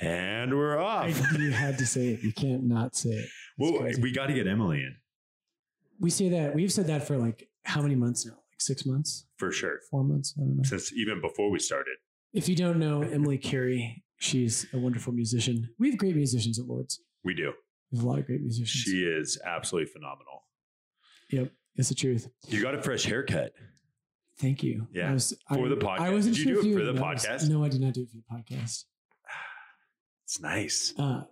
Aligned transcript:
And 0.00 0.56
we're 0.56 0.78
off. 0.78 1.04
I, 1.04 1.36
you 1.36 1.50
had 1.50 1.78
to 1.78 1.86
say 1.86 2.08
it. 2.08 2.22
You 2.22 2.32
can't 2.32 2.64
not 2.64 2.96
say 2.96 3.10
it. 3.10 3.24
It's 3.24 3.32
well, 3.58 3.80
crazy. 3.80 4.00
we 4.00 4.12
got 4.12 4.26
to 4.26 4.32
get 4.32 4.46
Emily 4.46 4.78
in 4.78 4.96
we 6.00 6.10
say 6.10 6.30
that 6.30 6.54
we've 6.54 6.72
said 6.72 6.86
that 6.88 7.06
for 7.06 7.16
like 7.16 7.48
how 7.64 7.82
many 7.82 7.94
months 7.94 8.26
now? 8.26 8.32
Like 8.32 8.60
six 8.60 8.84
months, 8.84 9.26
for 9.36 9.52
sure. 9.52 9.78
four 9.90 10.02
months. 10.02 10.34
I 10.36 10.40
don't 10.40 10.56
know. 10.56 10.62
Since 10.64 10.92
even 10.94 11.20
before 11.20 11.50
we 11.50 11.58
started. 11.60 11.96
If 12.32 12.48
you 12.48 12.56
don't 12.56 12.78
know 12.78 13.02
Emily 13.02 13.38
Carey, 13.38 14.02
she's 14.18 14.66
a 14.72 14.78
wonderful 14.78 15.12
musician. 15.12 15.68
We 15.78 15.90
have 15.90 15.98
great 15.98 16.16
musicians 16.16 16.58
at 16.58 16.66
Lords. 16.66 17.00
We 17.22 17.34
do. 17.34 17.52
We 17.92 17.98
have 17.98 18.06
a 18.06 18.08
lot 18.08 18.18
of 18.18 18.26
great 18.26 18.40
musicians. 18.40 18.70
She 18.70 19.02
is 19.02 19.38
absolutely 19.44 19.92
phenomenal. 19.92 20.44
yep, 21.30 21.52
it's 21.76 21.90
the 21.90 21.94
truth. 21.94 22.28
You 22.48 22.62
got 22.62 22.74
a 22.74 22.82
fresh 22.82 23.04
haircut. 23.04 23.52
Thank 24.38 24.62
you. 24.62 24.86
Yeah, 24.90 25.10
I 25.10 25.12
was, 25.12 25.36
for 25.48 25.66
I, 25.66 25.68
the 25.68 25.76
podcast. 25.76 26.00
I 26.00 26.10
wasn't 26.10 26.36
Did 26.36 26.46
you 26.46 26.54
sure 26.54 26.62
do 26.62 26.68
if 26.70 26.76
it 26.76 26.78
for 26.78 26.84
the 26.84 26.92
noticed. 26.94 27.26
podcast? 27.26 27.48
No, 27.50 27.62
I 27.62 27.68
did 27.68 27.82
not 27.82 27.92
do 27.92 28.02
it 28.02 28.08
for 28.08 28.16
the 28.16 28.56
podcast. 28.56 28.84
It's 30.30 30.40
nice. 30.40 30.94
Uh, 30.96 31.22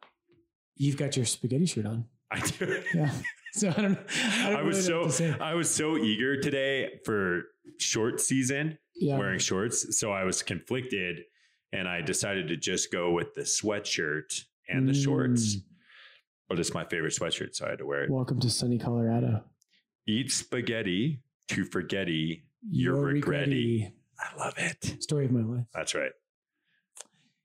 you've 0.74 0.96
got 0.96 1.16
your 1.16 1.24
spaghetti 1.24 1.66
shirt 1.66 1.86
on. 1.86 2.06
I 2.32 2.40
do. 2.40 2.82
Yeah. 2.92 3.12
So 3.52 3.68
I 3.68 3.80
don't. 3.80 3.98
I, 4.24 4.50
don't 4.50 4.56
I 4.56 4.62
was 4.62 4.78
really 4.78 4.88
so 4.88 4.98
what 5.02 5.06
to 5.06 5.12
say. 5.12 5.36
I 5.40 5.54
was 5.54 5.72
so 5.72 5.96
eager 5.96 6.40
today 6.40 6.98
for 7.04 7.42
short 7.78 8.20
season 8.20 8.76
Yeah. 8.96 9.16
wearing 9.16 9.38
shorts, 9.38 9.96
so 10.00 10.10
I 10.10 10.24
was 10.24 10.42
conflicted, 10.42 11.20
and 11.72 11.86
I 11.86 12.00
decided 12.00 12.48
to 12.48 12.56
just 12.56 12.90
go 12.90 13.12
with 13.12 13.34
the 13.34 13.42
sweatshirt 13.42 14.42
and 14.68 14.88
the 14.88 14.94
shorts. 14.94 15.54
Mm. 15.54 15.62
But 16.48 16.58
it's 16.58 16.74
my 16.74 16.84
favorite 16.84 17.14
sweatshirt, 17.14 17.54
so 17.54 17.66
I 17.66 17.70
had 17.70 17.78
to 17.78 17.86
wear 17.86 18.02
it. 18.02 18.10
Welcome 18.10 18.40
to 18.40 18.50
sunny 18.50 18.78
Colorado. 18.78 19.44
Eat 20.08 20.32
spaghetti 20.32 21.22
to 21.50 21.64
forgetty. 21.64 22.46
You're 22.68 22.96
Your 22.96 23.04
regretty. 23.04 23.92
I 24.18 24.36
love 24.36 24.54
it. 24.58 25.00
Story 25.04 25.26
of 25.26 25.30
my 25.30 25.42
life. 25.42 25.66
That's 25.72 25.94
right. 25.94 26.10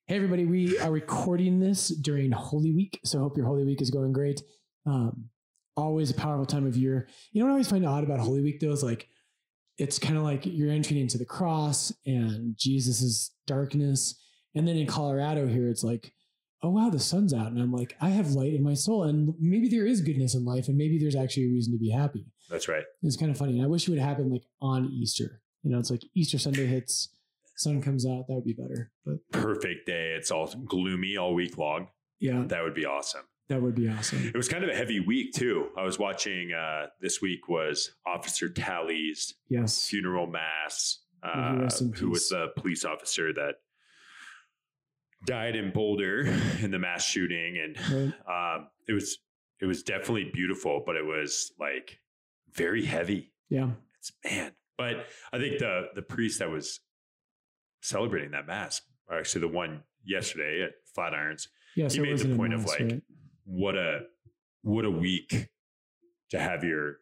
Hey, 0.06 0.18
everybody, 0.18 0.44
we 0.44 0.78
are 0.80 0.92
recording 0.92 1.62
this 1.62 1.88
during 1.88 2.30
Holy 2.34 2.74
Week. 2.74 3.00
So 3.06 3.20
hope 3.20 3.38
your 3.38 3.46
Holy 3.46 3.64
Week 3.64 3.82
is 3.82 3.90
going 3.90 4.12
great. 4.12 4.42
Um, 4.86 5.30
always 5.78 6.12
a 6.12 6.14
powerful 6.14 6.46
time 6.46 6.68
of 6.68 6.76
year. 6.76 7.08
You 7.32 7.40
know 7.40 7.46
what 7.46 7.52
I 7.52 7.54
always 7.54 7.70
find 7.70 7.86
odd 7.86 8.04
about 8.04 8.20
Holy 8.20 8.42
Week, 8.42 8.60
though, 8.60 8.74
is 8.74 8.84
like 8.84 9.08
it's 9.78 9.98
kind 9.98 10.18
of 10.18 10.24
like 10.24 10.46
you're 10.46 10.70
entering 10.70 11.00
into 11.00 11.18
the 11.18 11.24
cross 11.24 11.94
and 12.06 12.54
Jesus's 12.58 13.32
darkness. 13.48 14.22
And 14.54 14.68
then 14.68 14.76
in 14.76 14.88
Colorado 14.88 15.48
here, 15.48 15.70
it's 15.70 15.86
like, 15.86 16.12
oh, 16.62 16.72
wow, 16.72 16.90
the 16.90 17.00
sun's 17.00 17.34
out. 17.34 17.54
And 17.54 17.62
I'm 17.62 17.72
like, 17.72 17.96
I 18.02 18.10
have 18.10 18.32
light 18.32 18.54
in 18.54 18.62
my 18.62 18.74
soul. 18.74 19.04
And 19.04 19.34
maybe 19.40 19.70
there 19.70 19.88
is 19.88 20.02
goodness 20.02 20.36
in 20.36 20.44
life. 20.44 20.68
And 20.68 20.78
maybe 20.78 21.00
there's 21.00 21.16
actually 21.16 21.46
a 21.46 21.54
reason 21.54 21.72
to 21.72 21.80
be 21.80 21.92
happy. 21.92 22.26
That's 22.50 22.68
right. 22.68 22.84
It's 23.04 23.16
kind 23.16 23.32
of 23.32 23.38
funny. 23.38 23.54
And 23.54 23.64
I 23.64 23.68
wish 23.68 23.88
it 23.88 23.92
would 23.92 24.00
happen 24.00 24.30
like 24.30 24.44
on 24.62 24.90
Easter. 24.92 25.42
You 25.64 25.72
know, 25.72 25.80
it's 25.80 25.90
like 25.90 26.04
Easter 26.14 26.38
Sunday 26.38 26.66
hits, 26.66 27.08
sun 27.56 27.82
comes 27.82 28.06
out. 28.06 28.26
That 28.28 28.36
would 28.36 28.46
be 28.46 28.54
better. 28.54 28.92
But 29.06 29.18
Perfect 29.32 29.86
day. 29.88 30.16
It's 30.18 30.32
all 30.32 30.48
gloomy 30.66 31.18
all 31.18 31.34
week 31.34 31.58
long. 31.58 31.88
yeah, 32.20 32.44
That 32.48 32.64
would 32.64 32.74
be 32.76 32.86
awesome. 32.86 33.22
that 33.50 33.62
would 33.62 33.76
be 33.76 33.88
awesome. 33.90 34.26
It 34.28 34.36
was 34.38 34.48
kind 34.50 34.64
of 34.64 34.70
a 34.70 34.76
heavy 34.76 35.00
week 35.00 35.34
too. 35.34 35.68
I 35.78 35.84
was 35.84 36.00
watching 36.00 36.52
uh, 36.54 36.88
this 37.02 37.22
week 37.22 37.48
was 37.50 37.92
Officer 38.08 38.50
Talley's 38.50 39.36
Yes. 39.50 39.88
funeral 39.88 40.28
mass. 40.28 41.00
Uh, 41.22 41.70
who 41.96 42.10
was 42.10 42.28
the 42.30 42.48
police 42.58 42.84
officer 42.84 43.32
that 43.34 43.56
died 45.26 45.56
in 45.56 45.72
Boulder 45.72 46.22
in 46.62 46.72
the 46.72 46.80
mass 46.80 47.06
shooting, 47.06 47.58
and 47.58 48.14
Right. 48.28 48.56
um, 48.56 48.68
it 48.88 48.94
was 48.94 49.20
it 49.62 49.66
was 49.66 49.84
definitely 49.84 50.30
beautiful, 50.34 50.84
but 50.86 50.96
it 50.98 51.06
was 51.06 51.54
like 51.60 52.00
very 52.54 52.84
heavy. 52.84 53.32
Yeah. 53.50 53.72
It's 54.00 54.12
man, 54.26 54.52
but 54.78 55.06
I 55.32 55.38
think 55.38 55.60
the 55.60 55.90
the 55.96 56.02
priest 56.02 56.40
that 56.40 56.50
was 56.50 56.82
celebrating 57.84 58.32
that 58.32 58.48
mass, 58.48 58.82
or 59.10 59.20
actually 59.20 59.42
the 59.42 59.48
one 59.50 59.84
yesterday 60.06 60.64
at 60.64 60.72
Flatirons, 60.98 61.48
Yeah. 61.76 61.86
He 61.86 61.90
so 61.90 62.04
it 62.04 62.10
made 62.10 62.18
the 62.20 62.36
point 62.36 62.54
of, 62.54 62.66
like, 62.66 62.80
right? 62.80 63.02
what 63.46 63.76
a 63.76 64.02
what 64.64 64.86
a 64.86 64.90
week 64.92 65.50
to 66.32 66.40
have 66.40 66.64
your 66.64 66.98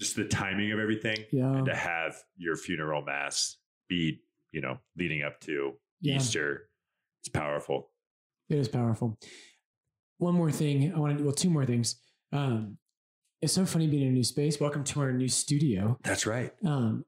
just 0.00 0.16
the 0.16 0.24
timing 0.24 0.72
of 0.72 0.78
everything 0.80 1.16
yeah. 1.30 1.52
and 1.56 1.66
to 1.66 1.74
have 1.74 2.16
your 2.36 2.56
funeral 2.56 3.02
mass 3.02 3.56
be 3.88 4.20
you 4.50 4.60
know 4.60 4.78
leading 4.98 5.22
up 5.22 5.38
to 5.40 5.74
Yeah. 6.00 6.16
easter 6.16 6.68
it's 7.20 7.28
powerful 7.28 7.90
It 8.48 8.58
is 8.58 8.66
powerful. 8.68 9.18
One 10.18 10.34
more 10.34 10.50
thing 10.50 10.92
I 10.94 10.98
want 10.98 11.18
to 11.18 11.24
well, 11.24 11.32
two 11.32 11.50
more 11.50 11.64
things. 11.64 12.00
Um, 12.32 12.78
it's 13.40 13.52
so 13.52 13.64
funny 13.64 13.86
being 13.86 14.02
in 14.02 14.08
a 14.08 14.12
new 14.12 14.24
space. 14.24 14.58
Welcome 14.60 14.84
to 14.84 15.00
our 15.00 15.12
new 15.12 15.28
studio. 15.28 15.96
that's 16.02 16.26
right 16.26 16.52
Um, 16.64 17.04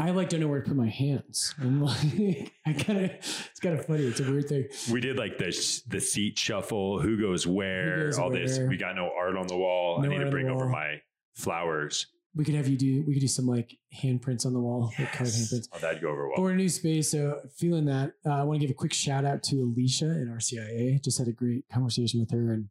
I 0.00 0.10
like 0.10 0.28
don't 0.28 0.40
know 0.40 0.48
where 0.48 0.60
to 0.62 0.66
put 0.68 0.76
my 0.76 0.88
hands. 0.88 1.54
I'm 1.60 1.82
like, 1.82 2.52
I 2.66 2.72
kind 2.72 3.04
of, 3.04 3.10
it's 3.10 3.60
kind 3.60 3.78
of 3.78 3.84
funny. 3.86 4.04
It's 4.04 4.20
a 4.20 4.24
weird 4.30 4.48
thing. 4.48 4.66
we 4.92 5.00
did 5.00 5.16
like 5.18 5.38
the 5.38 5.50
the 5.88 6.00
seat 6.00 6.38
shuffle 6.38 7.00
who 7.00 7.20
goes 7.20 7.46
where 7.46 8.04
goes 8.06 8.18
all 8.18 8.30
this 8.30 8.58
we 8.58 8.76
got 8.76 8.96
no 8.96 9.10
art 9.16 9.36
on 9.36 9.46
the 9.46 9.56
wall 9.56 10.00
No 10.02 10.08
i 10.10 10.12
need 10.12 10.24
to 10.24 10.30
bring 10.30 10.48
over 10.48 10.66
my 10.66 11.00
flowers 11.34 12.06
We 12.34 12.44
could 12.44 12.54
have 12.54 12.68
you 12.68 12.76
do, 12.76 13.02
we 13.06 13.14
could 13.14 13.20
do 13.20 13.28
some 13.28 13.46
like 13.46 13.76
handprints 14.02 14.46
on 14.46 14.52
the 14.52 14.60
wall, 14.60 14.92
like 14.98 15.12
colored 15.12 15.32
handprints. 15.32 15.68
oh, 15.72 15.78
that'd 15.78 16.00
go 16.00 16.08
over 16.10 16.28
But 16.28 16.38
well 16.38 16.44
we're 16.44 16.52
in 16.52 16.60
a 16.60 16.62
new 16.62 16.68
space, 16.68 17.10
so 17.10 17.40
feeling 17.56 17.86
that. 17.86 18.12
Uh, 18.24 18.30
I 18.30 18.42
want 18.44 18.60
to 18.60 18.66
give 18.66 18.70
a 18.70 18.78
quick 18.78 18.92
shout 18.92 19.24
out 19.24 19.42
to 19.44 19.56
Alicia 19.62 20.06
at 20.06 20.28
RCIA. 20.28 21.02
Just 21.02 21.18
had 21.18 21.26
a 21.28 21.32
great 21.32 21.64
conversation 21.72 22.20
with 22.20 22.30
her 22.30 22.52
and 22.52 22.68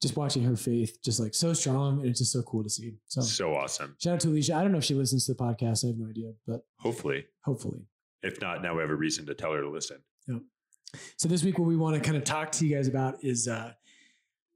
just 0.00 0.16
watching 0.16 0.42
her 0.42 0.56
faith, 0.56 0.98
just 1.04 1.20
like 1.20 1.34
so 1.34 1.52
strong, 1.52 2.00
and 2.00 2.08
it's 2.08 2.20
just 2.20 2.32
so 2.32 2.42
cool 2.42 2.62
to 2.62 2.70
see. 2.70 2.94
So 3.08 3.20
so 3.20 3.54
awesome 3.54 3.96
shout 4.02 4.14
out 4.14 4.20
to 4.20 4.28
Alicia. 4.28 4.54
I 4.54 4.62
don't 4.62 4.72
know 4.72 4.78
if 4.78 4.84
she 4.84 4.94
listens 4.94 5.26
to 5.26 5.34
the 5.34 5.38
podcast. 5.38 5.84
I 5.84 5.88
have 5.88 5.98
no 5.98 6.08
idea, 6.08 6.32
but 6.46 6.62
hopefully 6.78 7.26
hopefully. 7.44 7.80
if 8.22 8.40
not 8.40 8.62
now 8.62 8.74
we 8.74 8.80
have 8.80 8.90
a 8.90 8.94
reason 8.94 9.26
to 9.26 9.34
tell 9.34 9.52
her 9.52 9.60
to 9.60 9.70
listen 9.70 9.98
So 11.16 11.28
this 11.28 11.44
week, 11.44 11.58
what 11.58 11.68
we 11.68 11.76
want 11.76 11.94
to 11.94 12.00
kind 12.00 12.16
of 12.16 12.24
talk 12.24 12.50
to 12.52 12.66
you 12.66 12.74
guys 12.74 12.88
about 12.88 13.22
is 13.22 13.46
uh, 13.46 13.72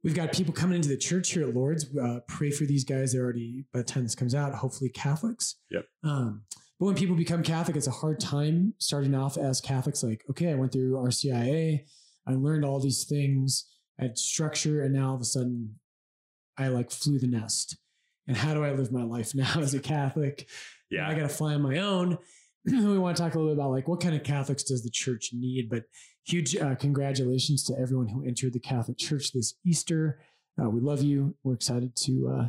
we've 0.03 0.15
got 0.17 0.33
people 0.33 0.53
coming 0.53 0.77
into 0.77 0.89
the 0.89 0.97
church 0.97 1.31
here 1.31 1.49
at 1.49 1.55
Lord's. 1.55 1.87
Uh, 1.97 2.21
pray 2.27 2.51
for 2.51 2.65
these 2.65 2.85
guys. 2.85 3.13
They're 3.13 3.23
already 3.23 3.67
by 3.73 3.79
the 3.81 3.85
time 3.85 4.03
this 4.03 4.15
comes 4.15 4.35
out, 4.35 4.53
hopefully 4.55 4.91
Catholics. 4.91 5.57
Yep. 5.71 5.85
Um, 6.03 6.43
but 6.81 6.87
when 6.87 6.95
people 6.97 7.15
become 7.15 7.43
Catholic, 7.45 7.77
it's 7.77 7.87
a 7.87 7.93
hard 7.93 8.19
time 8.19 8.75
starting 8.79 9.15
off 9.15 9.37
as 9.37 9.61
Catholics. 9.61 10.03
Like, 10.03 10.25
okay, 10.31 10.51
I 10.51 10.55
went 10.57 10.73
through 10.73 10.95
RCIA, 10.95 11.85
I 12.27 12.33
learned 12.33 12.65
all 12.65 12.81
these 12.81 13.05
things, 13.05 13.67
I 13.99 14.05
had 14.05 14.19
structure, 14.19 14.83
and 14.83 14.95
now 14.95 15.11
all 15.11 15.15
of 15.15 15.21
a 15.21 15.25
sudden, 15.25 15.77
I 16.57 16.69
like 16.69 16.91
flew 16.91 17.19
the 17.19 17.27
nest. 17.27 17.77
And 18.27 18.37
how 18.37 18.55
do 18.55 18.65
I 18.65 18.73
live 18.73 18.91
my 18.93 19.03
life 19.03 19.35
now 19.35 19.55
as 19.59 19.75
a 19.75 19.81
Catholic? 19.81 20.49
yeah 20.91 21.09
I 21.09 21.15
got 21.15 21.23
to 21.23 21.29
fly 21.29 21.55
on 21.55 21.63
my 21.63 21.79
own. 21.79 22.19
we 22.65 22.99
want 22.99 23.17
to 23.17 23.23
talk 23.23 23.35
a 23.35 23.39
little 23.39 23.53
bit 23.53 23.61
about 23.61 23.71
like 23.71 23.89
what 23.89 24.01
kind 24.01 24.15
of 24.15 24.23
Catholics 24.23 24.63
does 24.63 24.83
the 24.83 24.91
church 24.91 25.31
need? 25.33 25.69
But 25.69 25.85
huge 26.25 26.57
uh, 26.57 26.75
congratulations 26.77 27.63
to 27.65 27.79
everyone 27.79 28.09
who 28.09 28.25
entered 28.25 28.53
the 28.53 28.61
Catholic 28.61 28.97
Church 28.99 29.33
this 29.33 29.55
Easter. 29.65 30.21
Uh, 30.61 30.71
we 30.71 30.81
love 30.81 31.03
you. 31.03 31.35
We're 31.43 31.55
excited 31.55 31.95
to 31.97 32.29
uh, 32.29 32.49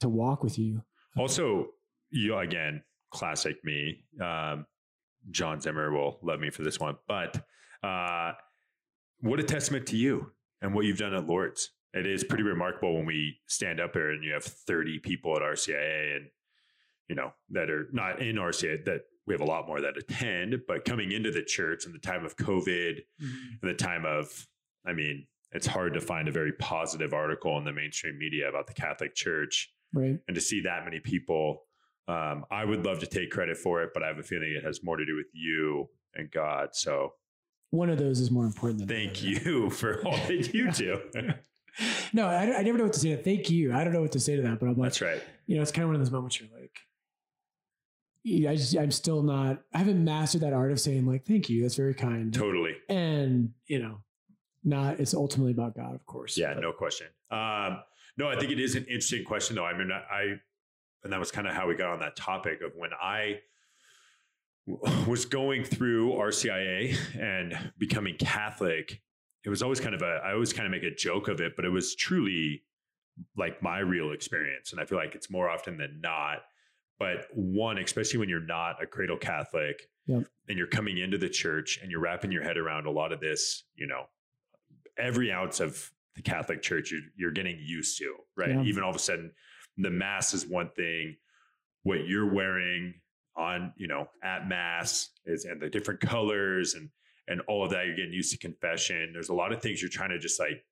to 0.00 0.08
walk 0.08 0.42
with 0.42 0.58
you. 0.58 0.82
Also, 1.16 1.68
you 2.10 2.36
again, 2.38 2.82
classic 3.10 3.62
me. 3.64 4.04
Um, 4.20 4.66
John 5.30 5.60
Zimmer 5.60 5.92
will 5.92 6.18
love 6.22 6.40
me 6.40 6.50
for 6.50 6.62
this 6.62 6.80
one, 6.80 6.96
but 7.06 7.44
uh, 7.82 8.32
what 9.20 9.38
a 9.38 9.42
testament 9.42 9.86
to 9.88 9.96
you 9.96 10.32
and 10.60 10.74
what 10.74 10.84
you've 10.84 10.98
done 10.98 11.14
at 11.14 11.26
Lords. 11.26 11.70
It 11.92 12.06
is 12.06 12.22
pretty 12.22 12.44
remarkable 12.44 12.94
when 12.94 13.06
we 13.06 13.38
stand 13.46 13.80
up 13.80 13.94
here 13.94 14.10
and 14.10 14.22
you 14.22 14.32
have 14.32 14.44
30 14.44 15.00
people 15.00 15.34
at 15.36 15.42
RCIA 15.42 16.16
and 16.16 16.26
you 17.08 17.16
know 17.16 17.32
that 17.50 17.68
are 17.70 17.88
not 17.92 18.22
in 18.22 18.36
RCIA 18.36 18.84
that 18.84 19.00
we 19.26 19.34
have 19.34 19.40
a 19.40 19.44
lot 19.44 19.66
more 19.66 19.80
that 19.80 19.96
attend, 19.96 20.54
but 20.68 20.84
coming 20.84 21.12
into 21.12 21.30
the 21.30 21.42
church 21.42 21.86
in 21.86 21.92
the 21.92 21.98
time 21.98 22.24
of 22.24 22.36
COVID, 22.36 22.98
in 23.20 23.58
the 23.68 23.74
time 23.74 24.04
of, 24.04 24.46
I 24.86 24.92
mean, 24.92 25.26
it's 25.52 25.66
hard 25.66 25.94
to 25.94 26.00
find 26.00 26.26
a 26.28 26.32
very 26.32 26.52
positive 26.52 27.12
article 27.12 27.56
in 27.58 27.64
the 27.64 27.72
mainstream 27.72 28.18
media 28.18 28.48
about 28.48 28.66
the 28.66 28.74
Catholic 28.74 29.14
Church 29.14 29.70
Right. 29.92 30.18
and 30.28 30.34
to 30.36 30.40
see 30.40 30.60
that 30.60 30.84
many 30.84 31.00
people 31.00 31.62
um, 32.06 32.44
i 32.48 32.64
would 32.64 32.84
love 32.84 33.00
to 33.00 33.06
take 33.08 33.32
credit 33.32 33.56
for 33.56 33.82
it 33.82 33.90
but 33.92 34.04
i 34.04 34.06
have 34.06 34.18
a 34.18 34.22
feeling 34.22 34.54
it 34.56 34.62
has 34.64 34.84
more 34.84 34.96
to 34.96 35.04
do 35.04 35.16
with 35.16 35.26
you 35.32 35.88
and 36.14 36.30
god 36.30 36.68
so 36.74 37.14
One 37.70 37.88
of 37.90 37.98
those 37.98 38.20
is 38.20 38.30
more 38.30 38.46
important 38.46 38.80
than 38.80 38.88
the 38.88 38.94
thank 38.94 39.22
you 39.22 39.70
for 39.80 40.04
all 40.06 40.16
that 40.16 40.54
you 40.54 40.70
do 40.72 41.00
no, 42.12 42.26
I, 42.26 42.58
I 42.58 42.62
never 42.62 42.78
know 42.78 42.84
what 42.84 42.92
to 42.94 43.00
say. 43.00 43.14
to 43.14 43.22
Thank 43.22 43.48
you. 43.48 43.72
I 43.72 43.84
don't 43.84 43.92
know 43.92 44.00
what 44.02 44.12
to 44.12 44.20
say 44.20 44.34
to 44.36 44.42
that, 44.42 44.58
but 44.58 44.66
I'm 44.66 44.74
like, 44.76 44.86
that's 44.90 45.00
right 45.00 45.22
you 45.46 45.56
know, 45.56 45.62
it's 45.62 45.72
kind 45.72 45.82
of 45.84 45.88
one 45.88 45.94
of 45.96 46.00
those 46.00 46.10
moments 46.12 46.38
you're 46.40 46.48
like, 46.60 46.78
I 48.50 48.54
just, 48.54 48.76
I'm 48.76 48.90
still 48.90 49.22
not, 49.22 49.62
I 49.72 49.78
haven't 49.78 50.04
mastered 50.04 50.42
that 50.42 50.52
art 50.52 50.70
of 50.72 50.78
saying 50.80 51.06
like, 51.06 51.24
thank 51.26 51.48
you. 51.48 51.62
That's 51.62 51.74
very 51.76 51.94
kind. 51.94 52.32
totally 52.34 52.76
And, 52.88 53.50
you 53.66 53.78
know, 53.80 53.98
not, 54.62 55.00
it's 55.00 55.14
ultimately 55.14 55.52
about 55.52 55.74
God, 55.74 55.94
of 55.94 56.04
course. 56.06 56.36
yeah 56.36 56.54
But- 56.54 56.60
no 56.62 56.72
question 56.72 57.06
um, 57.30 57.80
no 58.18 58.28
i 58.28 58.36
think 58.38 58.50
it 58.52 58.60
is 58.60 58.74
an 58.74 58.82
interesting 58.84 59.24
question 59.24 59.54
though 59.56 59.64
i 59.64 59.76
mean 59.76 59.90
i 59.92 60.34
and 61.04 61.12
that 61.12 61.18
was 61.20 61.30
kind 61.30 61.46
of 61.46 61.54
how 61.54 61.66
we 61.68 61.74
got 61.76 61.90
on 61.90 62.00
that 62.00 62.16
topic 62.16 62.60
of 62.60 62.72
when 62.76 62.90
i 63.00 63.38
was 65.06 65.24
going 65.24 65.64
through 65.64 66.12
rcia 66.12 66.96
and 67.18 67.72
becoming 67.78 68.16
catholic 68.16 69.00
it 69.44 69.48
was 69.48 69.62
always 69.62 69.80
kind 69.80 69.94
of 69.94 70.02
a 70.02 70.20
i 70.24 70.32
always 70.32 70.52
kind 70.52 70.66
of 70.66 70.70
make 70.70 70.82
a 70.82 70.94
joke 70.94 71.28
of 71.28 71.40
it 71.40 71.54
but 71.56 71.64
it 71.64 71.70
was 71.70 71.94
truly 71.94 72.62
like 73.36 73.62
my 73.62 73.78
real 73.78 74.12
experience 74.12 74.72
and 74.72 74.80
i 74.80 74.84
feel 74.84 74.98
like 74.98 75.14
it's 75.14 75.30
more 75.30 75.48
often 75.48 75.76
than 75.76 76.00
not 76.00 76.38
but 76.98 77.26
one 77.34 77.78
especially 77.78 78.18
when 78.18 78.28
you're 78.28 78.40
not 78.40 78.82
a 78.82 78.86
cradle 78.86 79.16
catholic 79.18 79.82
Yep. 80.06 80.24
and 80.48 80.58
you're 80.58 80.66
coming 80.66 80.98
into 80.98 81.18
the 81.18 81.28
church 81.28 81.78
and 81.80 81.90
you're 81.90 82.00
wrapping 82.00 82.32
your 82.32 82.42
head 82.42 82.56
around 82.56 82.86
a 82.86 82.90
lot 82.90 83.12
of 83.12 83.20
this 83.20 83.64
you 83.76 83.86
know 83.86 84.04
every 84.98 85.30
ounce 85.32 85.60
of 85.60 85.90
the 86.16 86.22
Catholic 86.22 86.62
Church 86.62 86.90
you're, 86.90 87.00
you're 87.16 87.30
getting 87.30 87.58
used 87.64 87.98
to, 87.98 88.14
right? 88.36 88.50
Yeah. 88.50 88.62
Even 88.62 88.82
all 88.82 88.90
of 88.90 88.96
a 88.96 88.98
sudden, 88.98 89.32
the 89.78 89.90
mass 89.90 90.34
is 90.34 90.46
one 90.46 90.70
thing. 90.76 91.16
What 91.84 92.06
you're 92.06 92.30
wearing 92.30 92.94
on, 93.36 93.72
you 93.76 93.86
know, 93.88 94.08
at 94.22 94.48
mass 94.48 95.10
is 95.26 95.44
and 95.44 95.60
the 95.60 95.68
different 95.70 96.00
colors 96.00 96.74
and 96.74 96.88
and 97.28 97.40
all 97.42 97.64
of 97.64 97.70
that. 97.70 97.86
You're 97.86 97.94
getting 97.96 98.12
used 98.12 98.32
to 98.32 98.38
confession. 98.38 99.10
There's 99.12 99.28
a 99.28 99.34
lot 99.34 99.52
of 99.52 99.62
things 99.62 99.80
you're 99.80 99.88
trying 99.88 100.10
to 100.10 100.18
just 100.18 100.40
like 100.40 100.64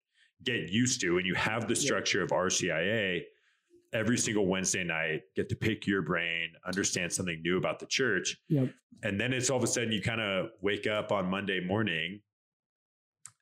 get 0.43 0.70
used 0.70 1.00
to, 1.02 1.19
and 1.19 1.26
you 1.26 1.34
have 1.34 1.69
the 1.69 1.75
Yeah. 1.75 1.81
structure 1.81 2.22
of 2.22 2.31
RCIA. 2.31 3.25
Every 3.93 4.19
single 4.19 4.46
Wednesday 4.46 4.84
night, 4.84 5.22
get 5.34 5.49
to 5.49 5.56
pick 5.56 5.87
your 5.87 6.02
brain, 6.02 6.50
understand 6.66 7.10
something 7.12 7.40
new 7.43 7.56
about 7.56 7.78
the 7.78 7.87
church, 7.87 8.37
Yep. 8.49 8.69
and 9.02 9.19
then 9.20 9.32
it's 9.32 9.49
all 9.50 9.56
of 9.56 9.64
a 9.64 9.66
sudden 9.66 9.93
you 9.93 10.02
kind 10.02 10.20
of 10.20 10.50
wake 10.60 10.87
up 10.87 11.10
on 11.12 11.26
Monday 11.31 11.60
morning 11.60 12.20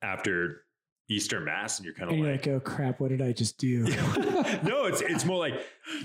after 0.01 0.65
Easter 1.09 1.39
Mass, 1.39 1.77
and 1.77 1.85
you're 1.85 1.93
kind 1.93 2.11
of 2.11 2.17
like, 2.17 2.45
like, 2.45 2.47
oh 2.47 2.59
crap, 2.59 2.99
what 2.99 3.09
did 3.09 3.21
I 3.21 3.31
just 3.31 3.57
do? 3.57 3.83
no, 4.63 4.85
it's 4.85 5.01
it's 5.01 5.25
more 5.25 5.39
like, 5.39 5.53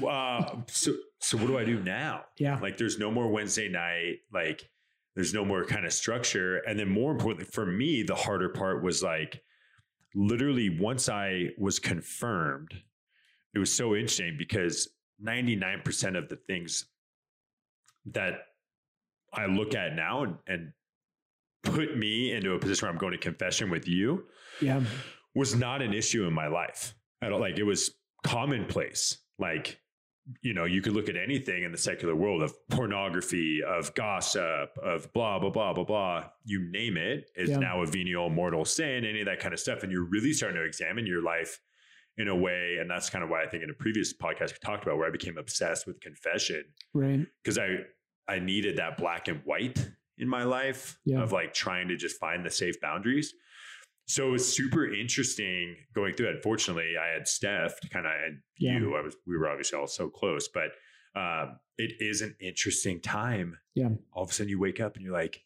uh, 0.07 0.57
so 0.69 0.93
so 1.19 1.37
what 1.39 1.47
do 1.47 1.59
I 1.59 1.65
do 1.65 1.81
now? 1.81 2.25
yeah. 2.39 2.59
Like, 2.59 2.77
there's 2.77 2.99
no 2.99 3.11
more 3.11 3.29
Wednesday 3.29 3.69
night. 3.69 4.19
Like, 4.33 4.69
there's 5.15 5.35
no 5.35 5.45
more 5.45 5.65
kind 5.65 5.85
of 5.85 5.93
structure. 5.93 6.59
And 6.59 6.79
then 6.79 6.89
more 6.89 7.13
importantly, 7.13 7.45
for 7.45 7.67
me, 7.67 8.03
the 8.03 8.15
harder 8.15 8.49
part 8.49 8.83
was 8.83 9.03
like, 9.03 9.43
literally, 10.15 10.79
once 10.81 11.09
I 11.09 11.51
was 11.59 11.79
confirmed, 11.79 12.75
it 13.55 13.59
was 13.59 13.73
so 13.73 13.95
interesting 13.95 14.37
because 14.39 14.89
99% 15.25 16.17
of 16.17 16.29
the 16.29 16.37
things 16.37 16.87
that 18.07 18.47
I 19.33 19.47
look 19.47 19.75
at 19.75 19.95
now 19.95 20.25
and, 20.25 20.37
and 20.47 20.73
put 21.63 21.97
me 21.97 22.33
into 22.33 22.53
a 22.55 22.59
position 22.59 22.87
where 22.87 22.93
I'm 22.93 22.99
going 22.99 23.13
to 23.13 23.19
confession 23.19 23.71
with 23.71 23.87
you 23.89 24.27
Yeah. 24.61 24.83
was 25.35 25.55
not 25.55 25.81
an 25.83 25.95
issue 25.95 26.25
in 26.27 26.33
my 26.33 26.47
life. 26.49 26.95
at 27.21 27.29
don't 27.29 27.41
like 27.41 27.59
it 27.59 27.63
was 27.65 27.95
commonplace. 28.25 29.19
Like, 29.39 29.79
you 30.41 30.55
know, 30.55 30.65
you 30.65 30.83
could 30.83 30.93
look 30.93 31.09
at 31.09 31.17
anything 31.17 31.65
in 31.65 31.73
the 31.73 31.79
secular 31.79 32.15
world 32.15 32.43
of 32.43 32.53
pornography, 32.69 33.61
of 33.63 33.93
gossip, 33.95 34.71
of 34.83 35.13
blah, 35.13 35.39
blah, 35.39 35.51
blah, 35.51 35.73
blah, 35.73 35.85
blah. 35.85 36.25
You 36.45 36.61
name 36.71 36.97
it 36.97 37.31
is 37.37 37.51
Yeah. 37.51 37.59
now 37.59 37.83
a 37.83 37.87
venial 37.87 38.29
mortal 38.31 38.65
sin, 38.65 39.05
any 39.05 39.21
of 39.21 39.27
that 39.27 39.41
kind 39.41 39.53
of 39.55 39.61
stuff. 39.61 39.83
And 39.83 39.91
you're 39.91 40.05
really 40.09 40.33
starting 40.33 40.59
to 40.61 40.65
examine 40.65 41.07
your 41.07 41.23
life 41.23 41.61
in 42.19 42.29
a 42.29 42.37
way. 42.37 42.77
And 42.81 42.89
that's 42.91 43.09
kind 43.11 43.25
of 43.25 43.31
why 43.31 43.43
I 43.43 43.49
think 43.49 43.63
in 43.65 43.71
a 43.71 43.75
previous 43.75 44.13
podcast 44.13 44.53
we 44.53 44.59
talked 44.65 44.85
about 44.85 44.97
where 44.99 45.07
I 45.09 45.11
became 45.11 45.39
obsessed 45.39 45.87
with 45.87 46.01
confession 46.01 46.65
Right. 46.93 47.27
because 47.43 47.59
I 47.59 47.79
I 48.29 48.39
needed 48.39 48.77
that 48.77 48.97
black 48.99 49.27
and 49.29 49.41
white 49.45 49.91
in 50.19 50.29
my 50.29 50.45
life 50.45 50.99
Yeah. 51.05 51.23
of 51.23 51.33
like 51.33 51.55
trying 51.55 51.89
to 51.89 51.97
just 51.97 52.19
find 52.21 52.45
the 52.45 52.51
safe 52.51 52.81
boundaries. 52.81 53.35
So 54.07 54.29
it 54.29 54.33
was 54.33 54.55
super 54.55 54.93
interesting 54.93 55.77
going 55.95 56.15
through 56.15 56.31
it. 56.31 56.43
Fortunately, 56.43 56.95
I 57.01 57.13
had 57.15 57.27
Steph 57.29 57.81
to 57.81 57.89
kind 57.89 58.07
of 58.07 58.13
and 58.27 58.41
Yeah. 58.59 58.79
you. 58.79 58.95
I 58.97 59.01
was 59.01 59.17
we 59.27 59.37
were 59.37 59.49
obviously 59.49 59.79
all 59.79 59.87
so 59.87 60.09
close, 60.09 60.49
but 60.49 60.73
um, 61.15 61.59
it 61.79 61.93
is 62.01 62.21
an 62.23 62.35
interesting 62.41 63.01
time. 63.01 63.59
Yeah. 63.75 63.91
All 64.13 64.25
of 64.25 64.31
a 64.31 64.33
sudden 64.33 64.49
you 64.51 64.59
wake 64.59 64.81
up 64.81 64.97
and 64.97 65.05
you're 65.05 65.13
like, 65.13 65.43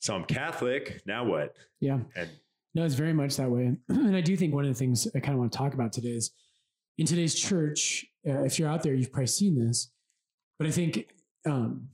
so 0.00 0.14
I'm 0.14 0.24
Catholic. 0.24 1.02
Now 1.06 1.24
what? 1.24 1.54
Yeah. 1.80 2.00
And 2.14 2.30
No, 2.74 2.84
it's 2.84 2.94
very 2.94 3.12
much 3.14 3.36
that 3.36 3.50
way. 3.50 3.76
And 3.88 4.14
I 4.16 4.20
do 4.20 4.36
think 4.36 4.54
one 4.54 4.64
of 4.64 4.70
the 4.72 4.78
things 4.78 5.08
I 5.14 5.20
kind 5.20 5.32
of 5.34 5.38
want 5.40 5.52
to 5.52 5.58
talk 5.58 5.74
about 5.74 5.92
today 5.92 6.10
is 6.10 6.30
in 6.98 7.06
today's 7.06 7.34
church, 7.34 8.06
uh, 8.26 8.42
if 8.44 8.58
you're 8.58 8.68
out 8.68 8.82
there, 8.82 8.94
you've 8.94 9.12
probably 9.12 9.26
seen 9.26 9.58
this, 9.58 9.90
but 10.58 10.66
I 10.66 10.70
think 10.70 11.08
um, 11.46 11.88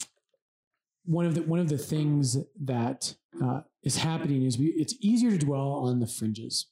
one 1.04 1.26
of 1.26 1.34
the 1.34 1.42
one 1.42 1.60
of 1.60 1.68
the 1.68 1.78
things 1.78 2.38
that 2.62 3.14
uh, 3.42 3.60
is 3.82 3.96
happening 3.96 4.42
is 4.42 4.58
we 4.58 4.66
it's 4.76 4.94
easier 5.00 5.30
to 5.30 5.38
dwell 5.38 5.72
on 5.72 6.00
the 6.00 6.06
fringes. 6.06 6.66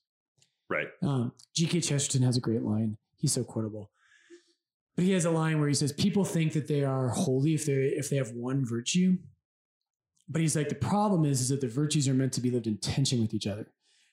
right. 0.69 0.89
Um, 1.03 1.33
G.K. 1.55 1.81
Chesterton 1.81 2.23
has 2.23 2.37
a 2.37 2.41
great 2.41 2.63
line. 2.63 2.97
He's 3.17 3.33
so 3.33 3.45
quotable. 3.45 3.91
But 4.97 5.05
he 5.05 5.13
has 5.13 5.25
a 5.25 5.31
line 5.31 5.59
where 5.59 5.69
he 5.69 5.75
says, 5.75 5.93
"People 5.93 6.25
think 6.25 6.53
that 6.53 6.69
they 6.69 6.85
are 6.85 7.09
holy 7.09 7.55
if 7.55 7.67
they 7.67 7.73
if 7.73 8.11
they 8.11 8.17
have 8.17 8.31
one 8.33 8.65
virtue." 8.65 9.19
But 10.31 10.43
he's 10.43 10.55
like, 10.55 10.69
the 10.69 10.77
problem 10.77 11.25
is, 11.25 11.41
is 11.41 11.49
that 11.49 11.61
the 11.61 11.67
virtues 11.67 12.07
are 12.07 12.15
meant 12.15 12.33
to 12.35 12.41
be 12.41 12.53
lived 12.53 12.69
in 12.69 12.79
tension 12.79 13.21
with 13.21 13.35
each 13.35 13.49
other. 13.49 13.67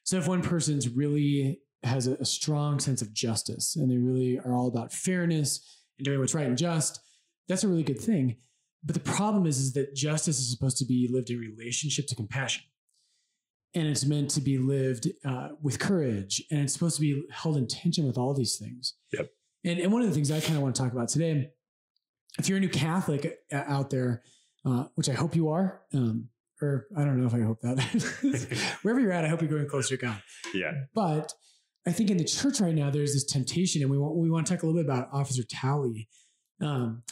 So 0.04 0.18
if 0.18 0.28
one 0.28 0.42
person's 0.42 0.90
really 0.90 1.60
has 1.84 2.08
a, 2.08 2.14
a 2.16 2.25
strong 2.25 2.80
sense 2.80 3.04
of 3.04 3.14
justice 3.14 3.75
and 3.75 3.90
they 3.90 3.98
really 3.98 4.40
are 4.40 4.56
all 4.56 4.68
about 4.68 4.92
fairness 4.92 5.84
and 6.00 6.06
doing 6.06 6.19
what's 6.19 6.34
right 6.34 6.48
and 6.48 6.58
just, 6.58 7.00
that's 7.48 7.64
a 7.64 7.68
really 7.68 7.84
good 7.84 8.00
thing. 8.00 8.38
But 8.88 8.94
the 8.95 9.01
problem 9.01 9.45
is, 9.45 9.60
is 9.60 9.74
that 9.74 9.94
justice 9.94 10.39
is 10.39 10.50
supposed 10.50 10.78
to 10.78 10.86
be 10.86 11.07
lived 11.12 11.30
in 11.30 11.38
relationship 11.39 12.07
to 12.07 12.16
compassion 12.16 12.63
and 13.75 13.86
it's 13.88 14.06
meant 14.06 14.30
to 14.31 14.42
be 14.42 14.57
lived 14.57 15.10
uh, 15.25 15.50
with 15.62 15.78
courage 15.78 16.42
and 16.50 16.62
it's 16.62 16.74
supposed 16.74 16.95
to 16.95 17.01
be 17.01 17.24
held 17.30 17.57
in 17.57 17.68
tension 17.68 18.07
with 18.07 18.18
all 18.18 18.34
these 18.34 18.56
things 18.56 18.94
Yep. 19.12 19.30
and, 19.66 19.80
and 19.80 19.92
one 19.92 20.01
of 20.01 20.07
the 20.07 20.13
things 20.16 20.31
i 20.31 20.39
kind 20.39 20.56
of 20.56 20.62
want 20.63 20.74
to 20.75 20.81
talk 20.81 20.94
about 20.94 21.10
today 21.10 21.51
if 22.39 22.48
you're 22.48 22.57
a 22.57 22.62
new 22.62 22.69
catholic 22.69 23.39
uh, 23.51 23.63
out 23.68 23.89
there 23.89 24.24
uh, 24.66 24.86
which 24.95 25.10
i 25.10 25.13
hope 25.13 25.36
you 25.36 25.50
are 25.50 25.81
um, 25.94 26.30
or 26.62 26.88
i 26.95 27.04
don't 27.04 27.19
know 27.19 27.28
if 27.28 27.33
i 27.33 27.42
hope 27.42 27.60
that 27.62 27.78
wherever 28.83 29.01
you're 29.01 29.12
at 29.12 29.25
i 29.25 29.28
hope 29.28 29.42
you're 29.42 29.51
going 29.51 29.68
closer 29.68 29.98
to 29.98 30.01
god 30.06 30.22
Yeah. 30.54 30.72
but 30.95 31.33
I 31.86 31.92
think 31.94 32.10
in 32.10 32.18
the 32.18 32.25
church 32.25 32.60
right 32.60 32.75
now, 32.75 32.90
there's 32.90 33.13
this 33.13 33.24
temptation, 33.24 33.81
and 33.81 33.90
we 33.90 33.98
want 33.98 34.18
we 34.18 34.30
want 34.30 34.45
to 34.45 34.54
talk 34.54 34.62
a 34.63 34.66
little 34.66 34.81
bit 34.81 34.86
about 34.90 35.07
Officer 35.13 35.44
Talley. 35.50 36.10
Um, 36.62 37.04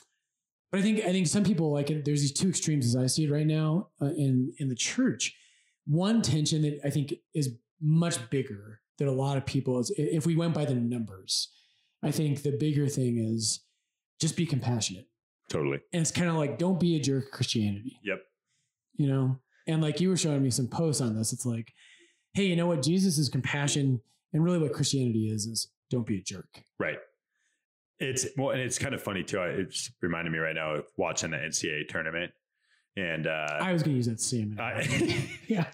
but 0.72 0.80
I 0.80 0.84
think 0.84 1.00
I 1.00 1.12
think 1.12 1.28
some 1.28 1.44
people 1.44 1.72
like 1.72 1.90
it. 1.90 2.06
There's 2.06 2.22
these 2.22 2.34
two 2.34 2.50
extremes 2.50 2.86
as 2.86 2.96
I 2.96 3.08
see 3.08 3.26
it 3.26 3.32
right 3.32 3.48
now 3.48 3.90
uh, 4.02 4.08
in 4.08 4.54
in 4.60 4.70
the 4.70 4.76
church. 4.76 5.36
One 5.86 6.22
tension 6.22 6.64
that 6.64 6.80
I 6.84 6.90
think 6.90 7.14
is 7.34 7.56
much 7.82 8.30
bigger 8.30 8.82
than 8.98 9.08
a 9.08 9.12
lot 9.12 9.38
of 9.38 9.46
people 9.46 9.80
is 9.80 9.94
if 9.98 10.26
we 10.26 10.36
went 10.36 10.54
by 10.54 10.66
the 10.66 10.76
numbers. 10.76 11.52
I 12.04 12.12
think 12.12 12.44
the 12.44 12.52
bigger 12.52 12.88
thing 12.88 13.18
is 13.18 13.62
just 14.20 14.38
be 14.38 14.46
compassionate, 14.46 15.08
Totally. 15.50 15.80
and 15.92 16.02
it's 16.02 16.12
kind 16.12 16.30
of 16.30 16.36
like 16.36 16.60
don't 16.60 16.80
be 16.80 16.96
a 16.96 17.00
jerk 17.00 17.32
Christianity. 17.32 18.00
Yep. 18.04 18.20
You 18.98 19.08
know, 19.08 19.40
and 19.68 19.82
like 19.82 20.00
you 20.00 20.10
were 20.10 20.18
showing 20.18 20.44
me 20.44 20.52
some 20.52 20.68
posts 20.68 21.02
on 21.02 21.16
this, 21.16 21.34
it's 21.34 21.46
like, 21.48 21.74
hey, 22.34 22.44
you 22.46 22.56
know 22.56 22.68
what? 22.68 22.84
Jesus 22.84 23.18
is 23.18 23.28
compassion. 23.30 24.02
And 24.34 24.44
really, 24.44 24.60
what 24.60 24.74
Christianity 24.74 25.30
is 25.30 25.46
is 25.46 25.70
don't 25.90 26.06
be 26.06 26.18
a 26.20 26.22
jerk. 26.22 26.64
Right. 26.80 26.98
It's 28.00 28.28
well, 28.38 28.52
and 28.52 28.62
it's 28.62 28.78
kind 28.78 28.94
of 28.94 29.02
funny 29.02 29.24
too. 29.24 29.42
It's 29.42 29.92
reminding 30.02 30.34
me 30.34 30.40
right 30.40 30.56
now 30.56 30.76
of 30.76 30.86
watching 30.98 31.32
the 31.32 31.38
NCAA 31.38 31.88
tournament, 31.88 32.32
and 32.98 33.28
uh, 33.28 33.58
I 33.62 33.72
was 33.72 33.84
going 33.84 33.94
to 33.94 33.98
use 33.98 34.08
that 34.08 34.20
same. 34.20 34.58
I, 34.60 35.30
yeah, 35.48 35.68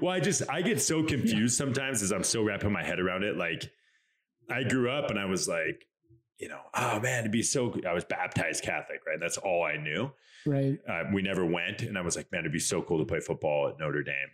well, 0.00 0.12
I 0.12 0.20
just 0.20 0.42
I 0.50 0.62
get 0.62 0.80
so 0.80 1.02
confused 1.02 1.56
sometimes 1.56 2.02
as 2.02 2.12
I'm 2.12 2.24
still 2.24 2.44
wrapping 2.44 2.72
my 2.72 2.84
head 2.84 3.00
around 3.00 3.24
it. 3.24 3.36
Like 3.36 3.70
I 4.50 4.64
grew 4.64 4.90
up 4.90 5.10
and 5.10 5.18
I 5.18 5.24
was 5.24 5.48
like, 5.48 5.86
you 6.38 6.48
know, 6.48 6.60
oh 6.74 7.00
man, 7.00 7.24
to 7.24 7.30
be 7.30 7.42
so. 7.42 7.74
I 7.88 7.92
was 7.92 8.04
baptized 8.04 8.62
Catholic, 8.62 9.00
right? 9.06 9.18
That's 9.18 9.38
all 9.38 9.64
I 9.64 9.76
knew. 9.76 10.10
right. 10.44 10.78
Uh, 10.88 11.04
we 11.12 11.22
never 11.22 11.44
went, 11.44 11.82
and 11.82 11.96
I 11.96 12.02
was 12.02 12.16
like, 12.16 12.30
man, 12.32 12.40
it'd 12.40 12.52
be 12.52 12.58
so 12.58 12.82
cool 12.82 12.98
to 12.98 13.04
play 13.04 13.20
football 13.20 13.68
at 13.68 13.78
Notre 13.78 14.02
Dame, 14.02 14.30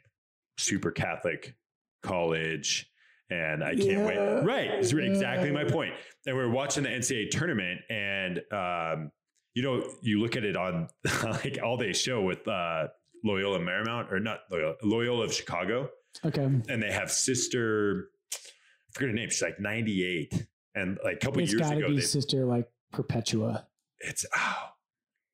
super 0.59 0.91
Catholic 0.91 1.55
college. 2.03 2.92
And 3.33 3.65
I 3.65 3.75
can't 3.75 4.07
wait. 4.07 4.17
Yeah. 4.17 4.41
Right. 4.45 4.71
It's 4.71 4.93
exactly 4.93 5.51
my 5.51 5.65
point. 5.65 5.95
And 6.27 6.37
we 6.37 6.43
are 6.43 6.51
watching 6.51 6.83
the 6.85 6.91
NCAA 6.91 7.31
tournament, 7.31 7.81
and 7.89 8.41
um, 8.53 9.11
you 9.55 9.63
know, 9.63 9.85
you 10.03 10.21
look 10.21 10.37
at 10.37 10.45
it 10.45 10.57
on 10.57 10.89
like 11.25 11.59
all 11.63 11.77
they 11.77 11.93
show 11.93 12.21
with 12.23 12.47
uh, 12.47 12.89
Loyola 13.25 13.59
Marymount, 13.59 14.13
or 14.13 14.21
not 14.21 14.41
Loyola, 14.51 14.75
Loyola 14.83 15.25
of 15.25 15.33
Chicago, 15.35 15.89
Okay. 16.25 16.43
and 16.43 16.83
they 16.83 16.93
have 16.93 17.11
sister. 17.11 18.09
I 18.35 18.93
forget 18.93 19.09
her 19.09 19.15
name. 19.15 19.31
She's 19.31 19.43
like 19.43 19.59
98, 19.61 20.47
and 20.75 20.99
like 21.05 21.17
a 21.17 21.19
couple 21.19 21.41
It's 21.43 21.53
years 21.53 21.63
got 21.63 21.71
to 21.71 21.79
ago, 21.79 21.89
be 21.89 21.97
they, 21.97 22.03
Sister 22.03 22.45
like 22.45 22.69
Perpetua. 22.93 23.67
it's 24.01 24.27
oh, 24.37 24.57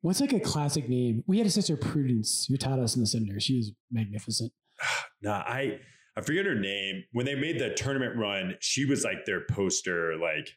What's 0.03 0.21
like 0.21 0.33
a 0.33 0.39
classic 0.41 0.89
name? 0.89 1.25
We 1.27 1.39
had 1.39 1.47
a 1.47 1.51
sister 1.51 1.77
Prudence 1.77 2.47
who 2.49 2.57
taught 2.57 2.79
us 2.79 2.95
in 2.95 3.01
the 3.03 3.07
seminary. 3.07 3.41
She 3.41 3.57
was 3.57 3.73
magnificent. 3.91 4.53
no, 5.23 5.33
I 5.33 5.81
I 6.19 6.21
forget 6.21 6.47
her 6.47 6.55
name. 6.57 7.05
When 7.13 7.25
they 7.25 7.37
made 7.37 7.61
the 7.61 7.71
tournament 7.75 8.17
run, 8.17 8.57
she 8.61 8.85
was 8.85 9.05
like 9.05 9.25
their 9.25 9.43
poster, 9.49 10.17
like 10.19 10.51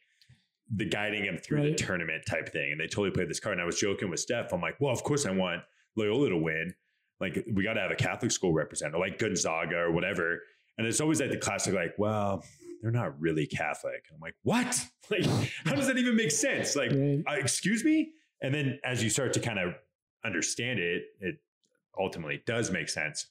the 0.75 0.85
guiding 0.85 1.23
him 1.23 1.37
through 1.37 1.59
Right. 1.59 1.77
the 1.77 1.83
tournament 1.83 2.23
type 2.27 2.49
thing. 2.49 2.71
And 2.71 2.79
they 2.81 2.87
totally 2.87 3.11
played 3.11 3.29
this 3.29 3.39
card. 3.39 3.53
And 3.53 3.61
I 3.61 3.65
was 3.65 3.79
joking 3.79 4.09
with 4.09 4.19
Steph. 4.19 4.53
I'm 4.53 4.61
like, 4.61 4.77
well, 4.79 4.91
of 4.91 5.03
course 5.03 5.27
I 5.27 5.31
want 5.31 5.61
Loyola 5.95 6.29
to 6.29 6.37
win. 6.37 6.73
Like 7.19 7.45
we 7.53 7.63
got 7.63 7.73
to 7.73 7.81
have 7.81 7.91
a 7.91 7.95
Catholic 7.95 8.31
school 8.31 8.53
representative, 8.53 8.99
like 8.99 9.19
Gonzaga 9.19 9.77
or 9.77 9.91
whatever. 9.91 10.39
And 10.79 10.87
it's 10.87 10.99
always 10.99 11.21
like 11.21 11.29
the 11.29 11.37
classic, 11.37 11.75
like, 11.75 11.93
well, 11.99 12.43
they're 12.81 12.89
not 12.89 13.19
really 13.21 13.45
Catholic. 13.45 14.05
I'm 14.11 14.19
like, 14.19 14.35
what? 14.41 14.83
Like, 15.11 15.25
how 15.65 15.75
does 15.75 15.87
that 15.87 15.97
even 15.97 16.15
make 16.15 16.31
sense? 16.31 16.75
Like, 16.75 16.91
Right. 16.93 17.21
uh, 17.27 17.33
excuse 17.33 17.83
me? 17.83 18.13
And 18.41 18.55
then 18.55 18.79
as 18.85 19.03
you 19.03 19.09
start 19.11 19.33
to 19.33 19.39
kind 19.41 19.59
of 19.59 19.75
understand 20.25 20.79
it, 20.79 21.03
it 21.19 21.35
ultimately 21.99 22.41
does 22.47 22.71
make 22.71 22.87
sense. 22.89 23.27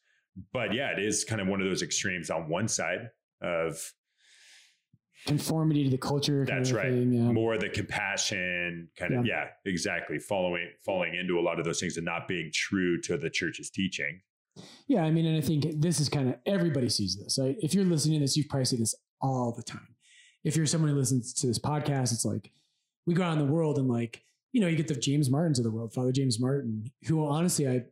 But 0.52 0.74
yeah, 0.74 0.92
it 0.92 0.98
is 0.98 1.24
kind 1.24 1.40
of 1.40 1.48
one 1.48 1.60
of 1.60 1.68
those 1.68 1.82
extremes 1.82 2.30
on 2.30 2.48
one 2.48 2.68
side 2.68 3.08
of 3.42 3.92
Conformity 5.26 5.84
to 5.84 5.90
the 5.90 5.98
culture. 5.98 6.46
That's 6.46 6.72
right. 6.72 6.90
Thing. 6.90 7.12
Yeah. 7.12 7.32
more 7.32 7.58
the 7.58 7.68
compassion 7.68 8.88
kind 8.96 9.14
of, 9.14 9.26
yeah, 9.26 9.48
exactly. 9.66 10.18
Following, 10.18 10.70
falling 10.84 11.14
into 11.14 11.38
a 11.38 11.42
lot 11.42 11.58
of 11.58 11.66
those 11.66 11.78
things 11.78 11.96
and 11.98 12.06
not 12.06 12.26
being 12.26 12.50
true 12.54 12.98
to 13.02 13.18
the 13.18 13.28
church's 13.28 13.70
teaching. 13.70 14.22
Yeah, 14.88 15.04
I 15.04 15.10
mean, 15.10 15.26
and 15.26 15.36
I 15.36 15.40
think 15.42 15.80
this 15.80 16.00
is 16.00 16.08
kind 16.08 16.30
of 16.30 16.36
everybody 16.46 16.88
sees 16.88 17.16
this. 17.16 17.38
Right? 17.38 17.56
If 17.60 17.74
you're 17.74 17.84
listening 17.84 18.18
to 18.18 18.24
this, 18.24 18.36
you've 18.36 18.48
probably 18.48 18.64
see 18.64 18.76
this 18.76 18.94
all 19.20 19.52
the 19.54 19.62
time. 19.62 19.94
If 20.42 20.56
you're 20.56 20.66
someone 20.66 20.90
who 20.90 20.96
listens 20.96 21.34
to 21.34 21.46
this 21.46 21.58
podcast, 21.58 22.12
it's 22.12 22.24
like 22.24 22.50
we 23.06 23.12
go 23.12 23.22
out 23.22 23.34
in 23.34 23.46
the 23.46 23.52
world 23.52 23.78
and 23.78 23.88
like 23.88 24.22
you 24.52 24.60
know 24.60 24.68
you 24.68 24.76
get 24.76 24.88
the 24.88 24.94
James 24.94 25.30
Martins 25.30 25.58
of 25.58 25.64
the 25.64 25.70
world, 25.70 25.92
Father 25.92 26.12
James 26.12 26.40
Martin, 26.40 26.90
who 27.04 27.26
honestly 27.26 27.68
I 27.68 27.84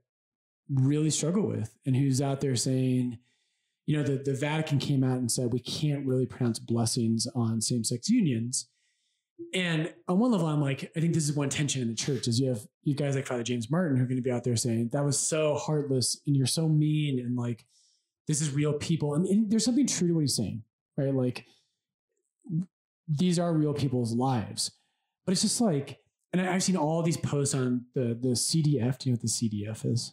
really 0.69 1.11
struggle 1.11 1.47
with, 1.47 1.77
and 1.87 1.97
who's 1.97 2.21
out 2.21 2.41
there 2.41 2.57
saying, 2.57 3.19
you 3.87 3.97
know, 3.97 4.03
the 4.03 4.19
the 4.19 4.35
Vatican 4.35 4.79
came 4.79 5.03
out 5.03 5.19
and 5.19 5.31
said 5.31 5.53
we 5.53 5.61
can't 5.61 6.07
really 6.07 6.27
pronounce 6.27 6.59
blessings 6.59 7.27
on 7.35 7.61
same 7.61 7.85
sex 7.85 8.09
unions. 8.09 8.69
And 9.55 9.93
on 10.09 10.19
one 10.19 10.33
level, 10.33 10.47
I'm 10.47 10.61
like, 10.61 10.91
I 10.97 11.01
think 11.01 11.15
this 11.15 11.29
is 11.29 11.35
one 11.35 11.49
tension 11.49 11.81
in 11.81 11.89
the 11.89 11.95
church 11.95 12.29
is 12.29 12.41
you 12.41 12.49
have 12.49 12.67
you 12.83 12.95
guys 12.95 13.15
like 13.15 13.27
Father 13.27 13.43
James 13.43 13.71
Martin 13.71 13.97
who 13.97 14.03
are 14.03 14.07
going 14.07 14.17
to 14.17 14.23
be 14.23 14.31
out 14.31 14.45
there 14.45 14.57
saying 14.57 14.91
that 14.93 15.05
was 15.05 15.19
so 15.19 15.55
heartless 15.55 16.21
and 16.27 16.37
you're 16.37 16.47
so 16.47 16.69
mean 16.69 17.19
and 17.21 17.37
like 17.37 17.65
this 18.27 18.43
is 18.43 18.53
real 18.53 18.75
people 18.75 19.15
and, 19.15 19.27
and 19.27 19.51
there's 19.51 19.65
something 19.65 19.87
true 19.87 20.09
to 20.09 20.15
what 20.15 20.21
he's 20.21 20.37
saying, 20.37 20.63
right? 20.97 21.15
Like 21.15 21.47
these 23.09 23.39
are 23.39 23.53
real 23.53 23.73
people's 23.73 24.13
lives, 24.13 24.71
but 25.25 25.33
it's 25.33 25.43
just 25.43 25.61
like, 25.61 25.99
and 26.33 26.43
I've 26.43 26.63
seen 26.63 26.77
all 26.77 27.03
these 27.03 27.17
posts 27.17 27.55
on 27.55 27.87
the 27.95 28.19
the 28.21 28.35
CDF. 28.35 28.99
Do 28.99 29.09
you 29.09 29.13
know 29.13 29.15
what 29.15 29.23
the 29.23 29.29
CDF 29.29 29.91
is? 29.91 30.13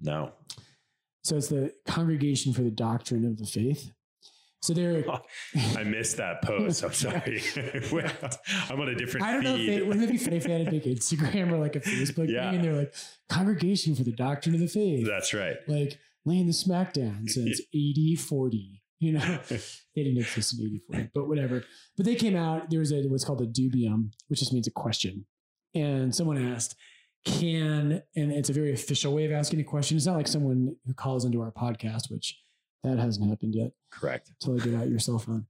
No. 0.00 0.32
So 1.24 1.36
it's 1.36 1.48
the 1.48 1.72
Congregation 1.86 2.52
for 2.52 2.62
the 2.62 2.70
Doctrine 2.70 3.24
of 3.24 3.38
the 3.38 3.46
Faith. 3.46 3.90
So 4.62 4.72
they're. 4.74 5.04
I 5.76 5.84
missed 5.84 6.16
that 6.16 6.42
post. 6.42 6.82
I'm 6.82 6.92
sorry. 6.92 7.40
I'm 8.70 8.80
on 8.80 8.88
a 8.88 8.94
different. 8.94 9.26
I 9.26 9.32
don't 9.32 9.42
feed. 9.42 9.48
know 9.48 9.56
if 9.56 9.66
they 9.66 9.82
wouldn't 9.82 10.04
it 10.04 10.10
be 10.12 10.18
funny 10.18 10.36
if 10.36 10.44
they 10.44 10.52
had 10.58 10.66
a 10.68 10.70
big 10.70 10.84
Instagram 10.84 11.52
or 11.52 11.58
like 11.58 11.76
a 11.76 11.80
Facebook 11.80 12.28
Yeah. 12.28 12.46
thing, 12.50 12.56
and 12.56 12.64
they're 12.64 12.74
like 12.76 12.94
Congregation 13.28 13.94
for 13.94 14.02
the 14.04 14.12
Doctrine 14.12 14.54
of 14.54 14.60
the 14.60 14.66
Faith, 14.68 15.06
That's 15.06 15.32
right. 15.34 15.56
like 15.68 15.98
laying 16.24 16.46
the 16.46 16.52
smackdown 16.52 17.28
since 17.28 17.60
AD 17.74 18.18
40. 18.20 18.82
You 19.00 19.12
know, 19.12 19.38
they 19.48 20.02
didn't 20.02 20.18
exist 20.18 20.58
in 20.58 20.66
AD 20.74 20.80
40, 20.96 21.10
but 21.14 21.28
whatever. 21.28 21.62
But 21.96 22.04
they 22.06 22.16
came 22.16 22.34
out. 22.34 22.68
There 22.70 22.80
was 22.80 22.90
a 22.92 23.02
what's 23.02 23.24
called 23.24 23.40
a 23.42 23.46
dubium, 23.46 24.10
which 24.26 24.40
just 24.40 24.52
means 24.52 24.66
a 24.66 24.72
question, 24.72 25.26
and 25.74 26.12
someone 26.14 26.36
asked. 26.52 26.74
Can 27.24 28.02
and 28.16 28.32
it's 28.32 28.48
a 28.48 28.52
very 28.52 28.72
official 28.72 29.12
way 29.12 29.24
of 29.24 29.32
asking 29.32 29.60
a 29.60 29.64
question. 29.64 29.96
It's 29.96 30.06
not 30.06 30.16
like 30.16 30.28
someone 30.28 30.76
who 30.86 30.94
calls 30.94 31.24
into 31.24 31.40
our 31.40 31.50
podcast, 31.50 32.10
which 32.10 32.38
that 32.84 32.98
hasn't 32.98 33.28
happened 33.28 33.54
yet 33.54 33.72
Correct. 33.90 34.30
until 34.40 34.60
I 34.60 34.64
get 34.64 34.80
out 34.80 34.88
your 34.88 34.98
cell 34.98 35.18
phone. 35.18 35.46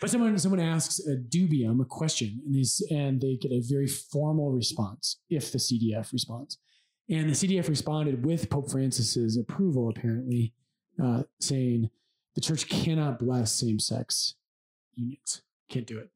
But 0.00 0.10
someone 0.10 0.38
someone 0.38 0.60
asks 0.60 1.00
a 1.06 1.16
dubium, 1.16 1.80
a 1.82 1.84
question, 1.84 2.40
and 2.46 2.54
these 2.54 2.82
and 2.90 3.20
they 3.20 3.36
get 3.36 3.52
a 3.52 3.60
very 3.60 3.86
formal 3.86 4.50
response 4.52 5.18
if 5.28 5.52
the 5.52 5.58
CDF 5.58 6.12
responds. 6.12 6.58
And 7.10 7.28
the 7.28 7.34
CDF 7.34 7.68
responded 7.68 8.24
with 8.24 8.48
Pope 8.48 8.70
Francis's 8.70 9.36
approval, 9.36 9.88
apparently, 9.88 10.54
uh, 11.02 11.24
saying 11.40 11.90
the 12.36 12.40
church 12.40 12.68
cannot 12.68 13.18
bless 13.18 13.52
same-sex 13.52 14.36
unions. 14.94 15.42
Can't 15.68 15.86
do 15.86 15.98
it. 15.98 16.10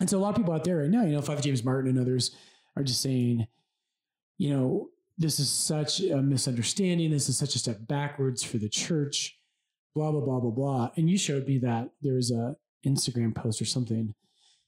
And 0.00 0.08
so 0.08 0.18
a 0.18 0.20
lot 0.20 0.30
of 0.30 0.36
people 0.36 0.54
out 0.54 0.64
there 0.64 0.78
right 0.78 0.90
now, 0.90 1.02
you 1.02 1.12
know, 1.12 1.20
Father 1.20 1.42
James 1.42 1.62
Martin 1.62 1.90
and 1.90 1.98
others 1.98 2.34
are 2.76 2.82
just 2.82 3.02
saying, 3.02 3.46
you 4.38 4.50
know, 4.50 4.88
this 5.18 5.38
is 5.38 5.48
such 5.48 6.00
a 6.00 6.20
misunderstanding. 6.20 7.10
This 7.10 7.28
is 7.28 7.38
such 7.38 7.54
a 7.54 7.58
step 7.58 7.86
backwards 7.86 8.42
for 8.42 8.58
the 8.58 8.68
church 8.68 9.36
blah 9.96 10.12
blah 10.12 10.20
blah 10.20 10.38
blah 10.38 10.50
blah. 10.50 10.90
And 10.96 11.10
you 11.10 11.18
showed 11.18 11.48
me 11.48 11.58
that 11.58 11.88
there 12.02 12.14
was 12.14 12.30
a 12.30 12.54
Instagram 12.86 13.34
post 13.34 13.60
or 13.60 13.64
something, 13.64 14.14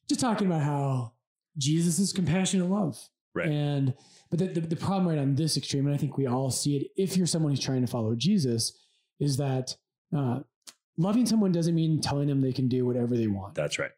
just 0.09 0.21
talking 0.21 0.49
about 0.49 0.63
how 0.63 1.13
Jesus 1.57 2.01
is 2.01 2.13
compassionate 2.13 2.69
love. 2.69 2.99
Right. 3.35 3.49
And 3.49 3.95
but 4.31 4.41
the, 4.41 4.47
the, 4.47 4.61
the 4.63 4.77
problem 4.77 5.07
right 5.07 5.19
on 5.19 5.37
this 5.37 5.57
extreme, 5.57 5.87
and 5.87 5.95
I 5.95 5.99
think 5.99 6.17
we 6.17 6.27
all 6.27 6.51
see 6.51 6.77
it, 6.77 6.89
if 6.97 7.17
you're 7.17 7.27
someone 7.27 7.53
who's 7.53 7.61
trying 7.61 7.83
to 7.83 7.87
follow 7.87 8.15
Jesus, 8.17 8.73
is 9.21 9.37
that 9.37 9.77
uh, 10.17 10.41
loving 10.97 11.27
someone 11.27 11.53
doesn't 11.53 11.75
mean 11.75 12.01
telling 12.01 12.27
them 12.27 12.41
they 12.41 12.53
can 12.53 12.69
do 12.69 12.87
whatever 12.87 13.17
they 13.17 13.27
want. 13.27 13.55
That's 13.55 13.79
right. 13.79 13.93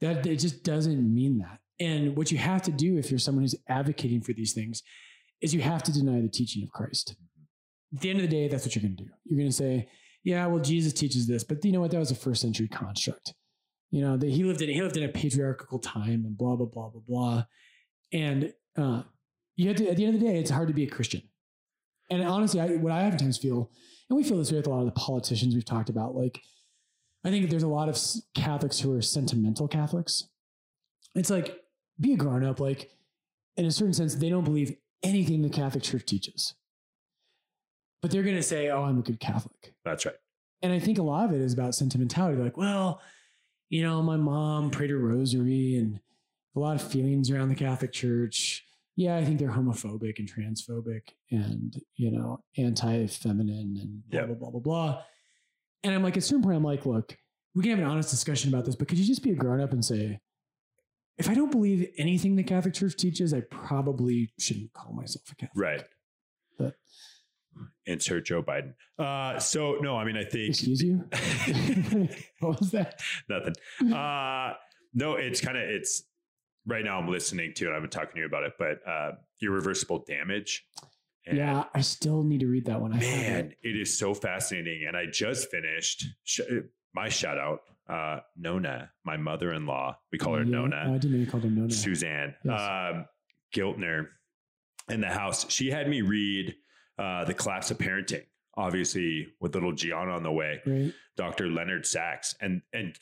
That 0.00 0.26
it 0.26 0.36
just 0.36 0.64
doesn't 0.64 1.14
mean 1.14 1.38
that. 1.38 1.60
And 1.80 2.14
what 2.16 2.30
you 2.30 2.38
have 2.38 2.62
to 2.62 2.70
do 2.70 2.98
if 2.98 3.10
you're 3.10 3.18
someone 3.18 3.42
who's 3.42 3.56
advocating 3.68 4.20
for 4.20 4.34
these 4.34 4.52
things 4.52 4.82
is 5.40 5.54
you 5.54 5.62
have 5.62 5.82
to 5.84 5.92
deny 5.92 6.20
the 6.20 6.28
teaching 6.28 6.62
of 6.62 6.70
Christ. 6.70 7.16
At 7.94 8.02
the 8.02 8.10
end 8.10 8.20
of 8.20 8.28
the 8.28 8.36
day, 8.36 8.46
that's 8.46 8.64
what 8.64 8.76
you're 8.76 8.82
going 8.82 8.96
to 8.96 9.04
do. 9.04 9.10
You're 9.24 9.38
going 9.38 9.48
to 9.48 9.56
say, 9.56 9.88
"Yeah, 10.22 10.46
well, 10.46 10.62
Jesus 10.62 10.92
teaches 10.92 11.26
this," 11.26 11.42
but 11.42 11.64
you 11.64 11.72
know 11.72 11.80
what? 11.80 11.90
That 11.90 11.98
was 11.98 12.10
a 12.10 12.14
first 12.14 12.42
century 12.42 12.68
construct. 12.68 13.34
You 13.90 14.02
know 14.02 14.16
that 14.16 14.28
he 14.28 14.44
lived 14.44 14.62
in 14.62 14.68
he 14.68 14.80
lived 14.80 14.96
in 14.96 15.02
a 15.02 15.08
patriarchal 15.08 15.78
time 15.80 16.24
and 16.24 16.36
blah 16.38 16.54
blah 16.54 16.66
blah 16.66 16.90
blah 16.90 17.02
blah. 17.08 17.44
And 18.12 18.52
uh, 18.76 19.02
you 19.56 19.68
have 19.68 19.76
to 19.78 19.88
at 19.88 19.96
the 19.96 20.04
end 20.04 20.14
of 20.14 20.20
the 20.20 20.26
day, 20.26 20.38
it's 20.38 20.50
hard 20.50 20.68
to 20.68 20.74
be 20.74 20.84
a 20.84 20.90
Christian. 20.90 21.22
And 22.10 22.22
honestly, 22.22 22.60
I, 22.60 22.68
what 22.76 22.92
I 22.92 23.06
oftentimes 23.06 23.38
feel, 23.38 23.70
and 24.08 24.16
we 24.16 24.24
feel 24.24 24.36
this 24.36 24.50
way 24.50 24.58
with 24.58 24.66
a 24.66 24.70
lot 24.70 24.80
of 24.80 24.86
the 24.86 24.92
politicians 24.92 25.54
we've 25.54 25.64
talked 25.64 25.88
about, 25.88 26.14
like 26.14 26.40
I 27.24 27.30
think 27.30 27.50
there's 27.50 27.62
a 27.62 27.68
lot 27.68 27.88
of 27.88 27.98
Catholics 28.34 28.80
who 28.80 28.94
are 28.94 29.02
sentimental 29.02 29.68
Catholics. 29.68 30.28
It's 31.14 31.30
like 31.30 31.56
be 32.00 32.14
a 32.14 32.16
grown 32.16 32.44
up. 32.44 32.60
Like 32.60 32.90
in 33.56 33.64
a 33.66 33.70
certain 33.70 33.92
sense, 33.92 34.14
they 34.14 34.28
don't 34.30 34.44
believe 34.44 34.74
anything 35.02 35.42
the 35.42 35.48
Catholic 35.50 35.82
Church 35.82 36.04
teaches, 36.06 36.54
but 38.02 38.10
they're 38.10 38.22
going 38.22 38.36
to 38.36 38.42
say, 38.42 38.70
"Oh, 38.70 38.82
I'm 38.84 38.98
a 38.98 39.02
good 39.02 39.20
Catholic." 39.20 39.74
That's 39.84 40.06
right. 40.06 40.14
And 40.62 40.72
I 40.72 40.78
think 40.78 40.98
a 40.98 41.02
lot 41.02 41.24
of 41.26 41.32
it 41.34 41.40
is 41.40 41.52
about 41.52 41.74
sentimentality. 41.74 42.40
Like, 42.42 42.56
well, 42.56 43.00
you 43.70 43.82
know, 43.82 44.02
my 44.02 44.16
mom 44.16 44.70
prayed 44.70 44.90
a 44.90 44.96
rosary 44.96 45.76
and 45.76 46.00
a 46.56 46.60
lot 46.60 46.74
of 46.76 46.82
feelings 46.82 47.30
around 47.30 47.48
the 47.48 47.54
Catholic 47.54 47.92
Church. 47.92 48.64
Yeah, 48.96 49.16
I 49.16 49.24
think 49.24 49.38
they're 49.38 49.50
homophobic 49.52 50.18
and 50.18 50.30
transphobic 50.30 51.02
and, 51.30 51.74
you 51.96 52.10
know, 52.10 52.42
anti 52.58 53.06
feminine 53.06 53.78
and 53.80 54.02
blah, 54.10 54.20
Yep. 54.20 54.26
blah, 54.26 54.36
blah, 54.36 54.50
blah, 54.50 54.60
blah. 54.60 55.02
And 55.82 55.94
I'm 55.94 56.02
like, 56.02 56.14
at 56.14 56.18
a 56.18 56.26
certain 56.26 56.42
point, 56.42 56.56
I'm 56.56 56.64
like, 56.64 56.84
look, 56.84 57.16
we 57.54 57.62
can 57.62 57.70
have 57.70 57.78
an 57.78 57.86
honest 57.86 58.10
discussion 58.10 58.52
about 58.52 58.66
this, 58.66 58.76
but 58.76 58.88
could 58.88 58.98
you 58.98 59.06
just 59.06 59.22
be 59.22 59.30
a 59.30 59.34
grown 59.34 59.60
up 59.62 59.72
and 59.72 59.82
say, 59.82 60.20
if 61.20 61.28
I 61.28 61.34
don't 61.34 61.50
believe 61.52 61.88
anything 61.98 62.34
the 62.36 62.42
Catholic 62.42 62.74
Church 62.74 62.96
teaches, 62.96 63.32
I 63.32 63.40
probably 63.42 64.32
shouldn't 64.38 64.72
call 64.72 64.92
myself 64.92 65.30
a 65.30 65.34
Catholic. 65.36 65.50
Right. 65.62 65.84
But- 66.58 66.74
Insert 67.86 68.24
Joe 68.26 68.42
Biden. 68.42 68.74
Uh, 68.98 69.38
so 69.38 69.76
no, 69.80 69.96
I 69.96 70.04
mean, 70.04 70.16
I 70.16 70.24
think 70.24 70.50
Excuse 70.50 70.82
you? 70.82 71.04
what 72.40 72.58
was 72.60 72.70
that? 72.70 73.00
nothing. 73.28 73.54
Uh, 73.92 74.54
no, 74.94 75.14
it's 75.14 75.40
kind 75.40 75.56
of 75.58 75.64
it's 75.64 76.04
right 76.66 76.84
now. 76.84 76.98
I'm 76.98 77.08
listening 77.08 77.52
to 77.56 77.66
it. 77.68 77.74
I've 77.74 77.82
been 77.82 77.90
talking 77.90 78.12
to 78.14 78.20
you 78.20 78.26
about 78.26 78.44
it, 78.44 78.52
but 78.58 78.78
uh, 78.88 79.12
irreversible 79.42 80.04
damage. 80.06 80.64
And 81.26 81.36
yeah, 81.36 81.64
I 81.74 81.80
still 81.82 82.22
need 82.22 82.40
to 82.40 82.46
read 82.46 82.66
that 82.66 82.80
one. 82.80 82.92
I 82.94 83.02
haven't. 83.02 83.32
man, 83.48 83.52
it 83.62 83.76
is 83.78 83.98
so 83.98 84.14
fascinating. 84.14 84.84
And 84.86 84.96
I 84.96 85.06
just 85.06 85.50
finished 85.50 86.06
sh- 86.24 86.40
my 86.94 87.08
shout 87.08 87.38
out. 87.38 87.60
Uh, 87.88 88.20
Nona, 88.36 88.90
my 89.04 89.16
mother-in-law. 89.16 89.98
We 90.12 90.18
call 90.18 90.34
her 90.36 90.44
Yeah, 90.44 90.50
Nona. 90.50 90.84
Oh, 90.88 90.94
I 90.94 90.98
didn't 90.98 91.12
know 91.12 91.18
you 91.18 91.26
called 91.26 91.42
her 91.44 91.50
Nona. 91.50 91.70
Suzanne 91.72 92.34
Yes. 92.44 92.60
um, 92.60 93.06
Giltner 93.54 94.06
in 94.88 95.00
the 95.00 95.08
house. 95.08 95.50
She 95.50 95.70
had 95.70 95.88
me 95.88 96.02
read 96.02 96.54
uh, 96.98 97.24
The 97.24 97.34
Collapse 97.34 97.70
of 97.72 97.78
Parenting, 97.78 98.24
obviously 98.56 99.26
with 99.40 99.54
little 99.54 99.72
Gianna 99.72 100.12
on 100.12 100.22
the 100.22 100.30
way, 100.30 100.60
Right? 100.64 100.92
Dr. 101.16 101.48
Leonard 101.48 101.84
Sax. 101.84 102.34
And, 102.40 102.62
and 102.72 102.94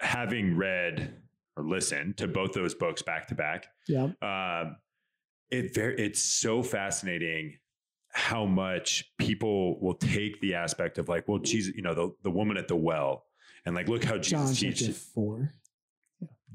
having 0.00 0.56
read 0.56 1.14
or 1.56 1.64
listened 1.64 2.16
to 2.18 2.28
both 2.28 2.52
those 2.52 2.74
books 2.74 3.02
back 3.02 3.26
to 3.28 3.34
back, 3.34 3.66
Yeah. 3.88 4.08
um, 4.22 4.76
it 5.50 5.74
very, 5.74 5.96
it's 5.98 6.22
so 6.22 6.62
fascinating 6.62 7.56
how 8.12 8.44
much 8.46 9.04
people 9.18 9.80
will 9.80 9.94
take 9.94 10.40
the 10.40 10.54
aspect 10.54 10.98
of 10.98 11.08
like, 11.08 11.26
well, 11.26 11.38
Jesus, 11.38 11.74
you 11.74 11.82
know, 11.82 11.94
the, 11.94 12.14
the 12.22 12.30
woman 12.30 12.56
at 12.56 12.68
the 12.68 12.76
well, 12.76 13.24
and 13.68 13.76
like, 13.76 13.86
look 13.88 14.02
how 14.02 14.16
Jesus 14.18 14.58
teaches 14.58 14.98
four. 14.98 15.52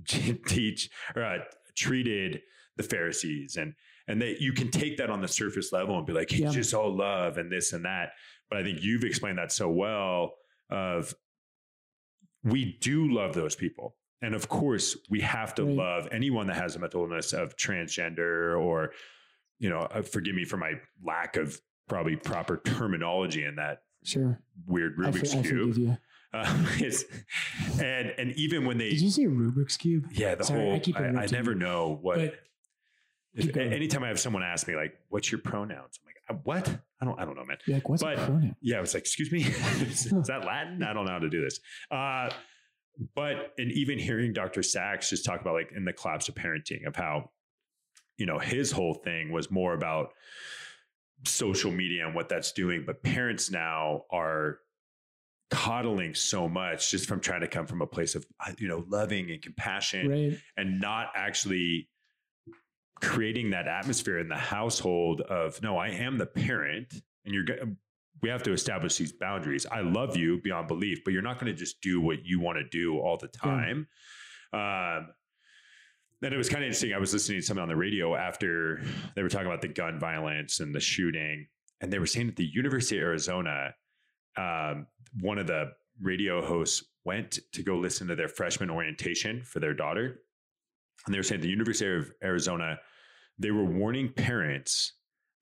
teach 0.48 0.90
or 1.16 1.24
uh, 1.24 1.38
treated 1.78 2.42
the 2.76 2.84
Pharisees 2.84 3.56
and 3.56 3.74
and 4.10 4.22
that 4.22 4.42
you 4.42 4.52
can 4.52 4.70
take 4.70 4.98
that 4.98 5.10
on 5.10 5.22
the 5.22 5.28
surface 5.30 5.72
level 5.72 5.98
and 5.98 6.06
be 6.06 6.12
like, 6.12 6.30
it's 6.34 6.42
Yeah. 6.42 6.50
just 6.52 6.74
all 6.74 6.94
love 6.94 7.38
and 7.38 7.50
this 7.50 7.72
and 7.72 7.86
that. 7.86 8.10
But 8.50 8.60
I 8.60 8.64
think 8.64 8.80
you've 8.82 9.06
explained 9.06 9.38
that 9.38 9.54
so 9.54 9.70
well 9.70 10.34
of 10.70 11.14
we 12.44 12.78
do 12.82 13.10
love 13.10 13.34
those 13.34 13.56
people. 13.56 13.96
And 14.22 14.36
of 14.36 14.50
course, 14.50 14.98
we 15.10 15.22
have 15.22 15.56
to 15.56 15.64
Right. 15.64 15.76
love 15.76 16.08
anyone 16.12 16.48
that 16.48 16.58
has 16.58 16.76
a 16.76 16.80
mental 16.80 17.04
illness 17.04 17.32
of 17.32 17.56
transgender 17.56 18.60
or, 18.60 18.92
you 19.60 19.70
know, 19.70 19.80
uh, 19.80 20.02
forgive 20.02 20.36
me 20.36 20.44
for 20.44 20.58
my 20.58 20.74
lack 21.02 21.38
of 21.38 21.62
probably 21.88 22.18
proper 22.18 22.58
terminology 22.58 23.46
in 23.46 23.56
that 23.56 23.84
Sure. 24.04 24.38
weird 24.66 24.96
I, 25.00 25.12
Rubik's 25.12 25.34
I 25.34 25.42
cube. 25.44 25.74
forgive 25.76 25.98
it's, 26.80 27.06
and 27.80 28.14
and 28.18 28.32
even 28.34 28.66
when 28.66 28.78
they 28.78 28.90
Did 28.90 29.02
you 29.02 29.12
say 29.12 29.26
Rubik's 29.26 29.78
cube? 29.78 30.08
yeah, 30.12 30.36
the 30.36 30.44
Sorry, 30.44 30.62
I 30.62 30.70
whole. 30.72 30.80
keep 30.80 30.98
I, 31.00 31.06
I 31.10 31.26
never 31.28 31.54
know 31.54 32.00
what. 32.02 32.18
But 32.18 32.34
if, 33.36 33.56
anytime 33.56 34.04
I 34.04 34.08
have 34.08 34.20
someone 34.20 34.42
ask 34.44 34.68
me 34.68 34.76
like, 34.76 34.98
"What's 35.10 35.32
your 35.32 35.42
pronouns?" 35.42 36.00
I'm 36.02 36.06
like, 36.08 36.16
"Uh, 36.30 36.42
"What? 36.44 36.70
I 37.02 37.06
don't. 37.06 37.20
I 37.20 37.26
don't 37.26 37.36
know, 37.36 37.46
man." 37.46 37.58
you're 37.68 37.78
like, 37.78 37.88
what's 37.90 38.02
But- 38.02 38.18
pronoun? 38.18 38.56
Yeah, 38.62 38.78
I 38.78 38.82
was 38.82 38.94
like, 38.96 39.02
"Excuse 39.04 39.32
me, 39.32 39.42
is, 39.82 40.08
is 40.08 40.28
that 40.28 40.44
Latin? 40.46 40.82
I 40.84 40.94
don't 40.94 41.06
know 41.06 41.12
how 41.12 41.20
to 41.20 41.30
do 41.30 41.44
this." 41.44 41.60
Uh, 41.92 42.30
but 43.16 43.54
and 43.58 43.72
even 43.72 44.00
hearing 44.00 44.34
Dr. 44.34 44.64
Sax 44.64 45.10
just 45.10 45.26
talk 45.26 45.42
about 45.42 45.54
like 45.54 45.72
in 45.76 45.86
the 45.86 45.94
collapse 45.94 46.30
of 46.30 46.36
parenting 46.36 46.86
of 46.88 46.96
how, 46.96 47.30
you 48.18 48.26
know, 48.26 48.38
his 48.40 48.72
whole 48.72 48.94
thing 48.96 49.32
was 49.32 49.50
more 49.52 49.74
about 49.74 50.14
social 51.26 51.72
media 51.72 52.06
and 52.06 52.14
what 52.16 52.30
that's 52.30 52.52
doing. 52.52 52.84
But 52.86 53.02
parents 53.04 53.50
now 53.50 54.04
are 54.12 54.60
coddling 55.54 56.16
so 56.16 56.50
much 56.50 56.90
just 56.92 57.08
from 57.08 57.20
trying 57.20 57.42
to 57.42 57.48
come 57.48 57.68
from 57.68 57.82
a 57.82 57.88
place 57.88 58.16
of 58.16 58.26
uh, 58.46 58.52
you 58.58 58.68
know 58.68 58.84
loving 58.90 59.30
and 59.32 59.42
compassion 59.42 60.10
Right. 60.10 60.38
and 60.58 60.80
not 60.82 61.08
actually 61.16 61.90
creating 63.02 63.52
that 63.52 63.68
atmosphere 63.68 64.18
in 64.20 64.30
the 64.30 64.36
household 64.36 65.22
of 65.22 65.62
no 65.62 65.78
i 65.78 65.90
am 65.90 66.18
the 66.18 66.26
parent 66.26 66.94
and 67.26 67.34
you're 67.34 67.46
we 68.22 68.30
have 68.30 68.44
to 68.44 68.54
establish 68.54 68.96
these 68.96 69.12
boundaries. 69.12 69.66
I 69.70 69.82
love 69.82 70.16
you 70.16 70.40
beyond 70.42 70.70
belief 70.70 71.04
but 71.04 71.12
you're 71.12 71.22
not 71.22 71.40
going 71.40 71.52
to 71.52 71.58
just 71.58 71.82
do 71.82 72.00
what 72.00 72.26
you 72.26 72.40
want 72.40 72.58
to 72.58 72.64
do 72.70 72.98
all 73.00 73.18
the 73.18 73.28
time. 73.28 73.88
Um 74.54 75.10
then 76.22 76.32
it 76.32 76.38
was 76.38 76.48
kind 76.48 76.64
of 76.64 76.68
interesting 76.68 76.94
i 76.94 76.98
was 76.98 77.12
listening 77.12 77.42
to 77.42 77.46
something 77.46 77.62
on 77.64 77.68
the 77.68 77.76
radio 77.76 78.16
after 78.16 78.82
they 79.16 79.22
were 79.24 79.30
talking 79.30 79.48
about 79.48 79.62
the 79.62 79.68
gun 79.68 80.00
violence 80.00 80.62
and 80.62 80.74
the 80.74 80.80
shooting 80.80 81.48
and 81.82 81.92
they 81.92 82.00
were 82.00 82.06
saying 82.08 82.28
that 82.28 82.38
the 82.38 82.46
university 82.46 82.98
of 82.98 83.04
arizona 83.04 83.74
um, 84.38 84.88
one 85.20 85.38
of 85.38 85.48
the 85.48 85.72
radio 86.02 86.46
hosts 86.46 86.84
went 87.06 87.40
to 87.52 87.64
go 87.64 87.78
listen 87.78 88.08
to 88.08 88.16
their 88.16 88.28
freshman 88.30 88.70
orientation 88.70 89.44
for 89.44 89.60
their 89.60 89.74
daughter 89.74 90.20
and 91.06 91.14
they 91.14 91.20
were 91.20 91.24
saying 91.24 91.40
at 91.40 91.44
the 91.44 91.50
University 91.50 91.94
of 91.98 92.12
Arizona, 92.24 92.80
they 93.38 93.52
were 93.52 93.66
warning 93.66 94.08
parents 94.14 94.94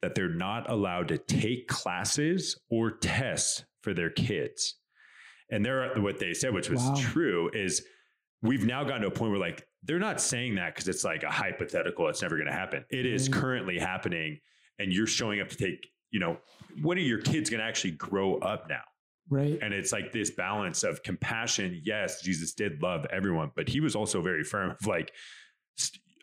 that 0.01 0.15
they're 0.15 0.33
not 0.33 0.67
allowed 0.71 1.07
to 1.10 1.19
take 1.19 1.67
classes 1.67 2.60
or 2.71 2.89
tests 2.98 3.63
for 3.83 3.93
their 3.93 4.10
kids. 4.10 4.77
And 5.51 5.63
they're 5.63 5.93
what 6.01 6.17
they 6.17 6.33
said, 6.33 6.51
which 6.53 6.69
was 6.69 6.81
Wow. 6.81 6.95
true, 6.98 7.51
is 7.53 7.86
we've 8.41 8.65
now 8.65 8.83
gotten 8.83 9.01
to 9.03 9.07
a 9.10 9.12
point 9.12 9.29
where 9.31 9.39
like 9.39 9.67
they're 9.83 10.00
not 10.00 10.19
saying 10.19 10.55
that 10.55 10.74
because 10.74 10.88
it's 10.88 11.03
like 11.03 11.21
a 11.21 11.29
hypothetical, 11.29 12.07
it's 12.07 12.24
never 12.24 12.38
going 12.38 12.48
to 12.48 12.53
happen. 12.53 12.83
It 12.89 13.05
is 13.05 13.29
Mhm. 13.29 13.33
currently 13.33 13.77
happening, 13.77 14.39
and 14.79 14.91
you're 14.91 15.05
showing 15.05 15.41
up 15.41 15.50
to 15.50 15.57
take, 15.57 15.86
you 16.12 16.20
know, 16.20 16.38
when 16.82 16.98
are 16.98 17.01
your 17.01 17.22
kids 17.22 17.50
going 17.50 17.60
to 17.60 17.65
actually 17.65 17.91
grow 17.91 18.38
up 18.39 18.70
now? 18.70 18.82
Right. 19.30 19.58
And 19.62 19.74
it's 19.74 19.91
like 19.91 20.12
this 20.12 20.32
balance 20.32 20.84
of 20.84 21.03
compassion. 21.03 21.82
Yes, 21.84 22.22
Jesus 22.22 22.53
did 22.53 22.82
love 22.82 23.06
everyone, 23.12 23.51
but 23.56 23.70
he 23.70 23.80
was 23.80 23.96
also 23.96 24.22
very 24.22 24.44
firm 24.44 24.72
of 24.72 24.86
like, 24.86 25.12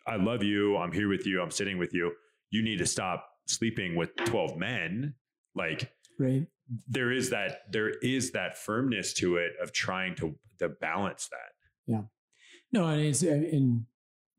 I 0.07 0.15
love 0.17 0.43
you. 0.43 0.77
I'm 0.77 0.91
here 0.91 1.09
with 1.09 1.25
you. 1.25 1.41
I'm 1.41 1.51
sitting 1.51 1.77
with 1.77 1.93
you. 1.93 2.13
You 2.51 2.61
need 2.63 2.77
to 2.77 2.85
stop 2.85 3.27
sleeping 3.47 3.95
with 3.95 4.15
12 4.15 4.57
men. 4.57 5.15
Like 5.55 5.91
Right. 6.19 6.45
there 6.87 7.11
is 7.11 7.31
that, 7.31 7.61
there 7.71 7.89
is 7.89 8.31
that 8.31 8.57
firmness 8.57 9.13
to 9.15 9.37
it 9.37 9.53
of 9.61 9.71
trying 9.71 10.15
to, 10.15 10.35
to 10.59 10.69
balance 10.69 11.29
that. 11.31 11.91
Yeah. 11.91 12.01
No, 12.71 12.85
and 12.87 13.01
it's 13.01 13.23
in 13.23 13.87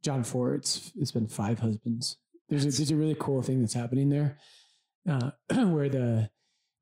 John 0.04 0.22
four. 0.22 0.54
It's 0.54 0.92
it's 0.96 1.10
been 1.10 1.26
five 1.26 1.58
husbands. 1.58 2.16
There's 2.48 2.64
a, 2.64 2.70
there's 2.70 2.90
a 2.92 2.96
really 2.96 3.16
cool 3.18 3.42
thing 3.42 3.60
that's 3.60 3.74
happening 3.74 4.08
there, 4.08 4.38
uh, 5.08 5.30
where 5.66 5.88
the 5.88 6.30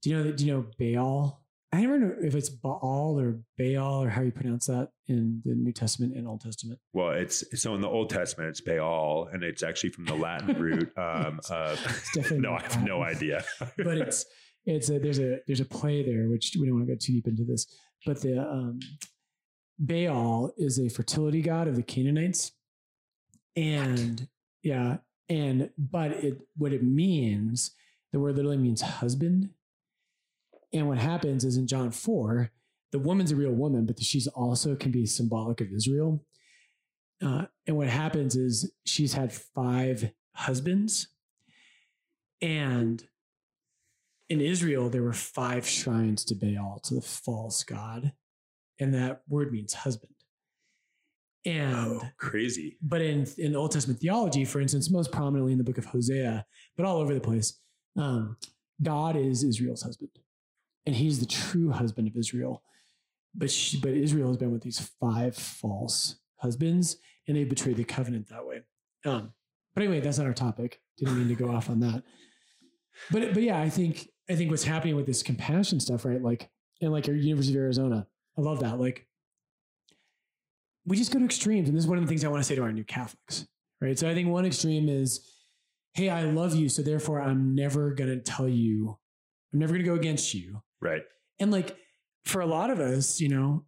do 0.03 0.11
you 0.11 0.17
know 0.17 0.23
that 0.25 0.37
do 0.37 0.47
you 0.47 0.53
know 0.53 0.67
Baal? 0.79 1.43
I 1.71 1.83
never 1.83 1.99
know 1.99 2.15
if 2.23 2.35
it's 2.35 2.49
Baal 2.49 3.17
or 3.19 3.41
Baal 3.59 4.03
or 4.03 4.09
how 4.09 4.23
you 4.23 4.31
pronounce 4.31 4.67
that 4.67 4.89
in 5.07 5.43
the 5.45 5.55
New 5.55 5.73
Testament 5.73 6.17
and 6.17 6.27
Old 6.27 6.41
Testament. 6.41 6.79
Well, 6.95 7.11
it's 7.11 7.45
so 7.61 7.75
in 7.75 7.83
the 7.83 7.89
Old 7.89 8.09
Testament, 8.09 8.49
it's 8.49 8.63
Baal, 8.63 9.29
and 9.33 9.43
it's 9.43 9.63
actually 9.63 9.91
from 9.91 10.07
the 10.07 10.15
Latin 10.15 10.59
root 10.59 10.91
um, 10.97 11.41
of, 11.51 11.79
It's 11.85 12.13
definitely 12.15 12.41
no, 12.41 12.51
I 12.51 12.63
not 12.63 12.73
have 12.73 12.85
no 12.85 13.03
idea. 13.03 13.45
but 13.77 13.99
it's 13.99 14.25
it's 14.69 14.91
a, 14.91 14.99
there's 14.99 15.19
a 15.19 15.39
there's 15.47 15.61
a 15.61 15.65
play 15.65 16.03
there 16.03 16.29
which 16.29 16.57
we 16.59 16.67
don't 16.67 16.77
want 16.77 16.87
to 16.87 16.93
go 16.93 16.99
too 16.99 17.15
deep 17.15 17.27
into 17.27 17.45
this 17.45 17.67
but 18.05 18.21
the 18.21 18.39
um 18.41 18.79
baal 19.79 20.53
is 20.59 20.79
a 20.79 20.89
fertility 20.89 21.41
god 21.41 21.67
of 21.67 21.77
the 21.77 21.83
canaanites 21.83 22.53
and 23.57 24.29
yeah 24.63 24.99
and 25.29 25.71
but 25.79 26.13
it 26.13 26.41
what 26.57 26.73
it 26.73 26.83
means 26.83 27.73
the 28.13 28.21
word 28.21 28.37
literally 28.37 28.57
means 28.57 28.81
husband 28.81 29.51
and 30.73 30.89
what 30.89 30.99
happens 30.99 31.45
is 31.45 31.57
in 31.57 31.67
john 31.67 31.91
4 31.91 32.51
the 32.93 32.99
woman's 32.99 33.33
a 33.33 33.37
real 33.37 33.53
woman 33.53 33.87
but 33.87 34.01
she's 34.01 34.27
also 34.29 34.75
can 34.75 34.91
be 34.91 35.07
symbolic 35.07 35.61
of 35.61 35.73
israel 35.73 36.25
uh, 37.25 37.47
and 37.67 37.77
what 37.77 37.89
happens 37.89 38.37
is 38.37 38.73
she's 38.85 39.15
had 39.15 39.33
five 39.33 40.13
husbands 40.35 41.09
and 42.41 43.05
in 44.29 44.41
Israel, 44.41 44.91
there 44.91 45.03
were 45.03 45.13
five 45.13 45.67
shrines 45.67 46.25
to 46.27 46.35
Baal, 46.35 46.81
to 46.85 46.95
the 46.95 47.01
false 47.01 47.65
god. 47.65 48.13
And 48.79 48.95
that 48.95 49.23
word 49.29 49.53
means 49.53 49.73
husband. 49.73 50.13
And, 51.45 51.75
oh, 51.75 52.03
crazy. 52.19 52.77
but 52.83 53.01
in, 53.01 53.27
in 53.39 53.57
Old 53.57 53.71
Testament 53.71 54.01
theology, 54.01 54.45
for 54.45 54.61
instance, 54.61 54.91
most 54.91 55.11
prominently 55.11 55.53
in 55.53 55.59
the 55.59 55.65
book 55.65 55.79
of 55.79 55.87
Hosea, 55.87 56.45
but 56.77 56.85
all 56.85 56.99
over 56.99 57.15
the 57.15 57.21
place, 57.21 57.59
um, 57.97 58.37
God 58.83 59.17
is 59.17 59.43
Israel's 59.43 59.83
husband. 59.83 60.11
And 60.87 60.97
he's 60.97 61.21
the 61.21 61.27
true 61.27 61.71
husband 61.71 62.09
of 62.09 62.17
Israel. 62.17 62.63
But, 63.35 63.51
she, 63.51 63.79
but 63.79 63.91
Israel 63.91 64.29
has 64.29 64.37
been 64.37 64.53
with 64.53 64.63
these 64.63 64.81
five 65.01 65.37
false 65.37 66.17
husbands, 66.37 66.97
and 67.27 67.37
they 67.37 67.45
betrayed 67.45 67.77
the 67.77 67.85
covenant 67.85 68.29
that 68.29 68.47
way. 68.47 68.63
Um, 69.05 69.33
but 69.75 69.83
anyway, 69.83 70.01
that's 70.01 70.19
not 70.19 70.27
our 70.27 70.35
topic. 70.35 70.81
Didn't 70.97 71.19
mean 71.19 71.29
to 71.29 71.35
go 71.35 71.51
off 71.51 71.71
on 71.71 71.81
that. 71.81 72.03
But 73.11 73.35
but 73.35 73.43
yeah, 73.43 73.61
I 73.61 73.69
think 73.69 74.09
I 74.29 74.35
think 74.35 74.51
what's 74.51 74.65
happening 74.65 74.97
with 74.97 75.07
this 75.07 75.23
compassion 75.23 75.79
stuff, 75.79 76.05
right? 76.05 76.21
Like 76.21 76.51
and 76.81 76.93
like 76.93 77.07
University 77.07 77.57
of 77.57 77.63
Arizona, 77.63 78.07
I 78.37 78.41
love 78.41 78.61
that. 78.61 78.81
Like 78.81 79.07
we 80.85 80.97
just 80.97 81.13
go 81.13 81.19
to 81.19 81.25
extremes, 81.25 81.69
and 81.69 81.77
this 81.77 81.85
is 81.85 81.89
one 81.89 81.99
of 81.99 82.05
the 82.05 82.09
things 82.09 82.25
I 82.25 82.29
want 82.29 82.43
to 82.43 82.49
say 82.49 82.55
to 82.57 82.63
our 82.63 82.73
new 82.73 82.85
Catholics, 82.85 83.47
right? 83.81 83.99
So 83.99 84.09
I 84.09 84.15
think 84.15 84.29
one 84.29 84.47
extreme 84.47 84.89
is, 84.89 85.21
hey, 85.95 86.09
I 86.09 86.23
love 86.23 86.55
you, 86.55 86.69
so 86.69 86.83
therefore 86.83 87.21
I'm 87.21 87.55
never 87.55 87.93
gonna 87.93 88.21
tell 88.21 88.49
you, 88.49 88.99
I'm 89.53 89.59
never 89.59 89.73
gonna 89.73 89.85
go 89.85 89.95
against 89.95 90.35
you. 90.35 90.63
Right. 90.81 91.03
And 91.41 91.51
like 91.51 91.77
for 92.25 92.41
a 92.41 92.47
lot 92.47 92.71
of 92.71 92.81
us, 92.81 93.21
you 93.21 93.29
know, 93.29 93.65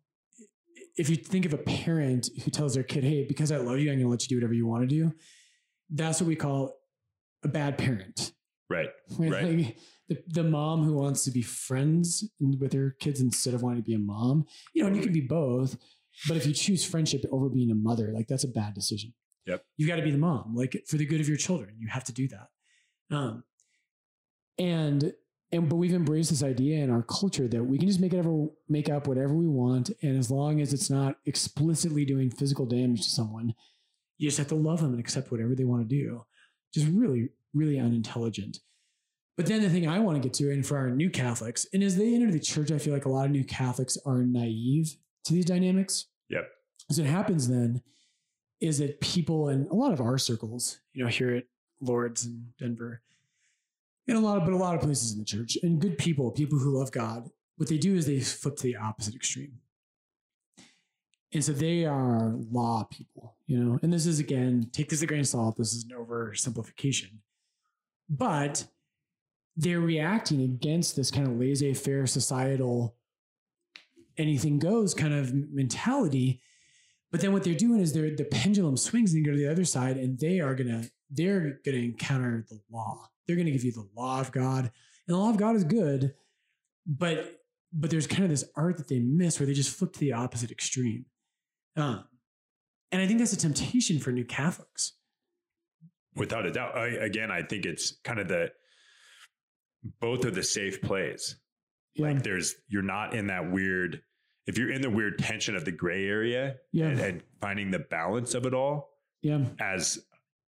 if 0.96 1.08
you 1.08 1.16
think 1.16 1.46
of 1.46 1.54
a 1.54 1.58
parent 1.58 2.28
who 2.44 2.50
tells 2.50 2.74
their 2.74 2.82
kid, 2.82 3.04
"Hey, 3.04 3.24
because 3.24 3.50
I 3.50 3.56
love 3.56 3.78
you, 3.78 3.90
I'm 3.90 3.96
going 3.96 4.06
to 4.06 4.10
let 4.10 4.22
you 4.22 4.28
do 4.28 4.36
whatever 4.36 4.54
you 4.54 4.66
want 4.66 4.82
to 4.82 4.86
do," 4.86 5.12
that's 5.88 6.20
what 6.20 6.28
we 6.28 6.36
call 6.36 6.74
a 7.42 7.48
bad 7.48 7.78
parent. 7.78 8.32
Right. 8.68 8.90
Right? 9.18 9.30
Right. 9.30 9.58
Like, 9.58 9.76
the, 10.08 10.18
the 10.26 10.44
mom 10.44 10.82
who 10.82 10.94
wants 10.94 11.24
to 11.24 11.30
be 11.30 11.42
friends 11.42 12.28
with 12.40 12.72
her 12.72 12.96
kids 13.00 13.20
instead 13.20 13.54
of 13.54 13.62
wanting 13.62 13.82
to 13.82 13.86
be 13.86 13.94
a 13.94 13.98
mom, 13.98 14.44
you 14.74 14.82
know, 14.82 14.88
and 14.88 14.96
you 14.96 15.02
can 15.02 15.12
be 15.12 15.20
both. 15.20 15.78
But 16.28 16.36
if 16.36 16.46
you 16.46 16.52
choose 16.52 16.84
friendship 16.84 17.24
over 17.30 17.48
being 17.48 17.70
a 17.70 17.74
mother, 17.74 18.12
like 18.12 18.26
that's 18.26 18.44
a 18.44 18.48
bad 18.48 18.74
decision. 18.74 19.14
Yep. 19.46 19.64
You've 19.76 19.88
got 19.88 19.96
to 19.96 20.02
be 20.02 20.10
the 20.10 20.18
mom, 20.18 20.54
like 20.54 20.84
for 20.86 20.96
the 20.96 21.06
good 21.06 21.20
of 21.20 21.28
your 21.28 21.36
children. 21.36 21.74
You 21.78 21.88
have 21.88 22.04
to 22.04 22.12
do 22.12 22.28
that. 22.28 22.48
Um, 23.10 23.44
and 24.58 25.12
and 25.52 25.68
but 25.68 25.76
we've 25.76 25.94
embraced 25.94 26.30
this 26.30 26.42
idea 26.42 26.78
in 26.84 26.90
our 26.90 27.02
culture 27.02 27.48
that 27.48 27.64
we 27.64 27.78
can 27.78 27.88
just 27.88 28.00
make 28.00 28.12
it 28.12 28.18
ever 28.18 28.46
make 28.68 28.88
up 28.88 29.08
whatever 29.08 29.34
we 29.34 29.48
want, 29.48 29.90
and 30.02 30.16
as 30.16 30.30
long 30.30 30.60
as 30.60 30.72
it's 30.72 30.90
not 30.90 31.16
explicitly 31.26 32.04
doing 32.04 32.30
physical 32.30 32.66
damage 32.66 33.02
to 33.02 33.10
someone, 33.10 33.54
you 34.18 34.28
just 34.28 34.38
have 34.38 34.48
to 34.48 34.54
love 34.54 34.80
them 34.80 34.92
and 34.92 35.00
accept 35.00 35.32
whatever 35.32 35.54
they 35.54 35.64
want 35.64 35.88
to 35.88 35.96
do. 35.96 36.24
Just 36.72 36.86
really, 36.88 37.30
really 37.52 37.80
unintelligent. 37.80 38.58
But 39.36 39.46
then 39.46 39.62
the 39.62 39.70
thing 39.70 39.88
I 39.88 39.98
want 39.98 40.16
to 40.16 40.28
get 40.28 40.34
to, 40.34 40.52
and 40.52 40.64
for 40.64 40.76
our 40.76 40.90
new 40.90 41.08
Catholics, 41.08 41.66
and 41.72 41.82
as 41.82 41.96
they 41.96 42.14
enter 42.14 42.30
the 42.30 42.38
church, 42.38 42.70
I 42.70 42.78
feel 42.78 42.92
like 42.92 43.06
a 43.06 43.10
lot 43.10 43.24
of 43.24 43.30
new 43.32 43.44
Catholics 43.44 43.96
are 44.04 44.22
naive 44.22 44.96
to 45.24 45.32
these 45.32 45.46
dynamics. 45.46 46.06
Yep. 46.28 46.48
So 46.90 47.02
it 47.02 47.08
happens 47.08 47.48
then 47.48 47.82
is 48.60 48.78
that 48.78 49.00
people 49.00 49.48
in 49.48 49.66
a 49.70 49.74
lot 49.74 49.92
of 49.92 50.00
our 50.00 50.18
circles, 50.18 50.80
you 50.92 51.02
know, 51.02 51.10
here 51.10 51.34
at 51.34 51.44
Lords 51.80 52.26
in 52.26 52.52
Denver, 52.58 53.02
and 54.06 54.16
a 54.16 54.20
lot 54.20 54.38
of 54.38 54.44
but 54.44 54.52
a 54.52 54.56
lot 54.56 54.74
of 54.74 54.80
places 54.80 55.12
in 55.12 55.18
the 55.18 55.24
church, 55.24 55.56
and 55.62 55.80
good 55.80 55.98
people, 55.98 56.30
people 56.30 56.58
who 56.58 56.78
love 56.78 56.92
God, 56.92 57.30
what 57.56 57.68
they 57.68 57.78
do 57.78 57.94
is 57.94 58.06
they 58.06 58.20
flip 58.20 58.56
to 58.56 58.62
the 58.62 58.76
opposite 58.76 59.14
extreme. 59.14 59.58
And 61.32 61.44
so 61.44 61.52
they 61.52 61.84
are 61.84 62.34
law 62.50 62.84
people, 62.90 63.36
you 63.46 63.62
know, 63.62 63.78
and 63.82 63.92
this 63.92 64.06
is 64.06 64.18
again, 64.18 64.68
take 64.72 64.88
this 64.88 65.02
a 65.02 65.06
grain 65.06 65.20
of 65.20 65.28
salt. 65.28 65.56
This 65.56 65.72
is 65.72 65.84
an 65.84 65.90
oversimplification. 65.90 67.18
But 68.08 68.66
they're 69.56 69.80
reacting 69.80 70.42
against 70.42 70.96
this 70.96 71.10
kind 71.10 71.28
of 71.28 71.38
laissez 71.38 71.74
faire 71.74 72.06
societal 72.06 72.96
anything 74.20 74.58
goes 74.58 74.94
kind 74.94 75.14
of 75.14 75.32
mentality. 75.32 76.40
But 77.10 77.20
then 77.20 77.32
what 77.32 77.42
they're 77.42 77.54
doing 77.54 77.80
is 77.80 77.92
they're 77.92 78.14
the 78.14 78.24
pendulum 78.24 78.76
swings 78.76 79.14
and 79.14 79.24
go 79.24 79.32
to 79.32 79.36
the 79.36 79.50
other 79.50 79.64
side 79.64 79.96
and 79.96 80.18
they 80.18 80.40
are 80.40 80.54
gonna 80.54 80.84
they're 81.10 81.58
gonna 81.64 81.78
encounter 81.78 82.46
the 82.48 82.60
law. 82.70 83.08
They're 83.26 83.36
gonna 83.36 83.50
give 83.50 83.64
you 83.64 83.72
the 83.72 83.88
law 83.96 84.20
of 84.20 84.32
God. 84.32 84.70
And 85.06 85.14
the 85.14 85.18
law 85.18 85.30
of 85.30 85.36
God 85.36 85.56
is 85.56 85.64
good, 85.64 86.14
but 86.86 87.40
but 87.72 87.90
there's 87.90 88.06
kind 88.06 88.24
of 88.24 88.30
this 88.30 88.44
art 88.56 88.76
that 88.78 88.88
they 88.88 89.00
miss 89.00 89.38
where 89.38 89.46
they 89.46 89.54
just 89.54 89.76
flip 89.76 89.92
to 89.94 90.00
the 90.00 90.12
opposite 90.12 90.50
extreme. 90.50 91.06
Um, 91.76 92.04
and 92.92 93.00
I 93.00 93.06
think 93.06 93.18
that's 93.18 93.32
a 93.32 93.36
temptation 93.36 93.98
for 93.98 94.10
new 94.10 94.24
Catholics. 94.24 94.94
Without 96.16 96.46
a 96.46 96.50
doubt. 96.50 96.76
I, 96.76 96.88
again, 96.88 97.30
I 97.30 97.42
think 97.42 97.64
it's 97.64 97.98
kind 98.02 98.18
of 98.18 98.28
the 98.28 98.50
both 100.00 100.24
are 100.24 100.30
the 100.30 100.42
safe 100.42 100.82
plays. 100.82 101.36
Yeah. 101.94 102.08
Like 102.08 102.22
there's 102.22 102.54
you're 102.68 102.82
not 102.82 103.14
in 103.14 103.28
that 103.28 103.50
weird 103.50 104.02
if 104.46 104.58
you're 104.58 104.70
in 104.72 104.82
the 104.82 104.90
weird 104.90 105.18
tension 105.18 105.54
of 105.56 105.64
the 105.64 105.72
gray 105.72 106.06
area 106.06 106.56
Yeah. 106.72 106.86
and, 106.88 107.00
and 107.00 107.22
finding 107.40 107.70
the 107.70 107.78
balance 107.78 108.34
of 108.34 108.46
it 108.46 108.54
all 108.54 108.90
yeah. 109.22 109.44
as 109.60 109.98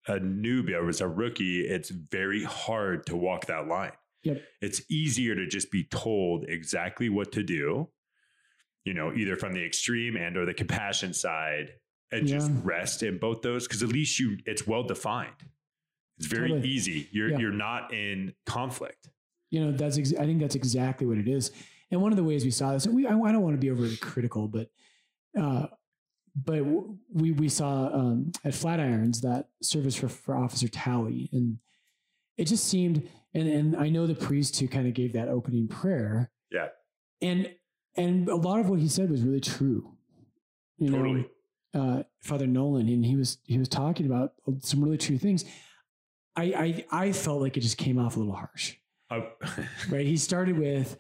a 0.07 0.13
newbie 0.19 0.73
or 0.73 0.87
as 0.89 1.01
a 1.01 1.07
rookie, 1.07 1.61
it's 1.61 1.89
very 1.89 2.43
hard 2.43 3.05
to 3.07 3.15
walk 3.17 3.45
that 3.47 3.67
line. 3.67 3.91
Yep. 4.23 4.41
It's 4.61 4.81
easier 4.89 5.35
to 5.35 5.47
just 5.47 5.71
be 5.71 5.83
told 5.85 6.45
exactly 6.47 7.09
what 7.09 7.31
to 7.33 7.43
do, 7.43 7.89
you 8.85 8.93
know, 8.93 9.13
either 9.13 9.35
from 9.35 9.53
the 9.53 9.65
extreme 9.65 10.15
and 10.17 10.35
or 10.37 10.45
the 10.45 10.53
compassion 10.53 11.13
side 11.13 11.73
and 12.11 12.27
just 12.27 12.51
rest 12.63 13.03
in 13.03 13.17
both 13.19 13.41
those 13.43 13.67
because 13.67 13.83
at 13.83 13.89
least 13.89 14.19
you 14.19 14.37
it's 14.45 14.65
well 14.65 14.83
defined. 14.83 15.35
It's 16.17 16.27
very 16.27 16.49
Totally. 16.49 16.67
easy. 16.67 17.07
You're 17.11 17.29
Yeah. 17.29 17.37
you're 17.37 17.51
not 17.53 17.93
in 17.93 18.33
conflict. 18.45 19.09
You 19.51 19.65
know, 19.65 19.71
that's 19.71 19.97
ex- 19.97 20.13
I 20.13 20.25
think 20.25 20.39
that's 20.41 20.55
exactly 20.55 21.05
what 21.07 21.17
it 21.17 21.27
is. 21.27 21.51
And 21.91 22.01
one 22.01 22.11
of 22.11 22.17
the 22.17 22.23
ways 22.23 22.43
we 22.45 22.51
saw 22.51 22.73
this, 22.73 22.85
and 22.85 22.95
we 22.95 23.07
I, 23.07 23.17
I 23.17 23.31
don't 23.31 23.41
want 23.41 23.55
to 23.55 23.59
be 23.59 23.71
overly 23.71 23.97
critical, 23.97 24.47
but 24.47 24.69
uh, 25.39 25.67
but 26.35 26.63
we 27.13 27.31
we 27.31 27.49
saw 27.49 27.87
um, 27.93 28.31
at 28.45 28.53
Flatirons 28.53 29.21
that 29.21 29.47
service 29.61 29.95
for 29.95 30.07
for 30.09 30.35
Officer 30.35 30.67
Talley, 30.67 31.29
and 31.33 31.57
it 32.37 32.45
just 32.45 32.65
seemed, 32.67 33.07
and 33.33 33.47
and 33.49 33.75
I 33.75 33.89
know 33.89 34.05
the 34.07 34.15
priest 34.15 34.59
who 34.59 34.67
kind 34.67 34.87
of 34.87 34.93
gave 34.93 35.13
that 35.13 35.27
opening 35.29 35.67
prayer, 35.67 36.31
Yeah. 36.51 36.67
and 37.21 37.51
and 37.95 38.29
a 38.29 38.35
lot 38.35 38.59
of 38.59 38.69
what 38.69 38.79
he 38.79 38.87
said 38.87 39.09
was 39.09 39.23
really 39.23 39.41
true. 39.41 39.95
You 40.77 40.91
Totally. 40.91 41.27
know, 41.73 41.81
uh, 41.81 42.03
Father 42.21 42.47
Nolan, 42.47 42.87
and 42.87 43.03
he 43.03 43.15
was 43.15 43.39
he 43.45 43.57
was 43.57 43.67
talking 43.67 44.05
about 44.05 44.33
some 44.59 44.83
really 44.83 44.97
true 44.97 45.17
things. 45.17 45.43
I 46.35 46.85
I 46.91 47.07
I 47.07 47.11
felt 47.13 47.41
like 47.41 47.57
it 47.57 47.61
just 47.61 47.77
came 47.77 47.97
off 47.97 48.15
a 48.15 48.19
little 48.19 48.35
harsh 48.35 48.75
Uh, 49.09 49.21
right? 49.89 50.05
He 50.05 50.15
started 50.17 50.57
with, 50.57 50.95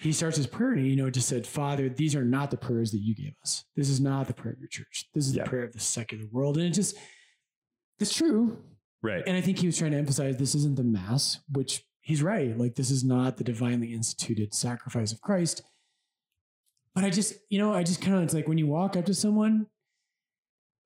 he 0.00 0.12
starts 0.12 0.36
his 0.36 0.46
prayer 0.46 0.72
and, 0.72 0.80
he, 0.84 0.90
you 0.90 0.96
know, 0.96 1.08
just 1.10 1.28
said, 1.28 1.46
Father, 1.46 1.88
these 1.88 2.14
are 2.16 2.24
not 2.24 2.50
the 2.50 2.56
prayers 2.56 2.90
that 2.92 2.98
you 2.98 3.14
gave 3.14 3.34
us. 3.42 3.64
This 3.76 3.88
is 3.88 4.00
not 4.00 4.26
the 4.26 4.34
prayer 4.34 4.52
of 4.54 4.58
your 4.60 4.68
church. 4.68 5.08
This 5.14 5.26
is 5.26 5.34
Yeah. 5.36 5.44
the 5.44 5.50
prayer 5.50 5.62
of 5.64 5.72
the 5.72 5.80
secular 5.80 6.24
world. 6.32 6.56
And 6.56 6.66
it 6.66 6.70
just, 6.74 6.96
it's 8.00 8.14
true. 8.14 8.58
right. 9.02 9.22
And 9.26 9.36
I 9.36 9.40
think 9.40 9.58
he 9.58 9.66
was 9.66 9.78
trying 9.78 9.92
to 9.92 9.98
emphasize 9.98 10.36
this 10.36 10.54
isn't 10.56 10.76
the 10.76 10.82
mass, 10.82 11.38
which 11.52 11.84
he's 12.00 12.22
right. 12.22 12.56
Like, 12.58 12.74
this 12.74 12.90
is 12.90 13.04
not 13.04 13.36
the 13.36 13.44
divinely 13.44 13.92
instituted 13.94 14.52
sacrifice 14.52 15.12
of 15.12 15.20
Christ. 15.20 15.62
But 16.94 17.04
I 17.04 17.10
just, 17.10 17.34
you 17.48 17.58
know, 17.58 17.72
I 17.74 17.82
just 17.82 18.00
kind 18.02 18.16
of, 18.16 18.22
it's 18.24 18.34
like 18.34 18.48
when 18.48 18.58
you 18.58 18.66
walk 18.66 18.96
up 18.96 19.04
to 19.06 19.14
someone 19.14 19.66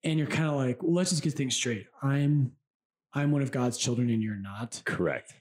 and 0.04 0.18
you're 0.18 0.28
kind 0.28 0.48
of 0.48 0.54
like, 0.56 0.82
well, 0.82 0.92
let's 0.94 1.10
just 1.10 1.22
get 1.22 1.34
things 1.34 1.54
straight. 1.56 1.86
I'm, 2.02 2.52
I'm 3.14 3.30
one 3.30 3.42
of 3.42 3.50
God's 3.52 3.78
children 3.78 4.10
and 4.10 4.22
you're 4.22 4.36
not 4.36 4.82
Correct. 4.84 5.32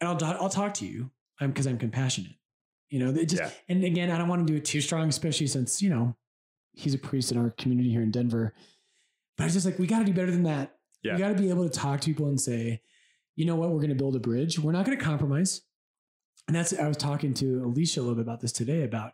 and 0.00 0.08
I'll 0.08 0.24
I'll 0.42 0.48
talk 0.48 0.74
to 0.74 0.86
you. 0.86 1.02
Um, 1.02 1.10
I'm 1.40 1.50
because 1.50 1.66
I'm 1.66 1.78
compassionate. 1.78 2.32
You 2.92 2.98
know, 2.98 3.10
it 3.10 3.26
just 3.30 3.42
Yeah. 3.42 3.50
and 3.68 3.84
again, 3.84 4.10
I 4.10 4.18
don't 4.18 4.28
want 4.28 4.46
to 4.46 4.52
do 4.52 4.56
it 4.58 4.64
too 4.66 4.80
strong, 4.82 5.08
especially 5.08 5.46
since 5.46 5.80
you 5.80 5.88
know 5.90 6.14
he's 6.74 6.94
a 6.94 6.98
priest 6.98 7.32
in 7.32 7.38
our 7.38 7.50
community 7.50 7.90
here 7.90 8.02
in 8.02 8.10
Denver. 8.10 8.54
But 9.36 9.44
I 9.44 9.46
was 9.46 9.54
just 9.54 9.64
like, 9.66 9.78
we 9.78 9.86
got 9.86 10.00
to 10.00 10.04
do 10.04 10.12
better 10.12 10.30
than 10.30 10.42
that. 10.44 10.76
Yeah. 11.02 11.14
We 11.14 11.18
got 11.20 11.28
to 11.28 11.34
be 11.34 11.48
able 11.50 11.68
to 11.68 11.70
talk 11.78 12.00
to 12.02 12.06
people 12.06 12.28
and 12.28 12.40
say, 12.40 12.82
you 13.34 13.44
know 13.46 13.56
what, 13.56 13.70
we're 13.70 13.78
going 13.78 13.88
to 13.90 13.94
build 13.96 14.14
a 14.14 14.20
bridge. 14.20 14.58
We're 14.58 14.72
not 14.72 14.84
going 14.86 14.96
to 14.98 15.02
compromise. 15.04 15.62
And 16.46 16.54
that's 16.56 16.72
I 16.78 16.86
was 16.86 16.96
talking 16.98 17.32
to 17.34 17.64
Alicia 17.64 18.00
a 18.00 18.02
little 18.02 18.14
bit 18.16 18.22
about 18.22 18.40
this 18.40 18.52
today 18.52 18.82
about 18.82 19.12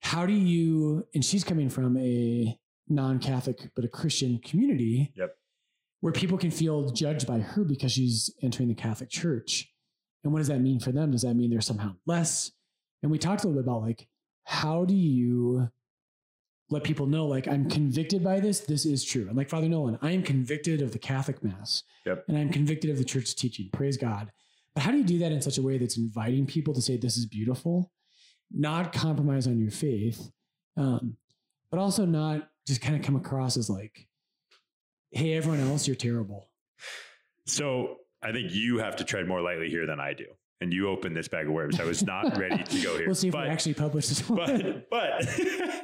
how 0.00 0.24
do 0.26 0.32
you 0.32 1.06
and 1.14 1.24
she's 1.24 1.44
coming 1.44 1.68
from 1.68 1.96
a 1.98 2.58
non-Catholic 2.88 3.70
but 3.76 3.84
a 3.84 3.88
Christian 3.88 4.38
community 4.38 5.12
Yep. 5.16 5.36
where 6.00 6.12
people 6.12 6.38
can 6.38 6.50
feel 6.50 6.88
judged 6.90 7.26
by 7.26 7.40
her 7.40 7.64
because 7.64 7.92
she's 7.92 8.30
entering 8.42 8.68
the 8.68 8.74
Catholic 8.74 9.10
Church. 9.10 9.70
And 10.24 10.32
what 10.32 10.40
does 10.40 10.48
that 10.48 10.60
mean 10.60 10.80
for 10.80 10.90
them? 10.90 11.10
Does 11.10 11.22
that 11.22 11.34
mean 11.34 11.50
they're 11.50 11.60
somehow 11.60 11.94
less? 12.06 12.50
And 13.02 13.12
we 13.12 13.18
talked 13.18 13.44
a 13.44 13.46
little 13.46 13.62
bit 13.62 13.68
about 13.68 13.82
like, 13.82 14.08
how 14.44 14.84
do 14.84 14.94
you 14.94 15.70
let 16.70 16.82
people 16.82 17.06
know, 17.06 17.26
like, 17.26 17.46
I'm 17.46 17.68
convicted 17.68 18.24
by 18.24 18.40
this? 18.40 18.60
This 18.60 18.86
is 18.86 19.04
true. 19.04 19.26
And 19.28 19.36
like 19.36 19.50
Father 19.50 19.68
Nolan, 19.68 19.98
I 20.00 20.12
am 20.12 20.22
convicted 20.22 20.80
of 20.80 20.92
the 20.92 20.98
Catholic 20.98 21.44
Mass. 21.44 21.82
Yep. 22.06 22.24
And 22.26 22.38
I'm 22.38 22.48
convicted 22.48 22.90
of 22.90 22.96
the 22.96 23.04
church's 23.04 23.34
teaching. 23.34 23.68
Praise 23.70 23.98
God. 23.98 24.32
But 24.74 24.82
how 24.82 24.90
do 24.90 24.96
you 24.96 25.04
do 25.04 25.18
that 25.18 25.30
in 25.30 25.42
such 25.42 25.58
a 25.58 25.62
way 25.62 25.78
that's 25.78 25.98
inviting 25.98 26.46
people 26.46 26.74
to 26.74 26.80
say, 26.80 26.96
this 26.96 27.16
is 27.16 27.26
beautiful, 27.26 27.92
not 28.50 28.92
compromise 28.92 29.46
on 29.46 29.60
your 29.60 29.70
faith, 29.70 30.30
um, 30.76 31.16
but 31.70 31.78
also 31.78 32.06
not 32.06 32.48
just 32.66 32.80
kind 32.80 32.96
of 32.96 33.02
come 33.02 33.14
across 33.14 33.56
as 33.56 33.68
like, 33.68 34.08
hey, 35.10 35.34
everyone 35.34 35.60
else, 35.60 35.86
you're 35.86 35.94
terrible. 35.94 36.48
So 37.46 37.98
I 38.24 38.32
think 38.32 38.52
you 38.52 38.78
have 38.78 38.96
to 38.96 39.04
tread 39.04 39.28
more 39.28 39.42
lightly 39.42 39.68
here 39.68 39.86
than 39.86 40.00
I 40.00 40.14
do. 40.14 40.24
And 40.60 40.72
you 40.72 40.88
opened 40.88 41.14
this 41.14 41.28
bag 41.28 41.46
of 41.46 41.52
worms. 41.52 41.78
I 41.78 41.84
was 41.84 42.02
not 42.02 42.38
ready 42.38 42.62
to 42.62 42.80
go 42.80 42.96
here. 42.96 43.06
We'll 43.06 43.14
see 43.14 43.28
if 43.28 43.32
but, 43.32 43.44
we 43.44 43.50
actually 43.50 43.74
publish 43.74 44.08
this 44.08 44.26
one. 44.28 44.84
but 44.90 45.20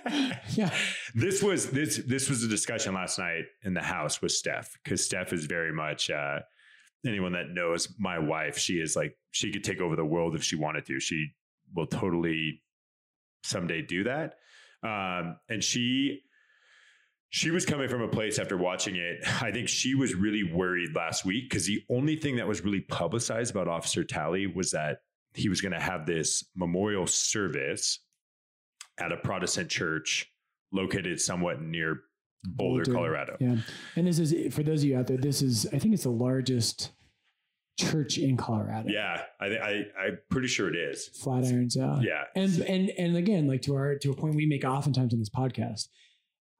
but 0.05 0.43
yeah. 0.57 0.71
this 1.15 1.43
was 1.43 1.71
this 1.71 1.99
this 2.07 2.31
was 2.31 2.43
a 2.43 2.49
discussion 2.49 2.95
last 2.95 3.19
night 3.19 3.45
in 3.63 3.75
the 3.75 3.83
house 3.83 4.23
with 4.23 4.33
Steph 4.33 4.73
because 4.83 5.05
Steph 5.05 5.35
is 5.35 5.45
very 5.45 5.73
much 5.73 6.09
uh, 6.09 6.39
anyone 7.07 7.33
that 7.33 7.51
knows 7.51 7.95
my 7.99 8.19
wife. 8.19 8.57
She 8.57 8.75
is 8.75 8.97
like 8.97 9.19
she 9.33 9.53
could 9.53 9.65
take 9.65 9.81
over 9.81 9.97
the 9.97 10.05
world 10.05 10.35
if 10.35 10.43
she 10.43 10.57
wanted 10.57 10.87
to. 10.87 10.99
She 10.99 11.29
will 11.75 11.87
totally 11.87 12.63
someday 13.43 13.83
do 13.83 14.05
that. 14.05 14.37
Um, 14.83 15.37
and 15.49 15.63
she 15.63 16.23
she 17.31 17.51
was 17.51 17.65
coming 17.65 17.89
from 17.89 18.03
a 18.03 18.09
place 18.09 18.39
after 18.39 18.57
watching 18.57 18.97
it. 18.97 19.21
I 19.41 19.53
think 19.53 19.69
she 19.69 19.95
was 19.95 20.15
really 20.15 20.43
worried 20.43 20.95
last 20.95 21.25
week 21.25 21.49
because 21.49 21.67
the 21.67 21.83
only 21.89 22.17
thing 22.17 22.37
that 22.37 22.47
was 22.47 22.63
really 22.63 22.81
publicized 22.81 23.53
about 23.53 23.69
Officer 23.69 24.05
Talley 24.05 24.47
was 24.47 24.73
that 24.73 24.99
he 25.35 25.49
was 25.49 25.61
going 25.61 25.73
to 25.73 25.81
have 25.81 26.07
this 26.07 26.45
memorial 26.57 27.07
service 27.07 28.01
at 28.99 29.13
a 29.13 29.17
Protestant 29.17 29.71
church 29.71 30.31
located 30.73 31.21
somewhat 31.21 31.63
near 31.63 32.01
Boulder, 32.45 32.85
Boulder. 32.85 32.93
Colorado. 32.93 33.37
Yeah. 33.39 33.57
And 33.95 34.07
this 34.07 34.19
is, 34.19 34.53
for 34.53 34.63
those 34.65 34.83
of 34.83 34.89
you 34.89 34.99
out 34.99 35.07
there, 35.07 35.17
this 35.17 35.41
is, 35.41 35.67
I 35.73 35.79
think 35.79 35.95
it's 35.95 36.03
the 36.05 36.11
largest 36.11 36.91
church 37.79 38.19
in 38.19 38.37
Colorado. 38.37 38.89
Yeah, 38.89 39.23
I, 39.41 39.47
I 39.47 39.85
I'm 40.05 40.19
pretty 40.31 40.49
sure 40.49 40.69
it 40.69 40.77
is. 40.77 41.11
Flatirons. 41.23 41.77
Yeah. 41.77 42.01
Yeah, 42.01 42.25
And, 42.35 42.59
and, 42.63 42.91
and 42.99 43.17
again, 43.17 43.47
like 43.47 43.63
to 43.63 43.77
our, 43.77 43.95
to 43.97 44.11
a 44.11 44.15
point 44.15 44.35
we 44.35 44.47
make 44.47 44.65
oftentimes 44.65 45.13
on 45.13 45.21
this 45.21 45.31
podcast, 45.31 45.89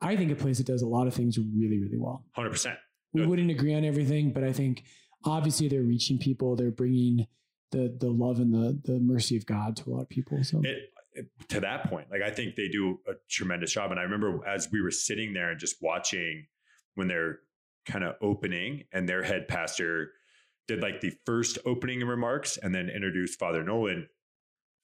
I 0.01 0.17
think 0.17 0.31
a 0.33 0.35
place 0.35 0.59
that 0.59 0.67
does 0.67 0.83
a 0.83 0.87
lot 0.87 1.07
of 1.07 1.15
things 1.15 1.39
really, 1.39 1.79
really 1.79 1.99
well. 1.99 2.25
hundred 2.35 2.51
percent. 2.51 2.79
We 3.13 3.27
wouldn't 3.27 3.51
agree 3.51 3.75
on 3.75 3.85
everything, 3.85 4.33
but 4.33 4.45
I 4.45 4.53
think 4.53 4.85
obviously 5.25 5.69
they're 5.69 5.83
reaching 5.83 6.17
people. 6.19 6.55
They're 6.57 6.71
bringing 6.71 7.27
the, 7.73 7.95
the 7.99 8.09
love 8.09 8.39
and 8.39 8.55
the, 8.55 8.81
the 8.85 9.01
mercy 9.01 9.37
of 9.37 9.45
God 9.47 9.77
to 9.77 9.91
a 9.91 9.93
lot 9.93 10.03
of 10.03 10.09
people. 10.09 10.43
So 10.45 10.61
It, 10.65 10.67
it- 11.13 11.27
to 11.49 11.61
that 11.61 11.91
point, 11.91 12.07
like 12.11 12.23
I 12.23 12.31
think 12.31 12.55
they 12.55 12.69
do 12.69 12.99
a 13.09 13.13
tremendous 13.29 13.73
job. 13.73 13.91
And 13.91 13.99
I 13.99 14.05
remember 14.05 14.47
as 14.47 14.69
we 14.73 14.81
were 14.81 14.93
sitting 14.93 15.33
there 15.35 15.51
and 15.51 15.59
just 15.59 15.77
watching 15.83 16.47
when 16.95 17.09
they're 17.09 17.41
kind 17.87 18.05
of 18.05 18.15
opening, 18.23 18.85
and 18.93 19.09
their 19.09 19.23
head 19.25 19.49
pastor 19.49 20.13
did 20.69 20.81
like 20.83 21.01
the 21.01 21.13
first 21.27 21.59
opening 21.67 22.01
remarks 22.07 22.59
and 22.59 22.73
then 22.75 22.89
introduced 22.89 23.39
Father 23.41 23.65
Nolan. 23.65 24.09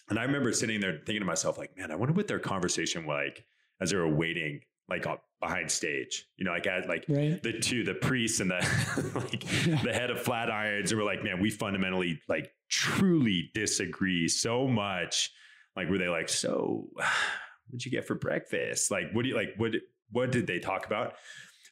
And 0.09 0.18
I 0.18 0.24
remember 0.24 0.52
sitting 0.52 0.81
there 0.81 0.94
thinking 1.07 1.20
to 1.20 1.24
myself, 1.26 1.59
like, 1.59 1.76
man, 1.76 1.92
I 1.92 1.94
wonder 1.96 2.12
what 2.12 2.26
their 2.26 2.38
conversation 2.40 3.07
like 3.07 3.44
as 3.81 3.90
they 3.90 3.96
were 3.96 4.12
waiting, 4.12 4.61
like 4.88 5.05
behind 5.40 5.70
stage. 5.70 6.27
You 6.37 6.44
know, 6.44 6.53
like 6.53 6.66
as 6.66 6.87
like 6.87 7.05
right. 7.09 7.42
the 7.42 7.59
two, 7.59 7.85
the 7.85 7.94
priests 7.94 8.40
and 8.40 8.51
the 8.51 9.12
like 9.14 9.40
the 9.83 9.92
head 9.92 10.11
of 10.11 10.18
Flatirons, 10.18 10.90
and 10.90 10.99
we're 10.99 11.07
like, 11.07 11.22
man, 11.22 11.40
we 11.40 11.51
fundamentally 11.51 12.20
like 12.29 12.51
truly 12.68 13.51
disagree 13.55 14.29
so 14.29 14.66
much. 14.66 15.31
Like, 15.77 15.90
were 15.90 15.99
they 15.99 16.09
like, 16.09 16.29
so 16.29 16.88
what'd 17.68 17.85
you 17.85 17.90
get 17.90 18.07
for 18.07 18.14
breakfast? 18.14 18.90
Like, 18.90 19.12
what 19.12 19.22
do 19.22 19.29
you 19.29 19.37
like? 19.37 19.55
What 19.57 19.72
what 20.11 20.33
did 20.33 20.46
they 20.46 20.59
talk 20.59 20.87
about? 20.87 21.14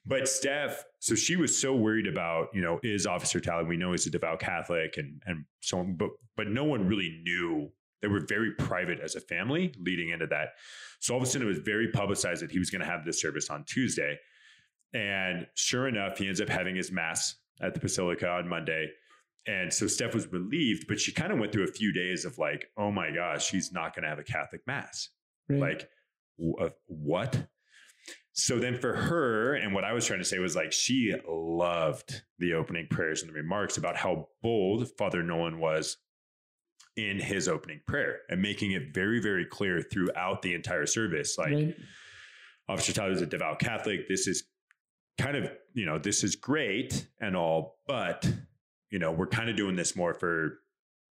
But 0.07 0.29
Steph, 0.29 0.85
so 0.98 1.14
she 1.14 1.37
was 1.37 1.59
so 1.59 1.74
worried 1.74 2.07
about, 2.07 2.48
you 2.53 2.61
know, 2.61 2.79
is 2.83 3.07
Officer 3.07 3.40
Talley? 3.40 3.64
We 3.64 3.79
know 3.79 3.92
he's 3.92 4.07
a 4.07 4.11
devout 4.11 4.38
Catholic 4.40 4.96
and 4.98 5.22
and 5.27 5.44
so 5.61 5.79
on, 5.79 5.96
but 5.96 6.11
but 6.37 6.48
no 6.48 6.64
one 6.64 6.87
really 6.87 7.20
knew. 7.24 7.70
They 8.05 8.09
were 8.09 8.21
very 8.29 8.53
private 8.53 9.01
as 9.01 9.14
a 9.14 9.21
family 9.21 9.73
leading 9.79 10.11
into 10.11 10.27
that. 10.27 10.49
So 11.01 11.14
all 11.14 11.23
of 11.23 11.27
a 11.27 11.27
sudden 11.27 11.47
it 11.47 11.49
was 11.49 11.61
very 11.61 11.90
publicized 11.90 12.43
that 12.43 12.51
he 12.51 12.59
was 12.59 12.69
going 12.69 12.83
to 12.83 12.87
have 12.87 13.03
this 13.07 13.19
service 13.19 13.49
on 13.49 13.64
Tuesday. 13.67 14.19
And 14.93 15.47
sure 15.55 15.88
enough, 15.88 16.19
he 16.19 16.29
ends 16.29 16.38
up 16.38 16.51
having 16.51 16.77
his 16.77 16.93
mass 16.93 17.35
at 17.62 17.73
the 17.73 17.81
Basilica 17.81 18.29
on 18.29 18.47
Monday. 18.47 18.90
And 19.47 19.73
so 19.73 19.87
Steph 19.87 20.12
was 20.12 20.31
relieved, 20.31 20.85
but 20.87 21.01
she 21.01 21.12
kind 21.12 21.33
of 21.33 21.38
went 21.38 21.51
through 21.51 21.64
a 21.64 21.73
few 21.73 21.95
days 21.95 22.27
of 22.27 22.37
like, 22.37 22.67
oh 22.77 22.90
my 22.90 23.11
gosh, 23.11 23.47
she's 23.47 23.73
not 23.73 23.95
going 23.95 24.03
to 24.03 24.11
have 24.11 24.19
a 24.19 24.23
Catholic 24.23 24.61
mass. 24.67 25.09
right. 25.49 25.61
Like, 25.61 25.88
w- 26.38 26.57
uh, 26.61 26.71
what? 26.87 27.49
So 28.33 28.59
then 28.59 28.77
for 28.77 28.95
her, 28.95 29.55
and 29.55 29.73
what 29.73 29.85
I 29.85 29.95
was 29.95 30.05
trying 30.05 30.19
to 30.19 30.27
say 30.27 30.40
was 30.40 30.55
like, 30.55 30.73
she 30.73 31.14
loved 31.27 32.21
the 32.38 32.53
opening 32.53 32.87
prayers 32.90 33.23
and 33.23 33.31
the 33.31 33.35
remarks 33.35 33.79
about 33.79 33.97
how 33.97 34.29
bold 34.43 34.88
Father 34.99 35.23
Nolan 35.23 35.59
was 35.59 35.97
in 36.96 37.18
his 37.18 37.48
opening 37.48 37.80
prayer 37.87 38.20
and 38.28 38.40
making 38.40 38.72
it 38.72 38.94
very, 38.94 39.20
very 39.20 39.44
clear 39.44 39.83
throughout 39.83 40.42
the 40.42 40.54
entire 40.54 40.87
service. 40.87 41.37
Like, 41.38 41.52
right. 41.52 41.76
Officer 42.68 42.92
Tyler 42.92 43.12
is 43.12 43.20
a 43.20 43.26
devout 43.26 43.59
Catholic. 43.59 44.09
This 44.09 44.26
is 44.26 44.44
kind 45.18 45.37
of, 45.37 45.50
you 45.74 45.87
know, 45.87 45.98
this 45.98 46.24
is 46.24 46.37
great 46.37 47.07
and 47.20 47.37
all, 47.37 47.78
but, 47.87 48.28
you 48.90 48.98
know, 48.98 49.12
we're 49.12 49.26
kind 49.26 49.50
of 49.50 49.57
doing 49.57 49.76
this 49.76 49.96
more 49.96 50.14
for 50.14 50.61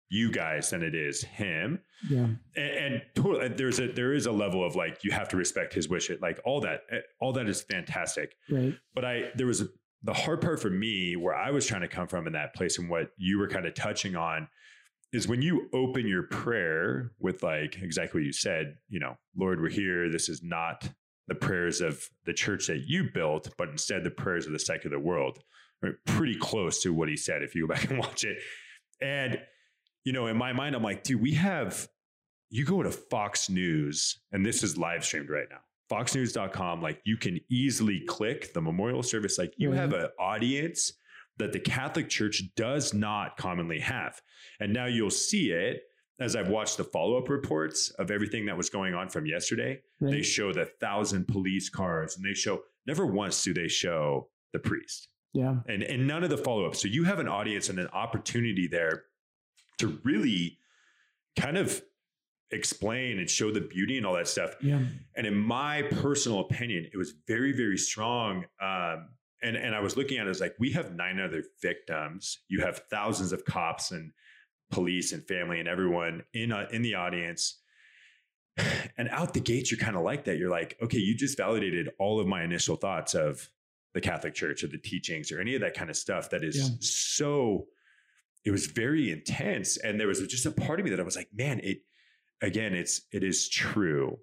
you 0.09 0.31
guys 0.31 0.69
than 0.69 0.83
it 0.83 0.95
is 0.95 1.23
him. 1.23 1.79
Yeah. 2.09 2.19
And, 2.19 2.37
and 2.55 3.01
totally, 3.15 3.49
there's 3.49 3.79
a 3.79 3.91
there 3.91 4.13
is 4.13 4.25
a 4.25 4.31
level 4.31 4.65
of 4.65 4.75
like 4.75 5.03
you 5.03 5.11
have 5.11 5.27
to 5.29 5.37
respect 5.37 5.73
his 5.73 5.89
wish. 5.89 6.09
It 6.09 6.21
Like 6.21 6.39
all 6.45 6.61
that, 6.61 6.81
eh, 6.91 6.99
all 7.19 7.33
that 7.33 7.47
is 7.47 7.61
fantastic. 7.61 8.35
Right. 8.49 8.75
But 8.93 9.05
I 9.05 9.31
there 9.35 9.47
was 9.47 9.61
a, 9.61 9.67
the 10.03 10.13
hard 10.13 10.41
part 10.41 10.61
for 10.61 10.69
me 10.69 11.15
where 11.15 11.35
I 11.35 11.51
was 11.51 11.65
trying 11.65 11.81
to 11.81 11.87
come 11.87 12.07
from 12.07 12.27
in 12.27 12.33
that 12.33 12.53
place 12.53 12.77
and 12.77 12.89
what 12.89 13.11
you 13.17 13.39
were 13.39 13.47
kind 13.47 13.65
of 13.65 13.73
touching 13.73 14.15
on 14.15 14.47
is 15.13 15.27
when 15.27 15.41
you 15.41 15.69
open 15.73 16.07
your 16.07 16.23
prayer 16.23 17.11
with 17.19 17.41
like 17.43 17.77
exactly 17.81 18.21
what 18.21 18.25
you 18.25 18.33
said, 18.33 18.75
you 18.89 18.99
know, 18.99 19.17
Lord, 19.35 19.61
we're 19.61 19.69
here. 19.69 20.09
This 20.09 20.27
is 20.29 20.41
not 20.43 20.89
the 21.27 21.35
prayers 21.35 21.81
of 21.81 22.03
the 22.25 22.33
church 22.33 22.67
that 22.67 22.83
you 22.87 23.09
built, 23.13 23.49
but 23.57 23.69
instead 23.69 24.03
the 24.03 24.11
prayers 24.11 24.45
of 24.45 24.53
the 24.53 24.59
secular 24.59 24.99
world. 24.99 25.39
Right? 25.81 25.93
Pretty 26.05 26.35
close 26.35 26.81
to 26.83 26.93
what 26.93 27.07
he 27.09 27.15
said 27.17 27.43
if 27.43 27.55
you 27.55 27.67
go 27.67 27.73
back 27.73 27.89
and 27.89 27.99
watch 27.99 28.23
it. 28.23 28.37
And, 29.01 29.39
you 30.03 30.11
know, 30.13 30.27
in 30.27 30.37
my 30.37 30.53
mind, 30.53 30.75
I'm 30.75 30.83
like, 30.83 31.03
dude, 31.03 31.21
we 31.21 31.33
have, 31.35 31.87
you 32.49 32.65
go 32.65 32.81
to 32.81 32.91
Fox 32.91 33.49
News, 33.49 34.19
and 34.31 34.45
this 34.45 34.63
is 34.63 34.77
live 34.77 35.05
streamed 35.05 35.29
right 35.29 35.47
now. 35.49 35.59
Foxnews.com, 35.91 36.81
like 36.81 36.99
you 37.05 37.15
can 37.17 37.39
easily 37.49 38.01
click 38.07 38.53
the 38.53 38.61
memorial 38.61 39.03
service. 39.03 39.37
Like 39.37 39.53
you 39.57 39.69
Mhm. 39.69 39.75
have 39.75 39.93
an 39.93 40.07
audience 40.19 40.93
that 41.37 41.53
the 41.53 41.59
Catholic 41.59 42.09
Church 42.09 42.43
does 42.55 42.93
not 42.93 43.37
commonly 43.37 43.79
have. 43.79 44.21
And 44.59 44.73
now 44.73 44.85
you'll 44.85 45.09
see 45.09 45.51
it 45.51 45.83
as 46.19 46.35
I've 46.35 46.49
watched 46.49 46.77
the 46.77 46.83
follow 46.83 47.17
up 47.17 47.29
reports 47.29 47.91
of 47.91 48.09
everything 48.09 48.45
that 48.47 48.57
was 48.57 48.69
going 48.69 48.95
on 48.95 49.09
from 49.09 49.25
yesterday. 49.25 49.79
Right? 49.99 50.11
They 50.11 50.21
show 50.23 50.51
the 50.51 50.65
thousand 50.79 51.27
police 51.27 51.69
cars 51.69 52.17
and 52.17 52.25
they 52.25 52.33
show 52.33 52.61
never 52.87 53.05
once 53.05 53.43
do 53.43 53.53
they 53.53 53.67
show 53.67 54.29
the 54.53 54.59
priest 54.59 55.09
yeah. 55.33 55.55
and, 55.67 55.83
and 55.83 56.07
none 56.07 56.23
of 56.23 56.29
the 56.29 56.37
follow 56.37 56.65
up. 56.65 56.75
So 56.75 56.87
you 56.87 57.03
have 57.03 57.19
an 57.19 57.27
audience 57.27 57.69
and 57.69 57.77
an 57.79 57.87
opportunity 57.93 58.67
there 58.67 59.03
to 59.77 59.99
really 60.03 60.57
kind 61.37 61.57
of 61.57 61.81
explain 62.51 63.19
and 63.19 63.29
show 63.29 63.51
the 63.51 63.61
beauty 63.61 63.97
and 63.97 64.05
all 64.05 64.15
that 64.15 64.27
stuff. 64.27 64.55
Yeah. 64.61 64.81
And 65.15 65.27
in 65.27 65.37
my 65.37 65.83
personal 65.83 66.39
opinion, 66.39 66.87
it 66.91 66.97
was 66.97 67.13
very, 67.27 67.51
very 67.51 67.77
strong. 67.77 68.45
Um, 68.61 69.09
and 69.43 69.55
and 69.55 69.75
I 69.75 69.79
was 69.79 69.95
looking 69.97 70.17
at 70.17 70.27
it 70.27 70.29
as 70.29 70.41
like 70.41 70.55
we 70.59 70.71
have 70.71 70.93
nine 70.95 71.19
other 71.19 71.43
victims. 71.61 72.39
You 72.47 72.61
have 72.61 72.83
thousands 72.89 73.31
of 73.33 73.45
cops 73.45 73.91
and 73.91 74.11
police 74.71 75.13
and 75.13 75.25
family 75.27 75.59
and 75.59 75.67
everyone 75.67 76.23
in 76.33 76.51
uh, 76.51 76.67
in 76.71 76.81
the 76.81 76.95
audience. 76.95 77.59
And 78.97 79.09
out 79.09 79.35
the 79.35 79.39
gates, 79.39 79.69
you're 79.69 79.79
kind 79.79 79.95
of 79.95 80.01
like 80.01 80.23
that. 80.25 80.39
You're 80.39 80.49
like, 80.49 80.75
okay, 80.81 80.97
you 80.97 81.15
just 81.15 81.37
validated 81.37 81.89
all 81.99 82.19
of 82.19 82.25
my 82.25 82.43
initial 82.43 82.75
thoughts 82.75 83.13
of 83.13 83.47
the 83.93 84.01
Catholic 84.01 84.33
Church 84.33 84.63
or 84.63 84.67
the 84.67 84.79
teachings 84.79 85.31
or 85.31 85.39
any 85.39 85.53
of 85.53 85.61
that 85.61 85.75
kind 85.75 85.91
of 85.91 85.95
stuff. 85.95 86.31
That 86.31 86.43
is 86.43 86.57
Yeah. 86.57 86.75
so. 86.79 87.67
It 88.45 88.51
was 88.51 88.65
very 88.67 89.11
intense, 89.11 89.75
and 89.77 89.99
there 89.99 90.07
was 90.07 90.25
just 90.27 90.45
a 90.47 90.51
part 90.51 90.79
of 90.79 90.85
me 90.85 90.89
that 90.91 90.99
I 90.99 91.03
was 91.03 91.15
like, 91.15 91.29
man, 91.33 91.59
it. 91.63 91.79
Again, 92.41 92.73
it's 92.73 93.01
it 93.11 93.23
is 93.23 93.49
true. 93.49 94.17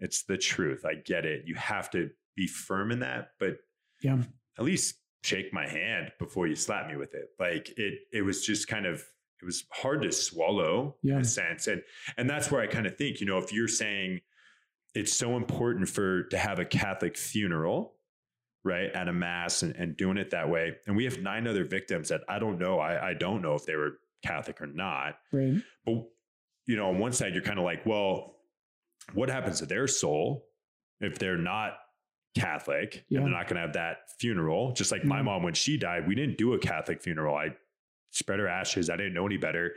It's 0.00 0.24
the 0.24 0.36
truth. 0.36 0.84
I 0.84 0.94
get 0.94 1.24
it. 1.24 1.44
You 1.46 1.54
have 1.54 1.88
to 1.92 2.10
be 2.36 2.46
firm 2.46 2.90
in 2.90 2.98
that, 3.00 3.30
but 3.38 3.58
Yeah. 4.02 4.22
At 4.58 4.64
least 4.64 4.96
shake 5.22 5.52
my 5.52 5.66
hand 5.68 6.12
before 6.18 6.46
you 6.46 6.54
slap 6.54 6.88
me 6.88 6.96
with 6.96 7.14
it. 7.14 7.28
Like 7.38 7.72
it, 7.76 7.94
it 8.12 8.22
was 8.22 8.44
just 8.44 8.68
kind 8.68 8.86
of, 8.86 9.04
it 9.40 9.44
was 9.44 9.64
hard 9.72 10.02
to 10.02 10.12
swallow 10.12 10.96
in 11.02 11.10
Yeah. 11.10 11.18
a 11.20 11.24
sense. 11.24 11.66
And, 11.66 11.82
and 12.16 12.28
that's 12.28 12.50
where 12.50 12.60
I 12.60 12.66
kind 12.66 12.86
of 12.86 12.96
think, 12.96 13.20
you 13.20 13.26
know, 13.26 13.38
if 13.38 13.52
you're 13.52 13.68
saying 13.68 14.20
it's 14.94 15.12
so 15.12 15.36
important 15.36 15.88
for, 15.88 16.24
to 16.24 16.38
have 16.38 16.58
a 16.58 16.64
Catholic 16.64 17.16
funeral, 17.16 17.94
right. 18.64 18.90
At 18.92 19.08
a 19.08 19.12
mass 19.12 19.62
and, 19.62 19.74
and 19.76 19.96
doing 19.96 20.18
it 20.18 20.30
that 20.30 20.48
way. 20.50 20.76
And 20.86 20.96
we 20.96 21.04
have 21.04 21.20
nine 21.20 21.46
other 21.46 21.64
victims 21.64 22.08
that 22.08 22.22
I 22.28 22.38
don't 22.38 22.58
know. 22.58 22.78
I, 22.80 23.10
I 23.10 23.14
don't 23.14 23.40
know 23.42 23.54
if 23.54 23.64
they 23.64 23.76
were 23.76 23.98
Catholic 24.24 24.60
or 24.60 24.66
not, 24.66 25.16
Right. 25.32 25.54
but 25.86 26.04
you 26.66 26.76
know, 26.76 26.88
on 26.88 26.98
one 26.98 27.12
side, 27.12 27.32
you're 27.34 27.42
kind 27.42 27.58
of 27.58 27.64
like, 27.64 27.86
well, 27.86 28.34
what 29.14 29.30
happens 29.30 29.60
to 29.60 29.66
their 29.66 29.86
soul 29.86 30.44
if 31.00 31.18
they're 31.18 31.38
not 31.38 31.74
Catholic 32.40 33.04
Yeah. 33.08 33.18
and 33.18 33.26
they're 33.26 33.34
not 33.34 33.46
going 33.48 33.56
to 33.56 33.62
have 33.62 33.72
that 33.74 34.10
funeral? 34.18 34.72
Just 34.72 34.92
like 34.92 35.04
my 35.04 35.20
Mhm. 35.20 35.24
mom, 35.24 35.42
when 35.42 35.54
she 35.54 35.76
died, 35.76 36.06
we 36.06 36.14
didn't 36.14 36.38
do 36.38 36.54
a 36.54 36.58
Catholic 36.58 37.02
funeral. 37.02 37.34
I 37.36 37.56
spread 38.10 38.38
her 38.38 38.48
ashes. 38.48 38.88
I 38.90 38.96
didn't 38.96 39.14
know 39.14 39.26
any 39.26 39.36
better. 39.36 39.76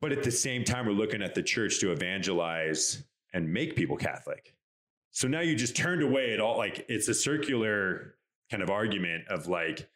But 0.00 0.12
at 0.12 0.22
the 0.22 0.30
same 0.30 0.64
time, 0.64 0.86
we're 0.86 0.92
looking 0.92 1.22
at 1.22 1.34
the 1.34 1.42
church 1.42 1.78
to 1.80 1.92
evangelize 1.92 3.04
and 3.32 3.52
make 3.52 3.76
people 3.76 3.96
Catholic. 3.96 4.54
So 5.10 5.28
now 5.28 5.40
you 5.40 5.54
just 5.54 5.76
turned 5.76 6.02
away 6.02 6.32
at 6.32 6.40
all. 6.40 6.56
Like 6.56 6.86
it's 6.88 7.08
a 7.08 7.14
circular 7.14 8.16
kind 8.50 8.62
of 8.62 8.70
argument 8.70 9.28
of 9.28 9.46
like, 9.46 9.88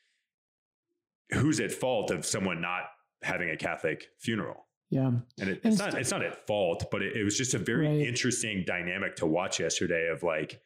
who's 1.33 1.59
at 1.61 1.73
fault 1.73 2.11
of 2.11 2.27
someone 2.27 2.61
not 2.61 2.83
having 3.23 3.49
a 3.51 3.57
Catholic 3.57 4.09
funeral? 4.19 4.67
Yeah. 4.91 5.07
And 5.41 5.49
it, 5.51 5.61
And 5.65 5.73
it's 5.73 5.79
not 5.79 5.99
it's 5.99 6.11
not 6.11 6.23
at 6.23 6.47
fault, 6.47 6.91
but 6.91 7.03
it, 7.03 7.17
it 7.17 7.25
was 7.25 7.37
just 7.39 7.55
a 7.55 7.59
very 7.59 7.87
Right. 7.89 8.07
interesting 8.07 8.65
dynamic 8.67 9.17
to 9.17 9.27
watch 9.27 9.59
yesterday 9.59 10.09
of 10.09 10.23
like 10.23 10.61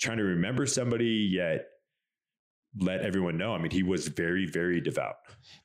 trying 0.00 0.18
to 0.18 0.24
remember 0.24 0.66
somebody 0.66 1.28
yet 1.32 1.66
let 2.80 3.00
everyone 3.02 3.36
know. 3.36 3.54
I 3.54 3.58
mean, 3.58 3.70
he 3.70 3.82
was 3.82 4.08
very, 4.08 4.46
very 4.46 4.80
devout. 4.80 5.16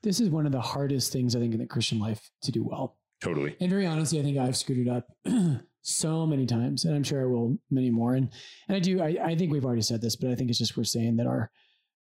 This 0.04 0.20
is 0.20 0.30
one 0.30 0.46
of 0.46 0.52
the 0.52 0.62
hardest 0.62 1.12
things 1.12 1.36
I 1.36 1.40
think 1.40 1.54
in 1.54 1.60
the 1.60 1.66
Christian 1.66 2.00
life 2.00 2.30
to 2.44 2.52
do 2.52 2.64
well. 2.64 2.98
Totally. 3.22 3.56
And 3.60 3.70
very 3.70 3.86
honestly, 3.86 4.20
I 4.20 4.24
think 4.24 4.38
I've 4.38 4.56
screwed 4.56 4.88
it 4.88 4.90
up 4.90 5.08
so 5.82 6.26
many 6.26 6.46
times, 6.46 6.86
and 6.86 6.96
I'm 6.96 7.04
sure 7.04 7.22
I 7.22 7.26
will 7.26 7.58
many 7.70 7.90
more. 7.90 8.16
And 8.16 8.30
and 8.68 8.78
I 8.78 8.80
do. 8.80 9.02
I, 9.02 9.18
I 9.24 9.36
think 9.36 9.52
we've 9.52 9.66
already 9.66 9.82
said 9.82 10.02
this, 10.02 10.16
but 10.16 10.30
I 10.30 10.36
think 10.36 10.50
it's 10.50 10.60
just 10.60 10.78
worth 10.78 10.88
saying 10.88 11.18
that 11.18 11.28
our 11.28 11.52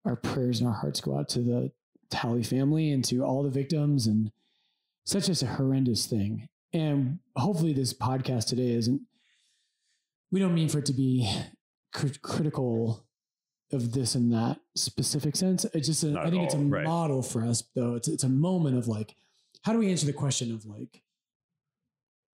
our 0.05 0.15
prayers 0.15 0.59
and 0.59 0.67
our 0.67 0.75
hearts 0.75 1.01
go 1.01 1.17
out 1.17 1.29
to 1.29 1.39
the 1.39 1.71
Talley 2.09 2.43
family 2.43 2.91
and 2.91 3.03
to 3.05 3.23
all 3.23 3.43
the 3.43 3.49
victims, 3.49 4.07
and 4.07 4.31
such 5.05 5.27
as 5.27 5.41
a 5.41 5.47
horrendous 5.47 6.05
thing. 6.05 6.47
And 6.71 7.19
hopefully, 7.35 7.73
this 7.73 7.93
podcast 7.93 8.47
today 8.47 8.71
isn't. 8.71 9.01
We 10.31 10.39
don't 10.39 10.55
mean 10.55 10.69
for 10.69 10.79
it 10.79 10.85
to 10.85 10.93
be 10.93 11.29
crit- 11.93 12.21
critical 12.21 13.05
of 13.71 13.93
this 13.93 14.15
and 14.15 14.33
that 14.33 14.59
specific 14.75 15.35
sense. 15.35 15.65
It's 15.73 15.87
just, 15.87 16.03
a, 16.03 16.19
I 16.19 16.29
think 16.29 16.43
it's 16.43 16.53
a 16.53 16.57
all, 16.57 16.63
right. 16.65 16.83
model 16.83 17.21
for 17.21 17.43
us, 17.45 17.63
though. 17.75 17.95
It's 17.95 18.07
it's 18.07 18.23
a 18.23 18.29
moment 18.29 18.77
of 18.77 18.87
like, 18.87 19.15
how 19.63 19.73
do 19.73 19.79
we 19.79 19.89
answer 19.89 20.05
the 20.05 20.13
question 20.13 20.53
of 20.53 20.65
like, 20.65 21.01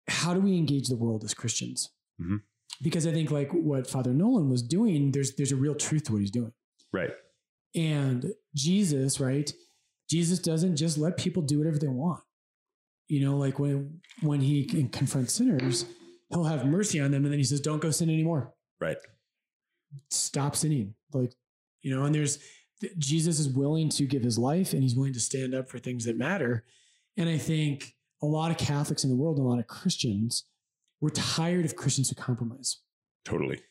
how 0.07 0.33
do 0.33 0.39
we 0.39 0.57
engage 0.57 0.87
the 0.87 0.95
world 0.95 1.23
as 1.23 1.33
Christians? 1.33 1.89
Mhm. 2.21 2.41
Because 2.81 3.05
I 3.07 3.11
think 3.11 3.31
like 3.31 3.51
what 3.51 3.87
Father 3.89 4.13
Nolan 4.13 4.49
was 4.49 4.61
doing, 4.61 5.11
there's 5.11 5.35
there's 5.35 5.51
a 5.51 5.55
real 5.55 5.75
truth 5.75 6.03
to 6.05 6.13
what 6.13 6.21
he's 6.21 6.31
doing. 6.31 6.53
Right. 6.93 7.11
And 7.75 8.33
Jesus, 8.55 9.19
right? 9.19 9.51
Jesus 10.09 10.39
doesn't 10.39 10.77
just 10.77 10.97
let 10.97 11.17
people 11.17 11.43
do 11.43 11.57
whatever 11.59 11.77
they 11.77 11.87
want. 11.87 12.23
You 13.09 13.21
know, 13.25 13.37
like 13.37 13.59
when 13.59 13.99
when 14.21 14.41
he 14.41 14.65
can 14.65 14.89
confront 14.89 15.29
sinners, 15.29 15.85
he'll 16.29 16.45
have 16.45 16.65
mercy 16.65 16.99
on 16.99 17.11
them, 17.11 17.23
and 17.25 17.31
then 17.31 17.39
he 17.39 17.43
says, 17.43 17.61
"Don't 17.61 17.81
go 17.81 17.91
sin 17.91 18.09
anymore. 18.09 18.53
Right. 18.79 18.97
Stop 20.09 20.55
sinning." 20.55 20.95
Like, 21.13 21.33
you 21.81 21.95
know, 21.95 22.05
and 22.05 22.13
there's 22.13 22.39
Jesus 22.97 23.39
is 23.39 23.49
willing 23.49 23.89
to 23.89 24.05
give 24.05 24.23
his 24.23 24.37
life, 24.37 24.73
and 24.73 24.83
he's 24.83 24.95
willing 24.95 25.13
to 25.13 25.19
stand 25.19 25.53
up 25.55 25.69
for 25.69 25.79
things 25.79 26.05
that 26.05 26.17
matter. 26.17 26.63
And 27.15 27.27
I 27.27 27.37
think 27.37 27.95
a 28.21 28.25
lot 28.25 28.51
of 28.51 28.57
Catholics 28.57 29.03
in 29.03 29.09
the 29.09 29.15
world, 29.15 29.39
a 29.39 29.41
lot 29.41 29.59
of 29.59 29.67
Christians, 29.67 30.45
we're 31.01 31.09
tired 31.09 31.65
of 31.65 31.75
Christians 31.75 32.09
who 32.09 32.15
compromise 32.15 32.77
Totally. 33.25 33.61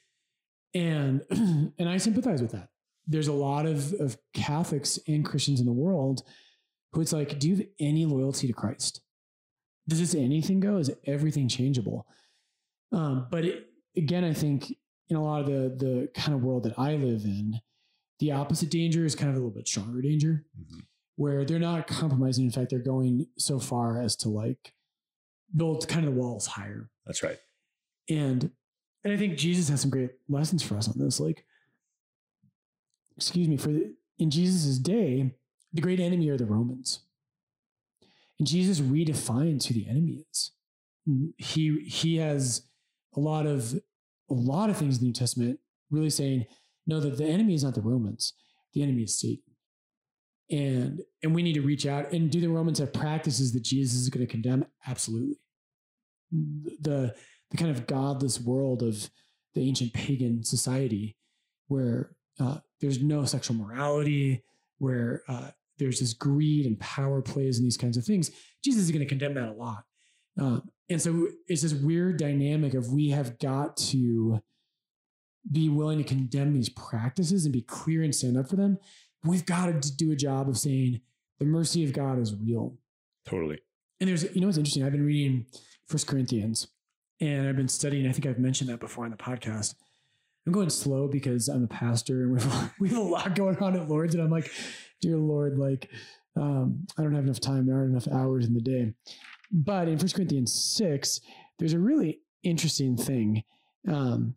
and 0.75 1.23
and 1.31 1.89
I 1.89 1.97
sympathize 1.99 2.43
with 2.43 2.53
that. 2.53 2.69
There's 3.07 3.29
a 3.29 3.33
lot 3.33 3.67
of 3.67 3.93
of 3.95 4.17
Catholics 4.35 4.99
and 5.07 5.25
Christians 5.25 5.61
in 5.61 5.67
the 5.67 5.73
world 5.73 6.23
who 6.93 7.01
it's 7.01 7.13
like, 7.13 7.39
do 7.39 7.49
you 7.49 7.57
have 7.57 7.67
any 7.79 8.07
loyalty 8.07 8.47
to 8.47 8.53
Christ? 8.53 9.03
Does 9.89 10.01
this 10.01 10.15
anything 10.15 10.61
go? 10.61 10.79
Is 10.79 10.91
everything 11.05 11.49
changeable? 11.49 12.07
Um, 12.91 13.27
but 13.31 13.45
it, 13.45 13.67
again, 13.97 14.25
I 14.25 14.33
think 14.33 14.75
in 15.09 15.17
a 15.17 15.23
lot 15.23 15.41
of 15.43 15.47
the 15.47 15.75
the 15.85 16.09
kind 16.15 16.35
of 16.35 16.43
world 16.43 16.65
that 16.65 16.79
I 16.79 16.95
live 16.97 17.25
in, 17.25 17.61
the 18.19 18.33
opposite 18.33 18.71
danger 18.71 19.05
is 19.05 19.15
kind 19.15 19.29
of 19.31 19.37
a 19.37 19.39
little 19.39 19.51
bit 19.55 19.69
stronger 19.69 20.01
danger, 20.03 20.45
Mhm. 20.59 20.83
where 21.17 21.45
they're 21.45 21.59
not 21.59 21.87
compromising. 21.87 22.45
In 22.45 22.51
fact, 22.51 22.71
they're 22.71 22.79
going 22.81 23.27
so 23.39 23.59
far 23.59 24.01
as 24.01 24.17
to 24.17 24.29
like 24.29 24.75
build 25.55 25.87
kind 25.89 26.07
of 26.07 26.15
the 26.15 26.21
walls 26.21 26.47
higher. 26.47 26.91
That's 27.07 27.23
right. 27.23 27.39
And 28.09 28.51
and 29.05 29.13
I 29.13 29.17
think 29.17 29.39
Jesus 29.39 29.69
has 29.69 29.81
some 29.83 29.91
great 29.91 30.11
lessons 30.29 30.63
for 30.65 30.77
us 30.77 30.89
on 30.89 30.99
this. 30.99 31.21
Like, 31.21 31.45
excuse 33.17 33.47
me, 33.49 33.57
for 33.57 33.69
the, 33.69 33.95
in 34.19 34.31
Jesus' 34.31 34.79
day, 34.79 35.33
the 35.73 35.81
great 35.81 36.01
enemy 36.01 36.29
are 36.29 36.37
the 36.37 36.45
Romans. 36.47 37.01
And 38.39 38.47
Jesus 38.49 38.81
redefines 38.81 39.67
who 39.67 39.75
the 39.75 39.87
enemy 39.89 40.25
is. 40.31 40.51
He 41.39 41.81
he 41.89 42.17
has 42.17 42.63
a 43.15 43.21
lot 43.21 43.47
of 43.47 43.81
a 44.31 44.35
lot 44.35 44.71
of 44.71 44.77
things 44.77 44.97
in 44.97 45.01
the 45.01 45.07
New 45.07 45.13
Testament 45.13 45.59
really 45.91 46.11
saying, 46.11 46.47
no, 46.87 47.01
that 47.01 47.19
the 47.19 47.25
enemy 47.25 47.55
is 47.55 47.65
not 47.65 47.75
the 47.75 47.81
Romans, 47.81 48.33
the 48.73 48.83
enemy 48.83 49.03
is 49.03 49.19
Satan. 49.19 49.43
And 50.49 51.03
and 51.23 51.35
we 51.35 51.43
need 51.43 51.55
to 51.55 51.61
reach 51.61 51.87
out 51.87 52.13
and 52.13 52.31
do 52.31 52.41
the 52.41 52.49
Romans 52.49 52.79
have 52.79 52.93
practices 52.93 53.53
that 53.53 53.65
Jesus 53.65 54.01
is 54.01 54.09
going 54.09 54.25
to 54.25 54.31
condemn? 54.31 54.65
Absolutely. 54.87 55.39
The 56.31 57.15
the 57.51 57.57
kind 57.57 57.71
of 57.71 57.87
godless 57.87 58.41
world 58.41 58.83
of 58.83 59.11
the 59.55 59.67
ancient 59.67 59.93
pagan 59.93 60.45
society 60.45 61.17
where 61.69 62.13
uh, 62.39 62.59
there's 62.81 63.03
no 63.03 63.25
sexual 63.25 63.57
morality, 63.57 64.45
where 64.79 65.23
uh, 65.29 65.51
there's 65.79 66.01
this 66.01 66.13
greed 66.13 66.67
and 66.67 66.79
power 66.79 67.23
plays 67.23 67.59
and 67.59 67.67
these 67.67 67.77
kinds 67.77 67.97
of 67.97 68.05
things. 68.05 68.31
Jesus 68.65 68.85
is 68.85 68.91
going 68.91 69.01
to 69.01 69.09
condemn 69.09 69.35
that 69.35 69.49
a 69.49 69.53
lot. 69.53 69.85
Um, 70.39 70.71
and 70.89 71.01
so 71.01 71.29
it's 71.49 71.63
this 71.63 71.75
weird 71.75 72.19
dynamic 72.19 72.75
of 72.75 72.93
we 72.93 73.11
have 73.11 73.39
got 73.39 73.77
to 73.77 74.41
be 75.51 75.69
willing 75.69 75.99
to 75.99 76.05
condemn 76.05 76.53
these 76.53 76.69
practices 76.69 77.45
and 77.45 77.53
be 77.53 77.63
clear 77.63 78.03
and 78.03 78.15
stand 78.15 78.37
up 78.37 78.49
for 78.49 78.57
them. 78.57 78.79
We've 79.25 79.47
got 79.47 79.83
to 79.83 79.97
do 79.97 80.13
a 80.13 80.17
job 80.17 80.49
of 80.49 80.59
saying 80.59 81.01
the 81.39 81.45
mercy 81.45 81.85
of 81.85 81.93
God 81.93 82.19
is 82.19 82.35
real. 82.35 82.77
Totally. 83.25 83.61
And 84.01 84.09
there's, 84.09 84.25
you 84.35 84.41
know, 84.41 84.47
what's 84.47 84.59
interesting? 84.59 84.85
I've 84.85 84.93
been 84.93 85.07
reading 85.07 85.47
First 85.87 86.07
Corinthians, 86.07 86.69
and 87.21 87.49
I've 87.49 87.57
been 87.57 87.69
studying. 87.69 88.07
I 88.07 88.13
think 88.13 88.27
I've 88.27 88.39
mentioned 88.39 88.71
that 88.71 88.81
before 88.81 89.05
on 89.05 89.11
the 89.11 89.17
podcast. 89.17 89.75
I'm 90.47 90.53
going 90.53 90.71
slow 90.71 91.09
because 91.09 91.49
I'm 91.49 91.65
a 91.65 91.69
pastor 91.69 92.23
and 92.23 92.33
we 92.35 92.41
have, 92.41 92.75
we 92.81 92.89
have 92.91 92.99
a 92.99 93.03
lot 93.03 93.35
going 93.35 93.57
on 93.59 93.75
at 93.75 93.89
Lord's, 93.89 94.15
and 94.15 94.23
I'm 94.23 94.31
like, 94.31 94.51
dear 95.01 95.17
Lord, 95.17 95.59
like 95.59 95.91
um, 96.37 96.87
I 96.97 97.03
don't 97.03 97.15
have 97.15 97.25
enough 97.25 97.41
time. 97.41 97.67
There 97.67 97.77
aren't 97.77 97.91
enough 97.91 98.09
hours 98.09 98.47
in 98.47 98.55
the 98.55 98.61
day. 98.61 98.93
But 99.51 99.89
in 99.89 99.99
First 99.99 100.15
Corinthians 100.15 100.53
six, 100.53 101.21
there's 101.59 101.73
a 101.73 101.79
really 101.79 102.21
interesting 102.43 102.97
thing 102.97 103.45
um, 103.89 104.37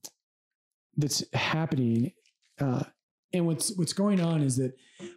that's 0.97 1.23
happening. 1.33 2.13
Uh, 2.59 2.83
and 3.33 3.45
what's 3.45 3.75
what's 3.77 3.93
going 3.93 4.21
on 4.21 4.41
is 4.41 4.57
that 4.57 4.73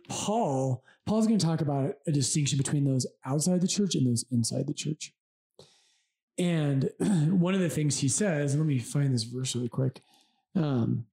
Paul 0.08 0.84
Paul's 1.06 1.26
going 1.26 1.38
to 1.38 1.46
talk 1.46 1.60
about 1.60 1.94
a 2.06 2.12
distinction 2.12 2.58
between 2.58 2.84
those 2.84 3.06
outside 3.24 3.60
the 3.60 3.68
church 3.68 3.94
and 3.94 4.06
those 4.06 4.24
inside 4.30 4.66
the 4.66 4.74
church. 4.74 5.12
And 6.38 6.90
one 6.98 7.54
of 7.54 7.60
the 7.60 7.68
things 7.68 7.98
he 7.98 8.08
says, 8.08 8.56
let 8.56 8.66
me 8.66 8.78
find 8.78 9.12
this 9.12 9.24
verse 9.24 9.54
really 9.54 9.68
quick. 9.68 10.00
Um, 10.54 11.06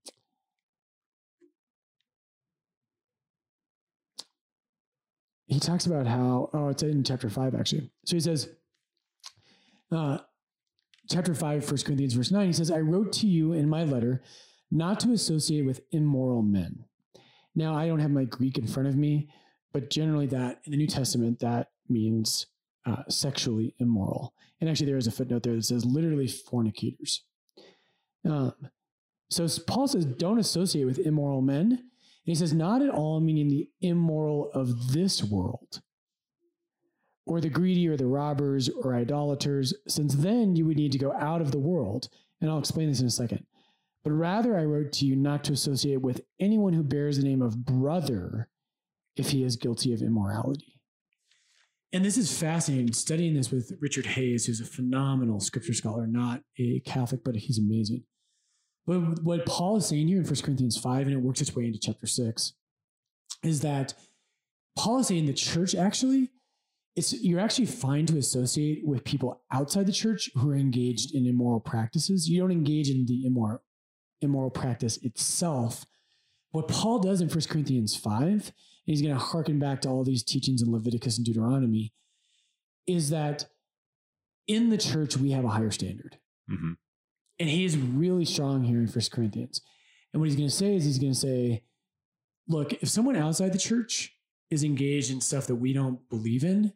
he 5.48 5.60
talks 5.60 5.86
about 5.86 6.06
how, 6.06 6.50
oh, 6.54 6.70
it's 6.70 6.84
in 6.84 7.04
chapter 7.04 7.30
five, 7.30 7.56
actually. 7.56 7.90
So 8.06 8.16
he 8.16 8.20
says, 8.20 8.50
uh, 9.92 10.20
chapter 11.10 11.34
5, 11.34 11.70
1 11.70 11.78
Corinthians, 11.84 12.14
verse 12.14 12.32
9, 12.32 12.48
he 12.48 12.54
says, 12.54 12.72
I 12.72 12.80
wrote 12.80 13.12
to 13.14 13.28
you 13.28 13.54
in 13.54 13.70
my 13.70 13.84
letter 13.84 14.22
not 14.72 15.00
to 15.02 15.12
associate 15.12 15.66
with 15.66 15.82
immoral 15.92 16.42
men. 16.42 16.86
Now, 17.56 17.76
I 17.76 17.88
don't 17.88 18.00
have 18.00 18.12
my 18.12 18.26
Greek 18.26 18.58
in 18.58 18.68
front 18.68 18.88
of 18.88 18.96
me, 18.96 19.30
but 19.74 19.90
generally, 19.90 20.28
that 20.28 20.62
in 20.66 20.72
the 20.72 20.78
New 20.78 20.88
Testament, 20.88 21.40
that 21.40 21.72
means 21.88 22.48
uh, 22.86 23.04
sexually 23.10 23.74
immoral. 23.80 24.34
And 24.62 24.70
actually, 24.70 24.86
there 24.88 24.98
is 24.98 25.08
a 25.08 25.12
footnote 25.12 25.44
there 25.44 25.56
that 25.56 25.66
says 25.66 25.86
literally 25.86 26.28
fornicators. 26.28 27.24
Um, 28.26 28.54
so 29.30 29.48
Paul 29.68 29.88
says, 29.88 30.06
don't 30.06 30.40
associate 30.40 30.86
with 30.86 31.00
immoral 31.00 31.42
men. 31.42 31.72
And 31.72 31.82
he 32.24 32.36
says, 32.36 32.54
not 32.54 32.82
at 32.82 32.90
all 32.90 33.20
meaning 33.20 33.48
the 33.48 33.70
immoral 33.82 34.52
of 34.54 34.94
this 34.94 35.24
world, 35.24 35.82
or 37.30 37.40
the 37.40 37.50
greedy, 37.50 37.88
or 37.88 37.96
the 37.96 38.08
robbers, 38.08 38.70
or 38.70 38.96
idolaters, 38.96 39.74
since 39.88 40.16
then 40.16 40.56
you 40.56 40.66
would 40.66 40.78
need 40.78 40.92
to 40.92 40.98
go 40.98 41.14
out 41.14 41.42
of 41.42 41.52
the 41.52 41.60
world. 41.60 42.10
And 42.42 42.50
I'll 42.50 42.60
explain 42.60 42.90
this 42.90 43.02
in 43.02 43.08
a 43.08 43.12
second. 43.12 43.46
But 44.04 44.12
rather, 44.12 44.58
I 44.58 44.64
wrote 44.64 44.94
to 44.94 45.06
you 45.06 45.16
not 45.16 45.44
to 45.46 45.54
associate 45.54 46.02
with 46.02 46.22
anyone 46.40 46.74
who 46.74 46.84
bears 46.84 47.18
the 47.18 47.24
name 47.24 47.42
of 47.42 47.66
brother 47.66 48.50
if 49.16 49.30
he 49.30 49.44
is 49.44 49.58
guilty 49.58 49.94
of 49.94 50.02
immorality. 50.02 50.82
And 51.92 52.06
this 52.06 52.18
is 52.18 52.38
fascinating. 52.38 52.94
Studying 52.94 53.34
this 53.34 53.52
with 53.52 53.74
Richard 53.82 54.06
Hays, 54.06 54.46
who's 54.46 54.62
a 54.62 54.66
phenomenal 54.66 55.40
scripture 55.40 55.74
scholar, 55.74 56.08
not 56.08 56.42
a 56.58 56.80
Catholic, 56.82 57.24
but 57.24 57.36
he's 57.36 57.60
amazing. 57.60 58.04
But 58.88 59.24
what 59.24 59.46
Paul 59.46 59.78
is 59.78 59.88
saying 59.88 60.08
here 60.08 60.20
in 60.20 60.26
1 60.26 60.36
Corinthians 60.42 60.78
5, 60.78 61.08
and 61.08 61.14
it 61.14 61.22
works 61.22 61.42
its 61.42 61.56
way 61.56 61.66
into 61.66 61.80
chapter 61.80 62.08
6, 62.08 62.54
is 63.44 63.62
that 63.62 63.94
Paul 64.78 65.00
is 65.00 65.08
saying 65.08 65.26
the 65.26 65.34
church 65.34 65.76
actually, 65.76 66.30
it's 66.96 67.14
you're 67.14 67.40
actually 67.40 67.68
fine 67.68 68.06
to 68.08 68.18
associate 68.18 68.82
with 68.86 69.04
people 69.04 69.42
outside 69.52 69.86
the 69.86 69.94
church 69.94 70.30
who 70.36 70.50
are 70.50 70.56
engaged 70.56 71.16
in 71.16 71.26
immoral 71.26 71.60
practices. 71.60 72.28
You 72.28 72.42
don't 72.42 72.52
engage 72.52 72.90
in 72.90 73.06
the 73.06 73.26
immoral 73.26 73.62
immoral 74.22 74.50
practice 74.50 74.98
itself. 74.98 75.86
What 76.52 76.68
Paul 76.68 77.00
does 77.00 77.22
in 77.22 77.30
1 77.30 77.42
Corinthians 77.50 77.96
5, 77.96 78.22
and 78.24 78.54
he's 78.86 79.02
going 79.02 79.14
to 79.14 79.20
harken 79.20 79.60
back 79.60 79.82
to 79.82 79.90
all 79.90 80.04
these 80.04 80.24
teachings 80.24 80.62
in 80.62 80.72
Leviticus 80.72 81.18
and 81.18 81.26
Deuteronomy, 81.26 81.94
is 82.88 83.12
that 83.12 83.46
in 84.48 84.70
the 84.70 84.78
church 84.78 85.16
we 85.16 85.32
have 85.32 85.46
a 85.46 85.50
higher 85.50 85.72
standard. 85.72 86.18
Mm-hmm. 86.52 86.74
And 87.40 87.50
he 87.50 87.64
is 87.64 87.78
really 87.78 88.26
strong 88.26 88.64
here 88.64 88.80
in 88.80 88.88
1 88.88 89.06
Corinthians. 89.12 89.62
And 90.12 90.20
what 90.20 90.28
he's 90.28 90.36
going 90.36 90.50
to 90.50 90.56
say 90.56 90.76
is 90.76 90.84
he's 90.84 91.00
going 91.00 91.14
to 91.14 91.20
say, 91.20 91.64
look, 92.48 92.74
if 92.74 92.90
someone 92.90 93.16
outside 93.16 93.54
the 93.54 93.60
church 93.60 94.16
is 94.50 94.64
engaged 94.64 95.12
in 95.12 95.22
stuff 95.22 95.48
that 95.48 95.56
we 95.56 95.72
don't 95.72 96.10
believe 96.10 96.44
in, 96.44 96.74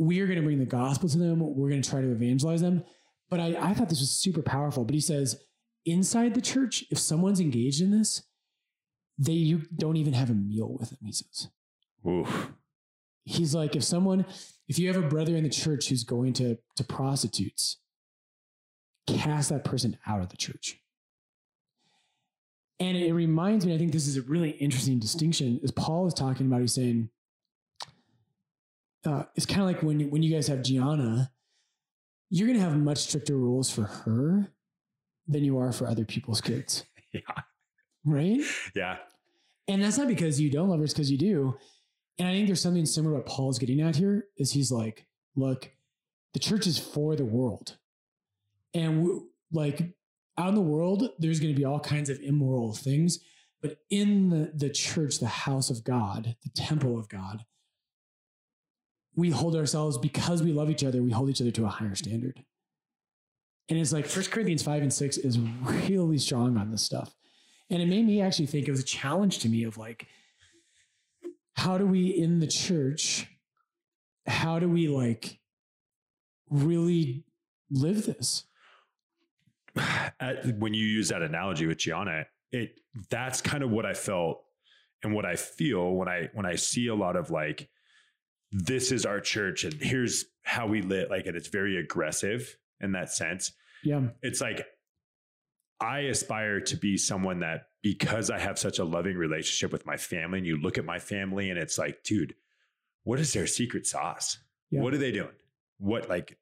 we 0.00 0.18
are 0.20 0.26
going 0.26 0.38
to 0.38 0.42
bring 0.42 0.58
the 0.58 0.64
gospel 0.64 1.10
to 1.10 1.18
them. 1.18 1.40
We're 1.40 1.68
going 1.68 1.82
to 1.82 1.88
try 1.88 2.00
to 2.00 2.10
evangelize 2.10 2.62
them. 2.62 2.82
But 3.28 3.38
I, 3.38 3.54
I 3.60 3.74
thought 3.74 3.90
this 3.90 4.00
was 4.00 4.10
super 4.10 4.40
powerful. 4.40 4.84
But 4.84 4.94
he 4.94 5.00
says, 5.00 5.38
inside 5.84 6.34
the 6.34 6.40
church, 6.40 6.84
if 6.90 6.98
someone's 6.98 7.38
engaged 7.38 7.82
in 7.82 7.90
this, 7.90 8.22
they 9.18 9.32
you 9.32 9.62
don't 9.76 9.98
even 9.98 10.14
have 10.14 10.30
a 10.30 10.34
meal 10.34 10.74
with 10.80 10.88
them, 10.88 11.00
he 11.04 11.12
says. 11.12 11.48
Oof. 12.08 12.50
He's 13.24 13.54
like, 13.54 13.76
if 13.76 13.84
someone, 13.84 14.24
if 14.68 14.78
you 14.78 14.90
have 14.90 14.96
a 14.96 15.06
brother 15.06 15.36
in 15.36 15.44
the 15.44 15.50
church 15.50 15.90
who's 15.90 16.02
going 16.02 16.32
to, 16.34 16.56
to 16.76 16.84
prostitutes, 16.84 17.76
cast 19.06 19.50
that 19.50 19.64
person 19.64 19.98
out 20.06 20.22
of 20.22 20.30
the 20.30 20.38
church. 20.38 20.80
And 22.78 22.96
it 22.96 23.12
reminds 23.12 23.66
me, 23.66 23.74
I 23.74 23.78
think 23.78 23.92
this 23.92 24.08
is 24.08 24.16
a 24.16 24.22
really 24.22 24.52
interesting 24.52 24.98
distinction, 24.98 25.60
as 25.62 25.70
Paul 25.70 26.06
is 26.06 26.14
talking 26.14 26.46
about, 26.46 26.62
he's 26.62 26.72
saying, 26.72 27.10
uh, 29.06 29.24
it's 29.34 29.46
kind 29.46 29.60
of 29.60 29.66
like 29.66 29.82
when, 29.82 30.10
when 30.10 30.22
you 30.22 30.32
guys 30.32 30.48
have 30.48 30.62
Gianna, 30.62 31.30
you're 32.28 32.46
going 32.46 32.58
to 32.58 32.64
have 32.64 32.76
much 32.76 32.98
stricter 32.98 33.36
rules 33.36 33.70
for 33.70 33.82
her 33.82 34.52
than 35.26 35.44
you 35.44 35.58
are 35.58 35.72
for 35.72 35.86
other 35.86 36.04
people's 36.04 36.40
kids. 36.40 36.84
Yeah. 37.12 37.22
Right? 38.04 38.40
Yeah. 38.76 38.98
And 39.66 39.82
that's 39.82 39.98
not 39.98 40.06
because 40.06 40.40
you 40.40 40.48
don't 40.48 40.68
love 40.68 40.78
her, 40.78 40.84
it's 40.84 40.94
because 40.94 41.10
you 41.10 41.18
do. 41.18 41.56
And 42.20 42.28
I 42.28 42.30
think 42.30 42.46
there's 42.46 42.62
something 42.62 42.86
similar 42.86 43.16
what 43.16 43.26
Paul's 43.26 43.58
getting 43.58 43.80
at 43.80 43.96
here 43.96 44.26
is 44.36 44.52
he's 44.52 44.70
like, 44.70 45.06
look, 45.34 45.72
the 46.32 46.38
church 46.38 46.68
is 46.68 46.78
for 46.78 47.16
the 47.16 47.24
world. 47.24 47.78
And 48.74 49.02
we, 49.02 49.20
like 49.50 49.92
out 50.38 50.50
in 50.50 50.54
the 50.54 50.60
world, 50.60 51.08
there's 51.18 51.40
going 51.40 51.52
to 51.52 51.58
be 51.58 51.64
all 51.64 51.80
kinds 51.80 52.10
of 52.10 52.20
immoral 52.20 52.74
things. 52.74 53.18
But 53.60 53.78
in 53.90 54.30
the, 54.30 54.52
the 54.54 54.70
church, 54.70 55.18
the 55.18 55.26
house 55.26 55.68
of 55.68 55.82
God, 55.82 56.36
the 56.44 56.50
temple 56.50 56.96
of 56.96 57.08
God, 57.08 57.44
we 59.16 59.30
hold 59.30 59.56
ourselves 59.56 59.98
because 59.98 60.42
we 60.42 60.52
love 60.52 60.70
each 60.70 60.84
other, 60.84 61.02
we 61.02 61.10
hold 61.10 61.30
each 61.30 61.40
other 61.40 61.50
to 61.50 61.64
a 61.64 61.68
higher 61.68 61.94
standard. 61.94 62.42
And 63.68 63.78
it's 63.78 63.92
like 63.92 64.06
First 64.06 64.30
Corinthians 64.30 64.62
5 64.62 64.82
and 64.82 64.92
6 64.92 65.18
is 65.18 65.38
really 65.38 66.18
strong 66.18 66.56
on 66.56 66.70
this 66.70 66.82
stuff. 66.82 67.14
And 67.70 67.80
it 67.80 67.86
made 67.86 68.04
me 68.04 68.20
actually 68.20 68.46
think 68.46 68.66
it 68.66 68.70
was 68.72 68.80
a 68.80 68.84
challenge 68.84 69.38
to 69.40 69.48
me 69.48 69.62
of 69.62 69.78
like, 69.78 70.08
how 71.54 71.78
do 71.78 71.86
we 71.86 72.08
in 72.08 72.40
the 72.40 72.46
church, 72.46 73.28
how 74.26 74.58
do 74.58 74.68
we 74.68 74.88
like 74.88 75.38
really 76.48 77.24
live 77.70 78.06
this? 78.06 78.44
When 80.58 80.74
you 80.74 80.84
use 80.84 81.10
that 81.10 81.22
analogy 81.22 81.66
with 81.66 81.78
Gianna, 81.78 82.26
it 82.50 82.80
that's 83.08 83.40
kind 83.40 83.62
of 83.62 83.70
what 83.70 83.86
I 83.86 83.94
felt 83.94 84.42
and 85.02 85.14
what 85.14 85.24
I 85.24 85.36
feel 85.36 85.92
when 85.92 86.08
I 86.08 86.28
when 86.34 86.44
I 86.44 86.56
see 86.56 86.88
a 86.88 86.94
lot 86.94 87.16
of 87.16 87.30
like 87.30 87.68
this 88.52 88.92
is 88.92 89.06
our 89.06 89.20
church 89.20 89.64
and 89.64 89.74
here's 89.74 90.24
how 90.42 90.66
we 90.66 90.82
live 90.82 91.08
like 91.10 91.26
and 91.26 91.36
it's 91.36 91.48
very 91.48 91.76
aggressive 91.76 92.56
in 92.80 92.92
that 92.92 93.10
sense. 93.10 93.52
Yeah. 93.84 94.08
It's 94.22 94.40
like 94.40 94.66
I 95.80 96.00
aspire 96.00 96.60
to 96.60 96.76
be 96.76 96.96
someone 96.96 97.40
that 97.40 97.68
because 97.82 98.30
I 98.30 98.38
have 98.38 98.58
such 98.58 98.78
a 98.78 98.84
loving 98.84 99.16
relationship 99.16 99.72
with 99.72 99.86
my 99.86 99.96
family, 99.96 100.38
and 100.38 100.46
you 100.46 100.60
look 100.60 100.76
at 100.76 100.84
my 100.84 100.98
family 100.98 101.48
and 101.48 101.58
it's 101.58 101.78
like, 101.78 102.02
dude, 102.04 102.34
what 103.04 103.18
is 103.18 103.32
their 103.32 103.46
secret 103.46 103.86
sauce? 103.86 104.38
Yeah. 104.70 104.80
What 104.82 104.92
are 104.92 104.98
they 104.98 105.12
doing? 105.12 105.30
What 105.78 106.08
like 106.08 106.36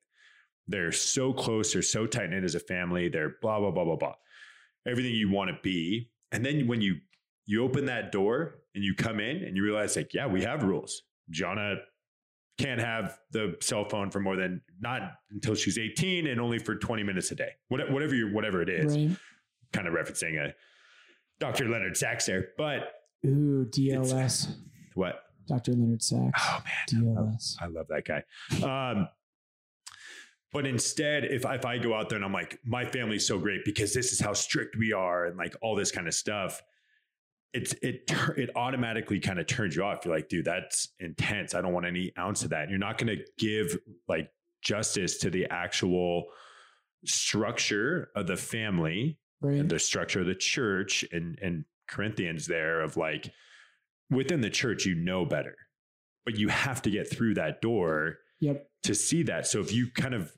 they're 0.67 0.93
so 0.93 1.33
close, 1.33 1.73
they're 1.73 1.83
so 1.83 2.07
tight 2.07 2.31
knit 2.31 2.45
as 2.45 2.57
a 2.57 2.61
family, 2.61 3.09
they're 3.09 3.37
blah, 3.41 3.61
blah, 3.61 3.71
blah, 3.71 3.85
blah, 3.85 3.97
blah. 3.97 4.15
Everything 4.87 5.15
you 5.15 5.31
want 5.31 5.51
to 5.51 5.59
be. 5.63 6.11
And 6.33 6.45
then 6.45 6.67
when 6.67 6.81
you 6.81 6.97
you 7.47 7.65
open 7.65 7.87
that 7.87 8.13
door 8.13 8.57
and 8.75 8.85
you 8.85 8.95
come 8.95 9.21
in 9.21 9.45
and 9.45 9.57
you 9.57 9.63
realize 9.63 9.97
like, 9.97 10.13
yeah, 10.13 10.27
we 10.27 10.43
have 10.43 10.65
rules. 10.65 11.03
Gianna 11.31 11.77
can't 12.59 12.81
have 12.81 13.19
the 13.31 13.57
cell 13.61 13.85
phone 13.89 14.11
for 14.11 14.21
more 14.21 14.37
than 14.37 14.61
not 14.81 15.13
until 15.31 15.55
she's 15.55 15.79
18 15.79 16.27
and 16.27 16.41
only 16.41 16.59
for 16.59 16.75
20 16.75 17.03
minutes 17.05 17.31
a 17.31 17.35
day. 17.35 17.53
Whatever 17.69 18.15
you 18.15 18.33
whatever 18.33 18.61
it 18.63 18.69
is. 18.69 18.97
Right. 18.97 19.17
Kind 19.73 19.87
of 19.87 19.95
referencing 19.95 20.39
a 20.39 20.55
Dr. 21.39 21.69
Leonard 21.69 21.97
Sax 21.97 22.27
there. 22.27 22.49
But 22.57 22.93
Ooh, 23.25 23.67
DLS. 23.71 24.55
what? 24.95 25.23
Dr. 25.47 25.73
Leonard 25.73 26.03
Sax. 26.03 26.31
Oh 26.37 26.63
man. 26.65 27.05
DLS. 27.05 27.57
I 27.61 27.67
love 27.67 27.87
that 27.89 28.05
guy. 28.05 28.23
Um, 28.65 29.09
but 30.53 30.67
instead, 30.67 31.25
if 31.25 31.45
if 31.45 31.65
I 31.65 31.79
go 31.79 31.95
out 31.95 32.09
there 32.09 32.17
and 32.17 32.25
I'm 32.25 32.33
like, 32.33 32.59
my 32.65 32.85
family's 32.85 33.27
so 33.27 33.39
great 33.39 33.65
because 33.65 33.93
this 33.93 34.13
is 34.13 34.21
how 34.21 34.33
strict 34.33 34.77
we 34.77 34.93
are 34.93 35.27
and 35.27 35.37
like 35.37 35.55
all 35.61 35.77
this 35.77 35.91
kind 35.91 36.09
of 36.09 36.15
stuff, 36.15 36.63
it's 37.55 37.73
it 37.83 38.11
it 38.37 38.51
automatically 38.57 39.21
kind 39.21 39.39
of 39.39 39.47
turns 39.47 39.75
you 39.75 39.83
off. 39.83 40.05
You're 40.05 40.15
like, 40.15 40.29
dude, 40.29 40.45
that's 40.45 40.89
intense. 41.01 41.55
I 41.55 41.61
don't 41.63 41.73
want 41.73 41.87
any 41.87 42.13
ounce 42.19 42.43
of 42.45 42.51
that. 42.51 42.69
You're 42.69 42.79
not 42.79 42.99
going 42.99 43.17
to 43.17 43.25
give 43.39 43.79
like 44.07 44.31
justice 44.63 45.19
to 45.19 45.31
the 45.31 45.47
actual 45.51 46.25
structure 47.05 48.11
of 48.15 48.27
the 48.27 48.37
family 48.37 49.19
Right. 49.41 49.61
and 49.61 49.71
the 49.71 49.79
structure 49.79 50.21
of 50.21 50.27
the 50.27 50.35
church 50.35 51.05
and 51.13 51.39
and 51.41 51.65
Corinthians 51.89 52.47
there 52.49 52.81
of 52.83 52.97
like 52.97 53.33
within 54.11 54.41
the 54.41 54.51
church 54.51 54.85
you 54.85 54.95
know 54.97 55.25
better. 55.25 55.57
but 56.25 56.37
you 56.37 56.49
have 56.49 56.83
to 56.83 56.91
get 56.91 57.09
through 57.11 57.35
that 57.35 57.63
door 57.63 58.19
Yep. 58.41 58.69
to 58.83 58.95
see 58.95 59.23
that. 59.25 59.47
So 59.47 59.61
if 59.61 59.73
you 59.73 59.91
kind 59.97 60.13
of 60.15 60.33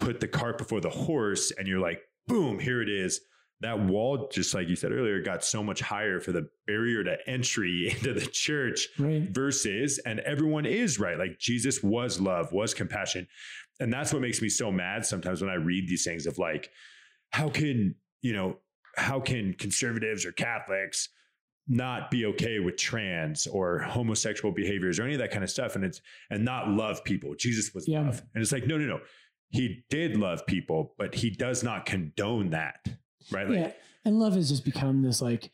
put 0.00 0.20
the 0.20 0.28
cart 0.28 0.56
before 0.56 0.80
the 0.80 0.88
horse 0.90 1.50
and 1.50 1.68
you're 1.68 1.80
like, 1.80 2.00
boom, 2.26 2.58
here 2.58 2.80
it 2.80 2.88
is. 2.88 3.20
That 3.64 3.80
wall, 3.80 4.28
just 4.30 4.54
like 4.54 4.68
you 4.68 4.76
said 4.76 4.92
earlier, 4.92 5.20
got 5.22 5.42
so 5.44 5.62
much 5.62 5.80
higher 5.80 6.20
for 6.20 6.32
the 6.32 6.48
barrier 6.66 7.02
to 7.02 7.16
entry 7.26 7.90
into 7.96 8.12
the 8.12 8.26
church 8.26 8.88
Right. 8.98 9.22
versus, 9.30 9.98
and 10.04 10.20
everyone 10.20 10.66
is 10.66 10.98
right. 11.00 11.18
Like 11.18 11.38
Jesus 11.38 11.82
was 11.82 12.20
love, 12.20 12.52
was 12.52 12.74
compassion. 12.74 13.26
And 13.80 13.92
that's 13.92 14.12
what 14.12 14.22
makes 14.22 14.40
me 14.42 14.48
so 14.48 14.70
mad 14.70 15.04
sometimes 15.06 15.40
when 15.40 15.50
I 15.50 15.54
read 15.54 15.88
these 15.88 16.04
things 16.04 16.26
of 16.26 16.38
like, 16.38 16.70
how 17.30 17.48
can, 17.48 17.94
you 18.22 18.32
know, 18.32 18.58
how 18.96 19.18
can 19.20 19.54
conservatives 19.54 20.24
or 20.26 20.32
Catholics 20.32 21.08
not 21.66 22.10
be 22.10 22.26
okay 22.26 22.58
with 22.60 22.76
trans 22.76 23.46
or 23.46 23.78
homosexual 23.78 24.52
behaviors 24.54 24.98
or 25.00 25.04
any 25.04 25.14
of 25.14 25.18
that 25.20 25.30
kind 25.30 25.42
of 25.42 25.48
stuff 25.48 25.74
and 25.76 25.84
it's 25.84 26.02
and 26.28 26.44
not 26.44 26.68
love 26.68 27.02
people 27.04 27.34
jesus 27.38 27.72
was 27.72 27.88
Yeah. 27.88 28.02
love 28.02 28.22
and 28.34 28.42
it's 28.42 28.52
like 28.52 28.66
no 28.66 28.76
no 28.76 28.84
no 28.84 29.00
he 29.48 29.82
did 29.88 30.18
love 30.18 30.44
people 30.46 30.92
but 30.98 31.14
he 31.14 31.30
does 31.30 31.62
not 31.64 31.86
condone 31.86 32.50
that 32.50 32.86
right 33.30 33.48
like 33.48 33.58
yeah. 33.58 33.72
And 34.06 34.18
love 34.18 34.34
has 34.34 34.50
just 34.50 34.64
become 34.64 35.02
this 35.02 35.22
like 35.22 35.50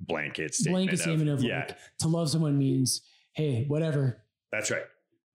blanket 0.00 0.54
statement 0.54 0.86
blanket 0.86 1.00
statement 1.00 1.30
of 1.30 1.42
yeah 1.42 1.60
like 1.60 1.76
to 2.00 2.08
love 2.08 2.28
someone 2.30 2.58
means, 2.58 3.02
hey, 3.34 3.64
whatever. 3.68 4.22
that's 4.52 4.70
right 4.70 4.82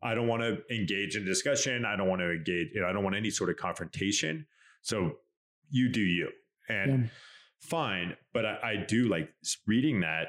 i 0.03 0.13
don't 0.13 0.27
want 0.27 0.41
to 0.41 0.57
engage 0.73 1.15
in 1.17 1.25
discussion 1.25 1.83
i 1.85 1.95
don't 1.95 2.07
want 2.07 2.21
to 2.21 2.29
engage 2.31 2.67
you 2.73 2.81
know 2.81 2.87
i 2.87 2.93
don't 2.93 3.03
want 3.03 3.15
any 3.15 3.29
sort 3.29 3.49
of 3.49 3.57
confrontation 3.57 4.45
so 4.81 5.11
you 5.69 5.89
do 5.89 6.01
you 6.01 6.29
and 6.69 7.03
Yeah. 7.03 7.09
fine 7.61 8.15
but 8.33 8.45
I, 8.45 8.59
I 8.63 8.75
do 8.87 9.07
like 9.09 9.29
reading 9.67 9.99
that 10.01 10.27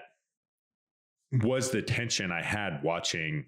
was 1.44 1.70
the 1.70 1.82
tension 1.82 2.32
i 2.32 2.42
had 2.42 2.82
watching 2.82 3.44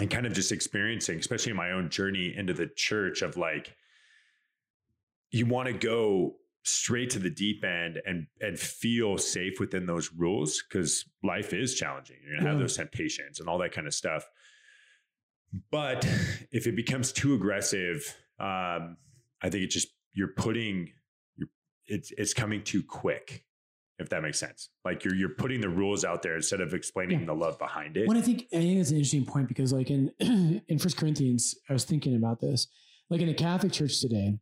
and 0.00 0.10
kind 0.10 0.26
of 0.26 0.32
just 0.32 0.50
experiencing 0.50 1.18
especially 1.20 1.50
in 1.50 1.56
my 1.56 1.70
own 1.70 1.90
journey 1.90 2.34
into 2.36 2.52
the 2.52 2.66
church 2.74 3.22
of 3.22 3.36
like 3.36 3.72
you 5.30 5.46
want 5.46 5.68
to 5.68 5.72
go 5.74 6.34
straight 6.66 7.10
to 7.10 7.18
the 7.18 7.30
deep 7.30 7.62
end 7.64 8.00
and 8.06 8.26
and 8.40 8.58
feel 8.58 9.18
safe 9.18 9.60
within 9.60 9.84
those 9.86 10.10
rules 10.16 10.62
because 10.66 11.04
life 11.22 11.52
is 11.52 11.74
challenging 11.74 12.16
you're 12.24 12.36
gonna 12.38 12.48
have 12.48 12.56
Yeah. 12.58 12.62
those 12.62 12.76
temptations 12.76 13.38
and 13.40 13.48
all 13.48 13.58
that 13.58 13.72
kind 13.72 13.86
of 13.86 13.92
stuff 13.94 14.26
but 15.70 16.04
if 16.50 16.66
it 16.66 16.74
becomes 16.74 17.12
too 17.12 17.34
aggressive 17.34 18.02
um 18.40 18.96
i 19.42 19.48
think 19.50 19.62
it 19.64 19.70
just 19.70 19.88
you're 20.14 20.32
putting 20.36 20.90
you're 21.36 21.48
it's 21.86 22.12
it's 22.16 22.34
coming 22.34 22.62
too 22.62 22.82
quick 22.82 23.44
if 23.98 24.08
that 24.08 24.22
makes 24.22 24.38
sense 24.38 24.70
like 24.84 25.04
you're 25.04 25.14
you're 25.14 25.28
putting 25.36 25.60
the 25.60 25.68
rules 25.68 26.04
out 26.04 26.22
there 26.22 26.34
instead 26.34 26.60
of 26.60 26.74
explaining 26.74 27.20
Yeah. 27.20 27.26
the 27.26 27.34
love 27.34 27.58
behind 27.58 27.96
it 27.96 28.08
When 28.08 28.16
I 28.16 28.20
think 28.22 28.46
I 28.52 28.56
think 28.56 28.80
it's 28.80 28.90
an 28.90 28.96
interesting 28.96 29.24
point 29.26 29.48
because 29.48 29.72
like 29.72 29.90
in 29.90 30.10
in 30.68 30.78
First 30.78 30.96
Corinthians, 30.96 31.54
I 31.68 31.72
was 31.74 31.84
thinking 31.84 32.16
about 32.16 32.40
this. 32.40 32.66
Like 33.10 33.20
in 33.20 33.28
the 33.28 33.34
Catholic 33.34 33.70
Church 33.70 34.00
today, 34.00 34.38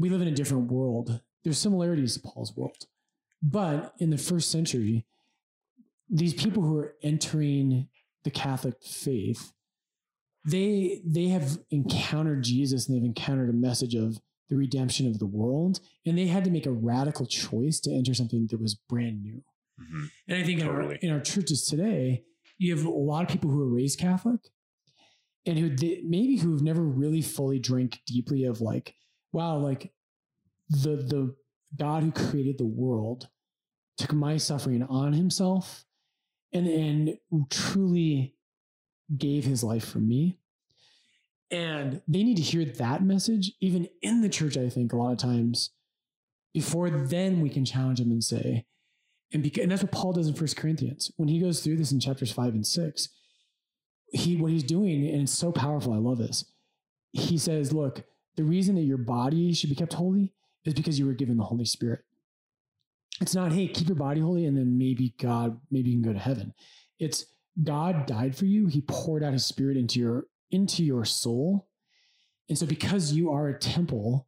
we 0.00 0.08
live 0.08 0.22
in 0.22 0.28
a 0.28 0.32
different 0.32 0.72
world. 0.72 1.20
There's 1.44 1.58
similarities 1.58 2.14
to 2.14 2.20
Paul's 2.20 2.56
world. 2.56 2.86
But 3.42 3.94
in 3.98 4.10
the 4.10 4.18
first 4.18 4.50
century, 4.50 5.06
these 6.08 6.34
people 6.34 6.62
who 6.62 6.76
are 6.78 6.94
entering 7.02 7.88
the 8.24 8.30
Catholic 8.30 8.82
faith, 8.82 9.52
they 10.44 11.02
they 11.04 11.28
have 11.28 11.58
encountered 11.70 12.42
Jesus 12.42 12.88
and 12.88 12.96
they've 12.96 13.04
encountered 13.04 13.50
a 13.50 13.54
message 13.54 13.94
of 13.94 14.20
the 14.48 14.56
redemption 14.56 15.06
of 15.06 15.18
the 15.18 15.26
world, 15.26 15.80
and 16.04 16.18
they 16.18 16.26
had 16.26 16.44
to 16.44 16.50
make 16.50 16.66
a 16.66 16.72
radical 16.72 17.26
choice 17.26 17.78
to 17.80 17.92
enter 17.92 18.14
something 18.14 18.48
that 18.50 18.60
was 18.60 18.74
brand 18.74 19.22
new. 19.22 19.42
Mhm. 19.80 20.10
And 20.28 20.38
I 20.38 20.42
think 20.42 20.60
in, 20.60 20.66
our, 20.66 20.92
in 20.94 21.10
our 21.10 21.20
churches 21.20 21.64
today, 21.64 22.24
you 22.58 22.74
have 22.76 22.84
a 22.84 22.90
lot 22.90 23.22
of 23.22 23.28
people 23.30 23.50
who 23.50 23.62
are 23.62 23.68
raised 23.68 23.98
Catholic 24.00 24.40
and 25.46 25.58
who 25.58 25.74
they, 25.74 26.02
maybe 26.04 26.36
who've 26.36 26.62
never 26.62 26.82
really 26.82 27.22
fully 27.22 27.58
drank 27.58 28.00
deeply 28.06 28.44
of 28.44 28.60
like, 28.60 28.94
wow, 29.32 29.58
like 29.58 29.92
the 30.68 30.96
the 30.96 31.34
God 31.76 32.02
who 32.02 32.12
created 32.12 32.58
the 32.58 32.66
world 32.66 33.28
took 33.96 34.12
my 34.12 34.36
suffering 34.36 34.82
on 34.82 35.12
himself 35.12 35.84
and 36.52 36.66
and 36.66 37.18
truly 37.50 38.34
gave 39.16 39.44
his 39.44 39.62
life 39.62 39.84
for 39.84 39.98
me. 39.98 40.38
And 41.50 42.00
they 42.06 42.22
need 42.22 42.36
to 42.36 42.42
hear 42.42 42.64
that 42.64 43.02
message, 43.02 43.52
even 43.60 43.88
in 44.02 44.20
the 44.20 44.28
church, 44.28 44.56
I 44.56 44.68
think, 44.68 44.92
a 44.92 44.96
lot 44.96 45.12
of 45.12 45.18
times, 45.18 45.70
before 46.54 46.90
then 46.90 47.40
we 47.40 47.50
can 47.50 47.64
challenge 47.64 47.98
them 47.98 48.12
and 48.12 48.22
say, 48.22 48.66
and, 49.32 49.44
and 49.58 49.70
that's 49.70 49.82
what 49.82 49.90
Paul 49.90 50.12
does 50.12 50.28
in 50.28 50.34
First 50.34 50.56
Corinthians. 50.56 51.10
When 51.16 51.28
he 51.28 51.40
goes 51.40 51.60
through 51.60 51.76
this 51.76 51.92
in 51.92 51.98
chapters 51.98 52.30
five 52.32 52.54
and 52.54 52.66
six, 52.66 53.08
he 54.12 54.36
what 54.36 54.52
he's 54.52 54.62
doing, 54.62 55.06
and 55.08 55.22
it's 55.22 55.32
so 55.32 55.52
powerful. 55.52 55.92
I 55.92 55.98
love 55.98 56.18
this. 56.18 56.44
He 57.12 57.38
says, 57.38 57.72
"Look, 57.72 58.04
the 58.36 58.44
reason 58.44 58.74
that 58.76 58.82
your 58.82 58.98
body 58.98 59.52
should 59.52 59.70
be 59.70 59.76
kept 59.76 59.94
holy 59.94 60.32
is 60.64 60.74
because 60.74 60.98
you 60.98 61.06
were 61.06 61.14
given 61.14 61.36
the 61.36 61.44
Holy 61.44 61.64
Spirit. 61.64 62.00
It's 63.20 63.34
not, 63.34 63.52
hey, 63.52 63.68
keep 63.68 63.88
your 63.88 63.96
body 63.96 64.20
holy, 64.20 64.46
and 64.46 64.56
then 64.56 64.78
maybe 64.78 65.14
God, 65.20 65.60
maybe 65.70 65.90
you 65.90 66.00
can 66.00 66.12
go 66.12 66.14
to 66.14 66.24
heaven. 66.24 66.54
It's 66.98 67.26
God 67.62 68.06
died 68.06 68.36
for 68.36 68.46
you. 68.46 68.66
He 68.66 68.82
poured 68.82 69.22
out 69.22 69.32
His 69.32 69.44
Spirit 69.44 69.76
into 69.76 69.98
your 69.98 70.24
into 70.50 70.84
your 70.84 71.04
soul, 71.04 71.68
and 72.48 72.56
so 72.56 72.66
because 72.66 73.12
you 73.12 73.30
are 73.30 73.48
a 73.48 73.58
temple, 73.58 74.26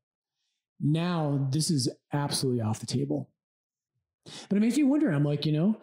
now 0.80 1.48
this 1.50 1.70
is 1.70 1.88
absolutely 2.12 2.60
off 2.60 2.80
the 2.80 2.86
table." 2.86 3.30
But 4.48 4.56
it 4.56 4.60
makes 4.60 4.76
me 4.76 4.84
wonder. 4.84 5.10
I'm 5.10 5.24
like, 5.24 5.46
you 5.46 5.52
know, 5.52 5.80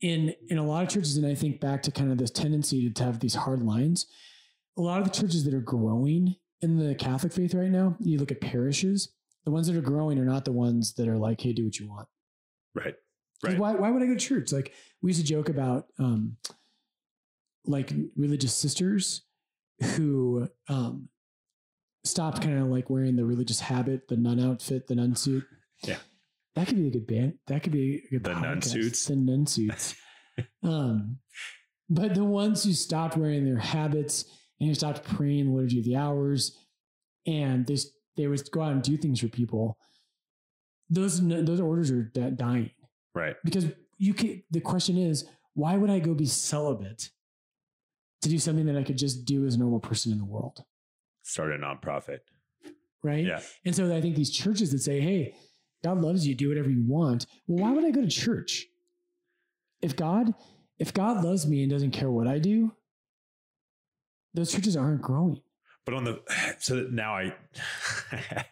in 0.00 0.34
in 0.48 0.58
a 0.58 0.66
lot 0.66 0.82
of 0.82 0.90
churches, 0.90 1.16
and 1.16 1.26
I 1.26 1.34
think 1.34 1.60
back 1.60 1.82
to 1.84 1.90
kind 1.90 2.12
of 2.12 2.18
this 2.18 2.30
tendency 2.30 2.88
to, 2.88 2.94
to 2.94 3.04
have 3.04 3.20
these 3.20 3.34
hard 3.34 3.62
lines. 3.62 4.06
A 4.76 4.82
lot 4.82 5.00
of 5.00 5.04
the 5.04 5.18
churches 5.18 5.44
that 5.44 5.54
are 5.54 5.60
growing 5.60 6.36
in 6.62 6.76
the 6.78 6.94
Catholic 6.94 7.32
faith 7.32 7.54
right 7.54 7.70
now, 7.70 7.96
you 8.00 8.18
look 8.18 8.32
at 8.32 8.40
parishes. 8.40 9.12
The 9.44 9.50
ones 9.50 9.66
that 9.66 9.76
are 9.76 9.80
growing 9.80 10.18
are 10.18 10.24
not 10.24 10.44
the 10.44 10.52
ones 10.52 10.94
that 10.94 11.08
are 11.08 11.16
like, 11.16 11.40
"Hey, 11.40 11.52
do 11.52 11.64
what 11.64 11.78
you 11.78 11.88
want." 11.88 12.08
right 12.74 12.94
right 13.42 13.58
Why, 13.58 13.72
why 13.74 13.90
would 13.90 14.02
I 14.02 14.06
go 14.06 14.14
to 14.14 14.20
church? 14.20 14.52
Like 14.52 14.72
we 15.02 15.10
used 15.10 15.20
to 15.20 15.26
joke 15.26 15.48
about 15.48 15.86
um, 15.98 16.36
like 17.64 17.92
religious 18.16 18.54
sisters 18.54 19.22
who 19.82 20.48
um, 20.68 21.08
stopped 22.04 22.42
kind 22.42 22.58
of 22.58 22.66
like 22.66 22.90
wearing 22.90 23.16
the 23.16 23.24
religious 23.24 23.60
habit, 23.60 24.08
the 24.08 24.16
nun 24.16 24.40
outfit, 24.40 24.86
the 24.86 24.94
nun 24.94 25.16
suit. 25.16 25.44
Yeah. 25.84 25.96
That 26.54 26.66
could 26.66 26.76
be 26.76 26.88
a 26.88 26.90
good 26.90 27.06
band. 27.06 27.34
That 27.46 27.62
could 27.62 27.72
be 27.72 28.02
a 28.06 28.10
good 28.10 28.24
The 28.24 28.34
nun 28.34 28.60
suits? 28.60 29.06
The 29.06 29.16
nun 29.16 29.46
suits. 29.46 29.94
um, 30.62 31.18
but 31.88 32.14
the 32.14 32.24
ones 32.24 32.64
who 32.64 32.72
stopped 32.72 33.16
wearing 33.16 33.44
their 33.44 33.58
habits 33.58 34.26
and 34.60 34.68
who 34.68 34.74
stopped 34.74 35.04
praying 35.04 35.46
the 35.46 35.52
liturgy 35.52 35.78
of 35.78 35.84
the 35.84 35.96
hours, 35.96 36.56
and 37.26 37.66
they 37.66 37.76
they 38.16 38.26
would 38.26 38.50
go 38.50 38.62
out 38.62 38.72
and 38.72 38.82
do 38.82 38.96
things 38.96 39.20
for 39.20 39.28
people. 39.28 39.78
Those 40.90 41.26
those 41.26 41.60
orders 41.60 41.90
are 41.90 42.02
dying. 42.02 42.70
Right. 43.14 43.36
Because 43.44 43.66
you 43.98 44.14
can 44.14 44.42
the 44.50 44.60
question 44.60 44.96
is 44.96 45.26
why 45.54 45.76
would 45.76 45.90
i 45.90 45.98
go 45.98 46.14
be 46.14 46.26
celibate 46.26 47.10
to 48.22 48.28
do 48.28 48.38
something 48.38 48.66
that 48.66 48.76
i 48.76 48.82
could 48.82 48.98
just 48.98 49.24
do 49.24 49.46
as 49.46 49.54
a 49.54 49.58
normal 49.58 49.80
person 49.80 50.12
in 50.12 50.18
the 50.18 50.24
world? 50.24 50.64
Start 51.22 51.52
a 51.52 51.58
nonprofit. 51.58 52.20
Right? 53.02 53.24
Yeah. 53.24 53.40
And 53.64 53.74
so 53.74 53.94
i 53.94 54.00
think 54.00 54.16
these 54.16 54.30
churches 54.30 54.72
that 54.72 54.80
say 54.80 55.00
hey 55.00 55.34
god 55.82 56.00
loves 56.00 56.26
you 56.26 56.34
do 56.34 56.48
whatever 56.48 56.70
you 56.70 56.84
want. 56.86 57.26
Well 57.46 57.64
why 57.64 57.72
would 57.72 57.84
i 57.84 57.90
go 57.90 58.02
to 58.02 58.08
church? 58.08 58.66
If 59.80 59.96
god 59.96 60.34
if 60.78 60.92
god 60.92 61.24
loves 61.24 61.46
me 61.46 61.62
and 61.62 61.70
doesn't 61.70 61.92
care 61.92 62.10
what 62.10 62.26
i 62.26 62.38
do 62.38 62.72
those 64.34 64.52
churches 64.52 64.76
aren't 64.76 65.02
growing 65.02 65.40
but 65.84 65.94
on 65.94 66.04
the 66.04 66.20
so 66.58 66.76
that 66.76 66.92
now 66.92 67.14
i 67.14 67.34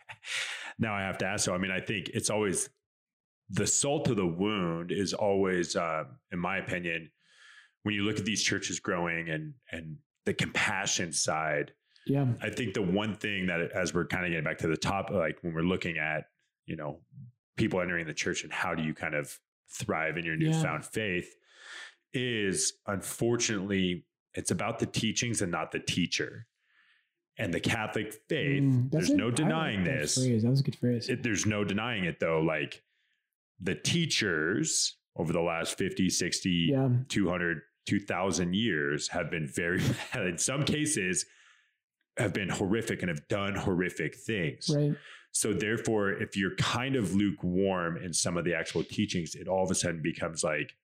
now 0.79 0.95
i 0.95 1.01
have 1.03 1.19
to 1.19 1.27
ask 1.27 1.45
so 1.45 1.55
i 1.55 1.59
mean 1.59 1.71
i 1.71 1.81
think 1.81 2.09
it's 2.11 2.31
always 2.31 2.69
the 3.51 3.67
salt 3.67 4.09
of 4.09 4.17
the 4.17 4.27
wound 4.27 4.93
is 4.93 5.15
always 5.15 5.75
um, 5.77 6.07
in 6.33 6.39
my 6.39 6.59
opinion 6.59 7.11
when 7.83 7.95
you 7.95 8.03
look 8.03 8.19
at 8.19 8.25
these 8.25 8.43
churches 8.43 8.79
growing 8.81 9.29
and 9.31 9.55
and 9.73 9.97
the 10.27 10.35
compassion 10.35 11.13
side 11.13 11.73
yeah 12.07 12.27
i 12.43 12.51
think 12.51 12.75
the 12.75 12.83
one 12.83 13.15
thing 13.15 13.47
that 13.47 13.61
as 13.73 13.95
we're 13.95 14.07
kind 14.07 14.25
of 14.25 14.31
getting 14.31 14.45
back 14.45 14.59
to 14.59 14.69
the 14.69 14.77
top 14.77 15.11
like 15.11 15.39
when 15.43 15.55
we're 15.55 15.63
looking 15.63 15.97
at 15.99 16.25
you 16.67 16.77
know 16.77 17.01
people 17.57 17.81
entering 17.81 18.07
the 18.07 18.15
church 18.15 18.45
and 18.45 18.53
how 18.53 18.75
do 18.75 18.83
you 18.83 18.95
kind 18.95 19.15
of 19.15 19.39
thrive 19.71 20.17
in 20.17 20.25
your 20.25 20.35
Yeah. 20.41 20.51
newfound 20.51 20.85
faith 20.85 21.35
is 22.15 22.75
unfortunately 22.87 24.05
it's 24.35 24.51
about 24.51 24.79
the 24.79 24.87
teachings 24.87 25.43
and 25.43 25.51
not 25.51 25.73
the 25.73 25.81
teacher. 25.81 26.47
And 27.41 27.55
the 27.55 27.61
catholic 27.61 28.13
faith 28.29 28.63
Mm, 28.65 28.91
there's 28.91 29.11
no 29.11 29.27
like 29.27 29.37
denying 29.37 29.85
this. 29.85 30.15
phrase. 30.17 30.43
that 30.43 30.51
was 30.51 30.61
a 30.61 30.65
good 30.65 30.77
phrase. 30.77 31.09
It, 31.09 31.23
there's 31.23 31.47
no 31.47 31.63
denying 31.65 32.05
it 32.05 32.19
though 32.19 32.41
like 32.41 32.83
the 33.61 33.75
teachers 33.77 34.97
over 35.17 35.33
the 35.33 35.41
last 35.41 35.79
50 35.79 36.11
60 36.11 36.51
yeah. 36.73 36.89
200 37.09 37.61
2000 37.87 38.55
years 38.55 39.09
have 39.09 39.31
been 39.31 39.47
very 39.47 39.81
bad 40.13 40.27
in 40.33 40.37
some 40.39 40.65
cases 40.65 41.25
have 42.17 42.35
been 42.35 42.49
horrific 42.49 43.03
and 43.03 43.09
have 43.09 43.27
done 43.29 43.55
horrific 43.55 44.17
things. 44.17 44.69
Right. 44.75 44.95
So 45.31 45.53
therefore 45.53 46.11
if 46.11 46.37
you're 46.37 46.57
kind 46.57 46.97
of 46.97 47.15
lukewarm 47.15 47.97
in 47.99 48.13
some 48.13 48.37
of 48.37 48.45
the 48.45 48.55
actual 48.55 48.83
teachings 48.83 49.37
it 49.37 49.47
all 49.47 49.63
of 49.65 49.71
a 49.71 49.75
sudden 49.77 50.03
becomes 50.03 50.43
like 50.43 50.75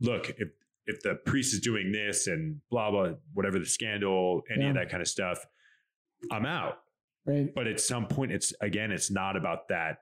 look 0.00 0.30
if 0.38 0.48
if 0.86 1.00
the 1.02 1.14
priest 1.26 1.52
is 1.54 1.60
doing 1.60 1.92
this 1.92 2.26
and 2.26 2.60
blah 2.70 2.90
blah 2.90 3.10
whatever 3.34 3.58
the 3.58 3.66
scandal 3.66 4.42
any 4.52 4.62
Yeah. 4.62 4.68
of 4.70 4.74
that 4.76 4.88
kind 4.90 5.00
of 5.02 5.08
stuff 5.08 5.44
i'm 6.30 6.46
out 6.46 6.78
Right. 7.26 7.52
but 7.54 7.66
at 7.66 7.80
some 7.80 8.06
point 8.06 8.30
it's 8.32 8.52
again 8.60 8.92
it's 8.92 9.10
not 9.10 9.36
about 9.36 9.68
that 9.68 9.98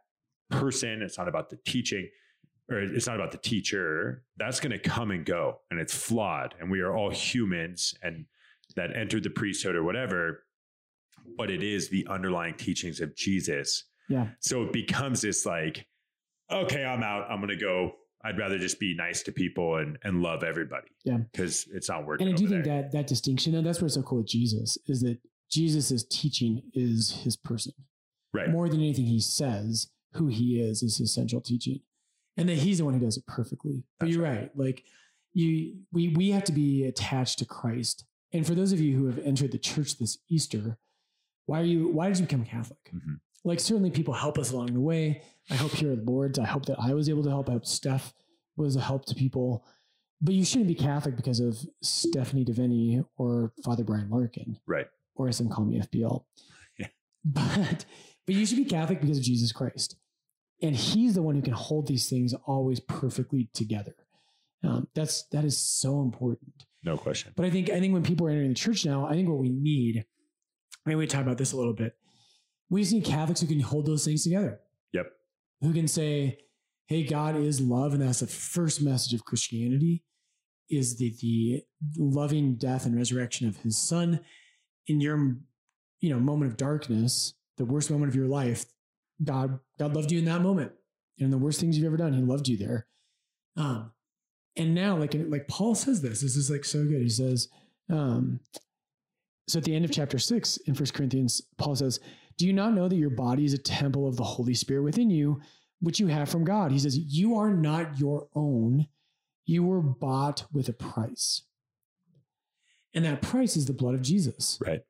person 0.50 1.00
it's 1.02 1.16
not 1.18 1.26
about 1.28 1.48
the 1.50 1.56
teaching 1.64 2.08
or 2.70 2.78
it's 2.80 3.06
not 3.06 3.16
about 3.16 3.32
the 3.32 3.38
teacher 3.38 4.24
that's 4.36 4.60
going 4.60 4.72
to 4.72 4.78
come 4.78 5.10
and 5.10 5.24
go 5.24 5.60
and 5.70 5.80
it's 5.80 5.94
flawed 5.94 6.54
and 6.60 6.70
we 6.70 6.80
are 6.80 6.94
all 6.94 7.10
humans 7.10 7.94
and 8.02 8.26
that 8.76 8.94
entered 8.96 9.22
the 9.22 9.30
priesthood 9.30 9.74
or 9.74 9.82
whatever 9.84 10.44
but 11.38 11.50
it 11.50 11.62
is 11.62 11.88
the 11.88 12.06
underlying 12.08 12.54
teachings 12.54 13.00
of 13.00 13.16
jesus 13.16 13.84
Yeah. 14.08 14.28
so 14.40 14.62
it 14.64 14.72
becomes 14.72 15.22
this 15.22 15.46
like 15.46 15.86
okay 16.50 16.84
i'm 16.84 17.02
out 17.02 17.26
i'm 17.30 17.38
going 17.38 17.48
to 17.48 17.56
go 17.56 17.92
i'd 18.24 18.38
rather 18.38 18.58
just 18.58 18.78
be 18.80 18.94
nice 18.94 19.22
to 19.22 19.32
people 19.32 19.76
and 19.76 19.98
and 20.02 20.22
love 20.22 20.42
everybody 20.42 20.88
Yeah. 21.04 21.18
because 21.32 21.66
it's 21.72 21.88
not 21.88 22.06
working 22.06 22.26
And 22.26 22.34
I 22.34 22.36
do 22.38 22.44
over 22.44 22.54
think 22.54 22.64
there. 22.64 22.82
that 22.82 22.92
that 22.92 23.06
distinction, 23.06 23.54
and 23.54 23.66
that's 23.66 23.80
what's 23.80 23.94
so 23.94 24.02
cool 24.02 24.18
with 24.18 24.28
Jesus, 24.28 24.76
is 24.86 25.00
that 25.02 25.18
Jesus' 25.50 26.04
teaching 26.10 26.62
is 26.72 27.10
his 27.24 27.36
person. 27.36 27.72
right 28.32 28.50
More 28.50 28.68
than 28.68 28.80
anything 28.80 29.04
he 29.06 29.20
says, 29.20 29.88
who 30.14 30.26
he 30.28 30.60
is 30.60 30.82
is 30.82 30.96
his 30.98 31.12
central 31.12 31.40
teaching. 31.40 31.80
And 32.36 32.48
that 32.48 32.56
he's 32.58 32.78
the 32.78 32.84
one 32.84 32.94
who 32.94 33.00
does 33.00 33.16
it 33.16 33.26
perfectly. 33.26 33.84
But 33.98 34.06
That's 34.06 34.16
you're 34.16 34.24
right. 34.24 34.50
Like 34.56 34.84
you 35.32 35.76
we 35.92 36.08
we 36.08 36.30
have 36.30 36.44
to 36.44 36.52
be 36.52 36.84
attached 36.84 37.38
to 37.40 37.44
Christ. 37.44 38.04
And 38.32 38.44
for 38.46 38.54
those 38.56 38.72
of 38.72 38.80
you 38.80 38.96
who 38.96 39.06
have 39.06 39.18
entered 39.20 39.52
the 39.52 39.58
church 39.58 39.98
this 39.98 40.18
Easter, 40.28 40.76
why 41.46 41.60
are 41.60 41.64
you 41.64 41.88
why 41.88 42.08
did 42.08 42.18
you 42.18 42.24
become 42.26 42.44
Catholic? 42.44 42.90
Mhm. 42.92 43.20
Like 43.44 43.60
certainly 43.60 43.90
people 43.90 44.14
help 44.14 44.38
us 44.38 44.50
along 44.50 44.72
the 44.72 44.80
way. 44.80 45.22
I 45.50 45.54
hope 45.54 45.72
here 45.72 45.92
at 45.92 46.04
Lord's, 46.04 46.38
I 46.38 46.46
hope 46.46 46.66
that 46.66 46.78
I 46.80 46.94
was 46.94 47.08
able 47.08 47.22
to 47.24 47.30
help. 47.30 47.48
I 47.48 47.52
hope 47.52 47.66
Steph 47.66 48.14
was 48.56 48.76
a 48.76 48.80
help 48.80 49.04
to 49.06 49.14
people. 49.14 49.64
But 50.20 50.34
you 50.34 50.44
shouldn't 50.44 50.68
be 50.68 50.74
Catholic 50.74 51.16
because 51.16 51.40
of 51.40 51.58
Stephanie 51.82 52.44
Deviney 52.44 53.04
or 53.16 53.52
Father 53.62 53.84
Brian 53.84 54.08
Larkin. 54.08 54.58
Right. 54.66 54.86
Or 55.16 55.28
as 55.28 55.36
some 55.36 55.48
call 55.48 55.64
me 55.64 55.80
FBL. 55.80 56.24
Yeah. 56.76 56.88
But 57.24 57.84
but 58.26 58.34
you 58.34 58.44
should 58.46 58.56
be 58.56 58.64
Catholic 58.64 59.00
because 59.00 59.18
of 59.18 59.24
Jesus 59.24 59.52
Christ. 59.52 59.96
And 60.60 60.74
he's 60.74 61.14
the 61.14 61.22
one 61.22 61.36
who 61.36 61.42
can 61.42 61.52
hold 61.52 61.86
these 61.86 62.08
things 62.08 62.34
always 62.46 62.80
perfectly 62.80 63.48
together. 63.54 63.94
Um, 64.64 64.88
that's 64.94 65.24
that 65.30 65.44
is 65.44 65.58
so 65.58 66.00
important. 66.00 66.64
no 66.82 66.96
question 66.96 67.32
But 67.36 67.46
I 67.46 67.50
think 67.50 67.70
I 67.70 67.80
think 67.80 67.92
when 67.92 68.02
people 68.02 68.26
are 68.26 68.30
entering 68.30 68.48
the 68.48 68.54
church 68.54 68.84
now, 68.84 69.06
I 69.06 69.12
think 69.12 69.28
what 69.28 69.38
we 69.38 69.50
need, 69.50 70.04
mean, 70.86 70.98
we 70.98 71.06
talk 71.06 71.22
about 71.22 71.38
this 71.38 71.52
a 71.52 71.56
little 71.56 71.74
bit. 71.74 71.94
We 72.70 72.80
just 72.80 72.92
need 72.92 73.04
Catholics 73.04 73.40
who 73.40 73.46
can 73.46 73.60
hold 73.60 73.86
those 73.86 74.04
things 74.04 74.24
together. 74.24 74.60
Who 75.60 75.72
can 75.72 75.88
say, 75.88 76.38
"Hey, 76.86 77.04
God 77.04 77.36
is 77.36 77.60
love," 77.60 77.92
and 77.92 78.02
that's 78.02 78.20
the 78.20 78.26
first 78.26 78.82
message 78.82 79.14
of 79.14 79.24
Christianity: 79.24 80.02
is 80.70 80.96
the 80.96 81.14
the 81.20 81.64
loving 81.96 82.56
death 82.56 82.86
and 82.86 82.96
resurrection 82.96 83.48
of 83.48 83.58
His 83.58 83.76
Son 83.76 84.20
in 84.86 85.00
your, 85.00 85.36
you 86.00 86.10
know, 86.10 86.20
moment 86.20 86.50
of 86.50 86.56
darkness, 86.56 87.34
the 87.56 87.64
worst 87.64 87.90
moment 87.90 88.10
of 88.10 88.16
your 88.16 88.28
life. 88.28 88.66
God, 89.22 89.60
God 89.78 89.94
loved 89.94 90.10
you 90.10 90.18
in 90.18 90.24
that 90.26 90.42
moment, 90.42 90.72
and 91.18 91.32
the 91.32 91.38
worst 91.38 91.60
things 91.60 91.76
you've 91.76 91.86
ever 91.86 91.96
done, 91.96 92.12
He 92.12 92.22
loved 92.22 92.48
you 92.48 92.56
there. 92.56 92.86
Um, 93.56 93.92
and 94.56 94.74
now, 94.74 94.96
like 94.96 95.14
like 95.14 95.48
Paul 95.48 95.74
says 95.74 96.02
this, 96.02 96.20
this 96.20 96.36
is 96.36 96.50
like 96.50 96.64
so 96.64 96.84
good. 96.84 97.02
He 97.02 97.08
says, 97.08 97.48
um, 97.90 98.40
so 99.46 99.58
at 99.58 99.64
the 99.64 99.74
end 99.74 99.84
of 99.84 99.90
chapter 99.90 100.18
six 100.18 100.56
in 100.66 100.74
First 100.74 100.94
Corinthians, 100.94 101.42
Paul 101.58 101.76
says, 101.76 102.00
"Do 102.36 102.46
you 102.46 102.52
not 102.52 102.74
know 102.74 102.88
that 102.88 102.96
your 102.96 103.10
body 103.10 103.44
is 103.44 103.54
a 103.54 103.58
temple 103.58 104.06
of 104.06 104.16
the 104.16 104.24
Holy 104.24 104.54
Spirit 104.54 104.82
within 104.82 105.10
you, 105.10 105.40
which 105.80 106.00
you 106.00 106.08
have 106.08 106.28
from 106.28 106.44
God?" 106.44 106.72
He 106.72 106.78
says, 106.78 106.98
"You 106.98 107.36
are 107.36 107.52
not 107.52 107.98
your 107.98 108.28
own; 108.34 108.88
you 109.46 109.62
were 109.62 109.82
bought 109.82 110.46
with 110.52 110.68
a 110.68 110.72
price, 110.72 111.42
and 112.92 113.04
that 113.04 113.22
price 113.22 113.56
is 113.56 113.66
the 113.66 113.72
blood 113.72 113.94
of 113.94 114.02
Jesus." 114.02 114.58
right 114.64 114.82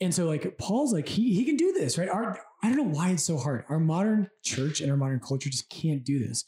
And 0.00 0.14
so, 0.14 0.26
like 0.26 0.58
Paul's 0.58 0.92
like 0.92 1.08
he 1.08 1.34
he 1.34 1.44
can 1.44 1.56
do 1.56 1.72
this, 1.72 1.96
right? 1.96 2.08
Our 2.08 2.40
I 2.62 2.68
don't 2.68 2.76
know 2.76 2.94
why 2.98 3.10
it's 3.10 3.24
so 3.24 3.38
hard. 3.38 3.64
Our 3.68 3.80
modern 3.80 4.28
church 4.42 4.80
and 4.80 4.90
our 4.90 4.96
modern 4.96 5.20
culture 5.20 5.50
just 5.50 5.68
can't 5.70 6.04
do 6.04 6.18
this. 6.18 6.44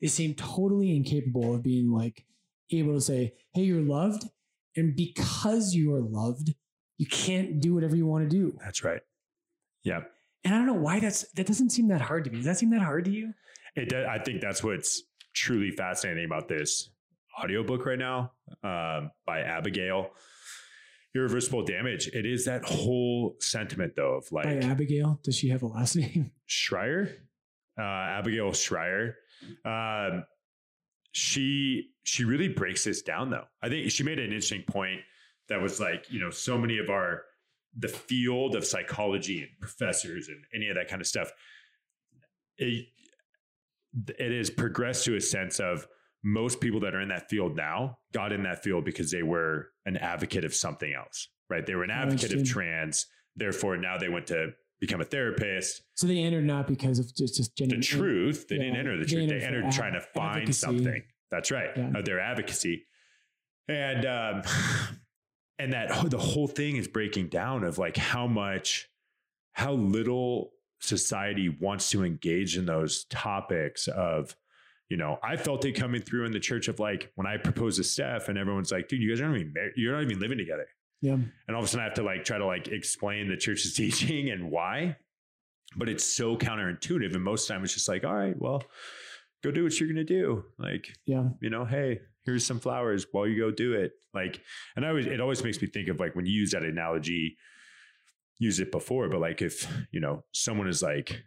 They 0.00 0.08
seem 0.08 0.34
totally 0.34 0.94
incapable 0.94 1.54
of 1.54 1.62
being 1.62 1.90
like 1.90 2.24
able 2.70 2.94
to 2.94 3.00
say, 3.00 3.34
"Hey, 3.52 3.64
you're 3.64 3.82
loved," 3.82 4.24
and 4.76 4.96
because 4.96 5.74
you 5.74 5.94
are 5.94 6.00
loved, 6.00 6.54
you 6.98 7.06
can't 7.06 7.60
do 7.60 7.74
whatever 7.74 7.96
you 7.96 8.06
want 8.06 8.28
to 8.28 8.36
do. 8.36 8.58
that's 8.60 8.82
right 8.82 9.02
yeah 9.86 10.00
And 10.44 10.54
I 10.54 10.58
don't 10.58 10.66
know 10.66 10.74
why 10.74 11.00
that's 11.00 11.30
that 11.32 11.46
doesn't 11.46 11.70
seem 11.70 11.88
that 11.88 12.00
hard 12.02 12.24
to 12.24 12.30
me. 12.30 12.36
Does 12.38 12.46
that 12.46 12.58
seem 12.58 12.70
that 12.70 12.82
hard 12.82 13.04
to 13.06 13.10
you? 13.10 13.32
It 13.74 13.88
does, 13.88 14.06
I 14.06 14.18
think 14.18 14.40
that's 14.40 14.62
what's 14.62 15.02
truly 15.34 15.70
fascinating 15.70 16.24
about 16.24 16.48
this 16.48 16.90
audiobook 17.42 17.84
right 17.86 17.98
now 17.98 18.32
um, 18.62 19.10
by 19.26 19.40
Abigail. 19.40 20.10
Irreversible 21.14 21.64
damage. 21.64 22.08
It 22.08 22.26
is 22.26 22.44
that 22.44 22.64
whole 22.64 23.36
sentiment 23.40 23.94
though 23.96 24.16
of 24.18 24.28
By 24.30 24.42
like 24.42 24.64
Abigail, 24.64 25.18
does 25.24 25.36
she 25.36 25.48
have 25.48 25.62
a 25.62 25.66
last 25.66 25.96
name? 26.02 26.30
Shrier, 26.46 27.10
uh, 27.78 27.82
Abigail 27.82 28.52
Shrier. 28.52 29.16
Um, 29.64 30.24
she 31.12 31.90
she 32.02 32.24
really 32.24 32.48
breaks 32.48 32.84
this 32.84 33.00
down 33.02 33.30
though. 33.30 33.44
I 33.62 33.68
think 33.70 33.90
she 33.90 34.02
made 34.02 34.18
an 34.18 34.26
interesting 34.26 34.64
point 34.68 35.00
that 35.48 35.60
was 35.62 35.80
like 35.80 36.04
you 36.10 36.20
know 36.20 36.30
so 36.30 36.58
many 36.58 36.78
of 36.78 36.90
our 36.90 37.22
the 37.78 37.88
field 37.88 38.54
of 38.56 38.64
psychology 38.64 39.40
and 39.42 39.50
professors 39.60 40.28
and 40.28 40.38
any 40.54 40.68
of 40.68 40.76
that 40.76 40.88
kind 40.88 41.00
of 41.00 41.06
stuff. 41.06 41.30
It 42.58 42.86
it 44.18 44.36
has 44.36 44.50
progressed 44.50 45.04
to 45.06 45.16
a 45.16 45.20
sense 45.20 45.58
of 45.60 45.86
most 46.22 46.60
people 46.60 46.80
that 46.80 46.94
are 46.94 47.00
in 47.00 47.08
that 47.08 47.28
field 47.30 47.56
now 47.56 47.98
got 48.12 48.32
in 48.32 48.42
that 48.42 48.62
field 48.62 48.84
because 48.84 49.10
they 49.10 49.22
were 49.22 49.68
an 49.86 49.96
advocate 49.96 50.44
of 50.44 50.54
something 50.54 50.92
else, 50.92 51.28
right? 51.48 51.64
They 51.64 51.74
were 51.74 51.84
an 51.84 51.90
Oh, 51.90 51.94
advocate 51.94 52.32
of 52.34 52.44
trans. 52.44 53.06
Therefore, 53.36 53.76
now 53.76 53.96
they 53.96 54.08
went 54.08 54.26
to 54.28 54.48
become 54.80 55.00
a 55.00 55.04
therapist 55.04 55.82
So 55.94 56.06
they 56.06 56.18
entered 56.18 56.44
not 56.44 56.66
because 56.66 56.98
of 56.98 57.14
just 57.14 57.36
just 57.36 57.56
the 57.56 57.78
truth. 57.80 58.46
They 58.48 58.58
didn't 58.58 58.76
enter 58.76 58.96
the 58.98 59.04
they 59.04 59.12
truth. 59.12 59.28
They 59.30 59.36
entered 59.36 59.60
for 59.60 59.66
entered 59.66 59.72
trying 59.72 59.92
to 59.94 60.00
find 60.00 60.36
advocacy. 60.36 60.52
something. 60.52 61.02
That's 61.30 61.50
right. 61.50 61.70
Yeah. 61.76 61.92
Of 61.94 62.04
their 62.04 62.20
advocacy. 62.20 62.86
And 63.68 64.04
um 64.06 64.42
and 65.58 65.72
that 65.72 66.10
the 66.10 66.18
whole 66.18 66.46
thing 66.48 66.76
is 66.76 66.88
breaking 66.88 67.28
down 67.28 67.64
of 67.64 67.78
like 67.78 67.96
how 67.96 68.26
much 68.26 68.88
how 69.52 69.72
little 69.72 70.52
society 70.80 71.48
wants 71.48 71.90
to 71.90 72.04
engage 72.04 72.56
in 72.56 72.66
those 72.66 73.04
topics 73.04 73.88
of 73.88 74.34
you 74.88 74.96
know, 74.96 75.18
I 75.20 75.36
felt 75.36 75.64
it 75.64 75.72
coming 75.72 76.00
through 76.00 76.26
in 76.26 76.32
the 76.32 76.38
church 76.38 76.68
of 76.68 76.78
like 76.78 77.10
when 77.16 77.26
I 77.26 77.38
proposed 77.38 77.78
to 77.78 77.82
Steph 77.84 78.28
and 78.28 78.38
everyone's 78.38 78.70
like, 78.70 78.86
dude, 78.86 79.02
you 79.02 79.08
guys 79.08 79.20
aren't 79.20 79.36
even 79.36 79.52
married. 79.52 79.72
You're 79.74 79.94
not 79.94 80.02
even 80.04 80.20
living 80.20 80.38
together. 80.38 80.66
Yeah. 81.02 81.14
And 81.14 81.30
all 81.50 81.58
of 81.58 81.64
a 81.64 81.66
sudden 81.66 81.80
I 81.80 81.84
have 81.88 81.94
to 81.94 82.04
like 82.04 82.24
try 82.24 82.38
to 82.38 82.46
like 82.46 82.68
explain 82.68 83.28
the 83.28 83.36
church's 83.36 83.74
teaching 83.76 84.30
and 84.30 84.48
why. 84.48 84.96
But 85.76 85.88
it's 85.88 86.04
so 86.04 86.36
counterintuitive. 86.36 87.14
And 87.16 87.24
most 87.24 87.42
of 87.42 87.48
the 87.48 87.54
time 87.54 87.64
it's 87.64 87.74
just 87.74 87.88
like, 87.88 88.04
all 88.04 88.14
right, 88.14 88.40
well, 88.40 88.62
go 89.42 89.50
do 89.50 89.64
what 89.64 89.78
you're 89.80 89.88
gonna 89.88 90.04
do. 90.04 90.44
Like, 90.56 90.96
Yeah. 91.04 91.30
you 91.40 91.50
know, 91.50 91.64
hey, 91.64 92.02
here's 92.26 92.44
some 92.44 92.60
flowers 92.60 93.06
while 93.12 93.26
you 93.26 93.38
go 93.38 93.50
do 93.50 93.72
it. 93.74 93.92
Like, 94.12 94.40
and 94.74 94.84
I 94.84 94.88
always 94.90 95.06
it 95.06 95.20
always 95.20 95.42
makes 95.42 95.60
me 95.62 95.68
think 95.68 95.88
of 95.88 95.98
like 96.00 96.14
when 96.14 96.26
you 96.26 96.32
use 96.32 96.50
that 96.50 96.62
analogy, 96.62 97.36
use 98.38 98.60
it 98.60 98.70
before, 98.70 99.08
but 99.08 99.20
like 99.20 99.40
if, 99.40 99.66
you 99.92 100.00
know, 100.00 100.24
someone 100.32 100.68
is 100.68 100.82
like, 100.82 101.22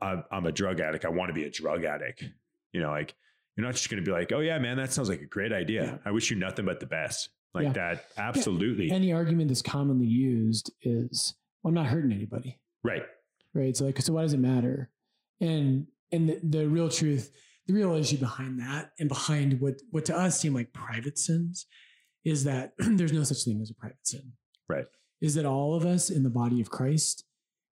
I'm, 0.00 0.24
I'm 0.30 0.46
a 0.46 0.52
drug 0.52 0.80
addict, 0.80 1.04
I 1.04 1.08
want 1.08 1.28
to 1.28 1.34
be 1.34 1.44
a 1.44 1.50
drug 1.50 1.84
addict, 1.84 2.24
you 2.72 2.80
know, 2.80 2.90
like 2.90 3.14
you're 3.56 3.66
not 3.66 3.74
just 3.74 3.88
gonna 3.90 4.02
be 4.02 4.10
like, 4.12 4.32
oh 4.32 4.40
yeah, 4.40 4.58
man, 4.58 4.76
that 4.76 4.92
sounds 4.92 5.08
like 5.08 5.20
a 5.22 5.26
great 5.26 5.52
idea. 5.52 5.84
Yeah. 5.84 5.96
I 6.04 6.10
wish 6.12 6.30
you 6.30 6.36
nothing 6.36 6.64
but 6.66 6.80
the 6.80 6.86
best. 6.86 7.30
Like 7.54 7.64
Yeah. 7.64 7.72
that, 7.72 8.04
absolutely. 8.18 8.90
And 8.90 9.02
the 9.02 9.12
argument 9.14 9.48
that's 9.48 9.62
commonly 9.62 10.06
used 10.06 10.70
is, 10.82 11.34
well, 11.62 11.70
I'm 11.70 11.74
not 11.74 11.86
hurting 11.86 12.12
anybody. 12.12 12.58
right. 12.84 13.04
right? 13.54 13.74
So 13.76 13.86
like, 13.86 14.00
so 14.00 14.12
why 14.12 14.22
does 14.22 14.34
it 14.34 14.40
matter? 14.40 14.90
And 15.40 15.86
and 16.12 16.28
the, 16.28 16.40
the 16.42 16.68
real 16.68 16.88
truth, 16.90 17.32
the 17.66 17.74
real 17.74 17.94
issue 17.94 18.18
behind 18.18 18.60
that, 18.60 18.92
and 18.98 19.08
behind 19.08 19.60
what 19.60 19.80
what 19.90 20.04
to 20.06 20.16
us 20.16 20.40
seem 20.40 20.54
like 20.54 20.72
private 20.72 21.18
sins, 21.18 21.66
is 22.24 22.44
that 22.44 22.72
there's 22.78 23.12
no 23.12 23.24
such 23.24 23.44
thing 23.44 23.60
as 23.60 23.70
a 23.70 23.74
private 23.74 24.04
sin. 24.04 24.32
Right. 24.68 24.86
Is 25.20 25.34
that 25.34 25.46
all 25.46 25.74
of 25.74 25.86
us 25.86 26.10
in 26.10 26.22
the 26.22 26.30
body 26.30 26.60
of 26.60 26.70
Christ 26.70 27.24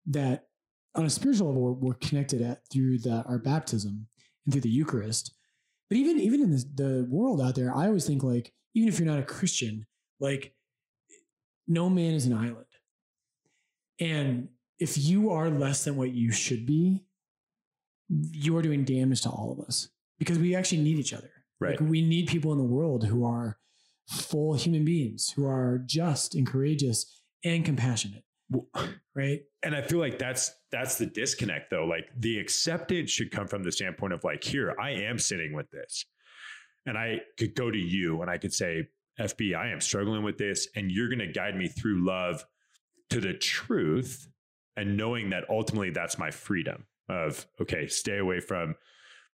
that 0.07 0.47
on 0.95 1.05
a 1.05 1.11
spiritual 1.11 1.49
level 1.49 1.63
we're, 1.63 1.73
we're 1.73 1.95
connected 1.95 2.41
at 2.41 2.61
through 2.73 2.99
the 2.99 3.25
our 3.27 3.39
baptism 3.39 4.07
and 4.45 4.53
through 4.53 4.63
the 4.63 4.71
Eucharist. 4.71 5.35
But 5.89 5.99
even 5.99 6.19
even 6.19 6.41
in 6.41 6.51
the, 6.51 6.65
the 6.75 7.07
world 7.09 7.41
out 7.41 7.55
there, 7.55 7.75
I 7.75 7.87
always 7.87 8.07
think 8.07 8.23
like 8.23 8.53
even 8.75 8.89
if 8.89 8.99
you're 8.99 9.09
not 9.09 9.19
a 9.19 9.25
Christian, 9.25 9.87
like 10.21 10.55
no 11.67 11.89
man 11.89 12.15
is 12.15 12.27
an 12.27 12.35
island. 12.35 12.67
And 14.01 14.49
if 14.79 14.99
you 14.99 15.31
are 15.31 15.51
less 15.51 15.85
than 15.85 15.97
what 15.97 16.13
you 16.13 16.33
should 16.33 16.67
be, 16.67 17.04
you 18.09 18.57
are 18.57 18.63
doing 18.63 18.85
damage 18.85 19.23
to 19.23 19.31
all 19.31 19.53
of 19.59 19.65
us 19.67 19.89
because 20.19 20.39
we 20.39 20.55
actually 20.55 20.83
need 20.83 20.99
each 20.99 21.13
other. 21.13 21.31
Right. 21.61 21.81
Like 21.81 21.89
we 21.89 22.03
need 22.03 22.27
people 22.29 22.53
in 22.53 22.59
the 22.59 22.65
world 22.65 23.05
who 23.07 23.25
are 23.25 23.59
full 24.09 24.55
human 24.55 24.85
beings, 24.85 25.31
who 25.35 25.47
are 25.47 25.83
just 25.87 26.35
and 26.35 26.47
courageous 26.47 27.21
and 27.45 27.65
compassionate, 27.65 28.25
Well, 28.51 28.67
right? 29.15 29.41
and 29.63 29.75
I 29.75 29.83
feel 29.83 29.99
like 29.99 30.19
that's 30.19 30.53
that's 30.71 30.99
the 30.99 31.07
disconnect 31.07 31.71
though. 31.71 31.85
Like 31.87 32.07
the 32.19 32.39
acceptance 32.39 33.11
should 33.11 33.31
come 33.31 33.47
from 33.47 33.63
the 33.63 33.73
standpoint 33.73 34.13
of 34.13 34.25
like, 34.25 34.43
here, 34.45 34.75
I 34.81 34.91
am 34.91 35.19
sitting 35.19 35.53
with 35.55 35.71
this. 35.71 36.05
and 36.87 36.99
I 36.99 37.21
could 37.39 37.55
go 37.55 37.71
to 37.71 37.79
you 37.79 38.21
and 38.21 38.31
I 38.31 38.37
could 38.39 38.53
say, 38.53 38.89
FB, 39.19 39.57
I 39.57 39.69
am 39.71 39.81
struggling 39.81 40.23
with 40.25 40.37
this, 40.39 40.67
and 40.75 40.91
you're 40.91 41.09
going 41.09 41.21
to 41.21 41.29
guide 41.33 41.57
me 41.57 41.69
through 41.69 42.05
love 42.05 42.45
to 43.11 43.21
the 43.21 43.33
truth 43.33 44.29
and 44.77 44.97
knowing 44.97 45.31
that 45.31 45.45
ultimately 45.49 45.91
that's 45.91 46.19
my 46.19 46.31
freedom 46.33 46.85
of, 47.09 47.47
okay, 47.61 47.87
stay 47.87 48.19
away 48.19 48.41
from 48.41 48.75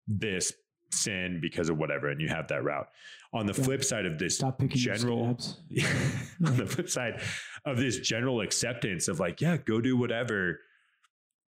this 0.06 0.52
sin 0.90 1.38
because 1.40 1.68
of 1.68 1.78
whatever, 1.78 2.08
and 2.08 2.20
you 2.20 2.28
have 2.28 2.48
that 2.48 2.64
route. 2.64 2.88
On 3.32 3.46
the 3.46 3.52
Yeah. 3.56 3.62
flip 3.64 3.84
side 3.84 4.06
of 4.06 4.18
this 4.18 4.42
general, 4.74 5.24
on 6.46 6.56
the 6.56 6.66
flip 6.66 6.88
side 6.88 7.20
of 7.64 7.76
this 7.76 8.00
general 8.00 8.40
acceptance 8.40 9.06
of 9.06 9.20
like, 9.20 9.40
yeah, 9.40 9.56
go 9.56 9.80
do 9.80 9.96
whatever. 9.96 10.58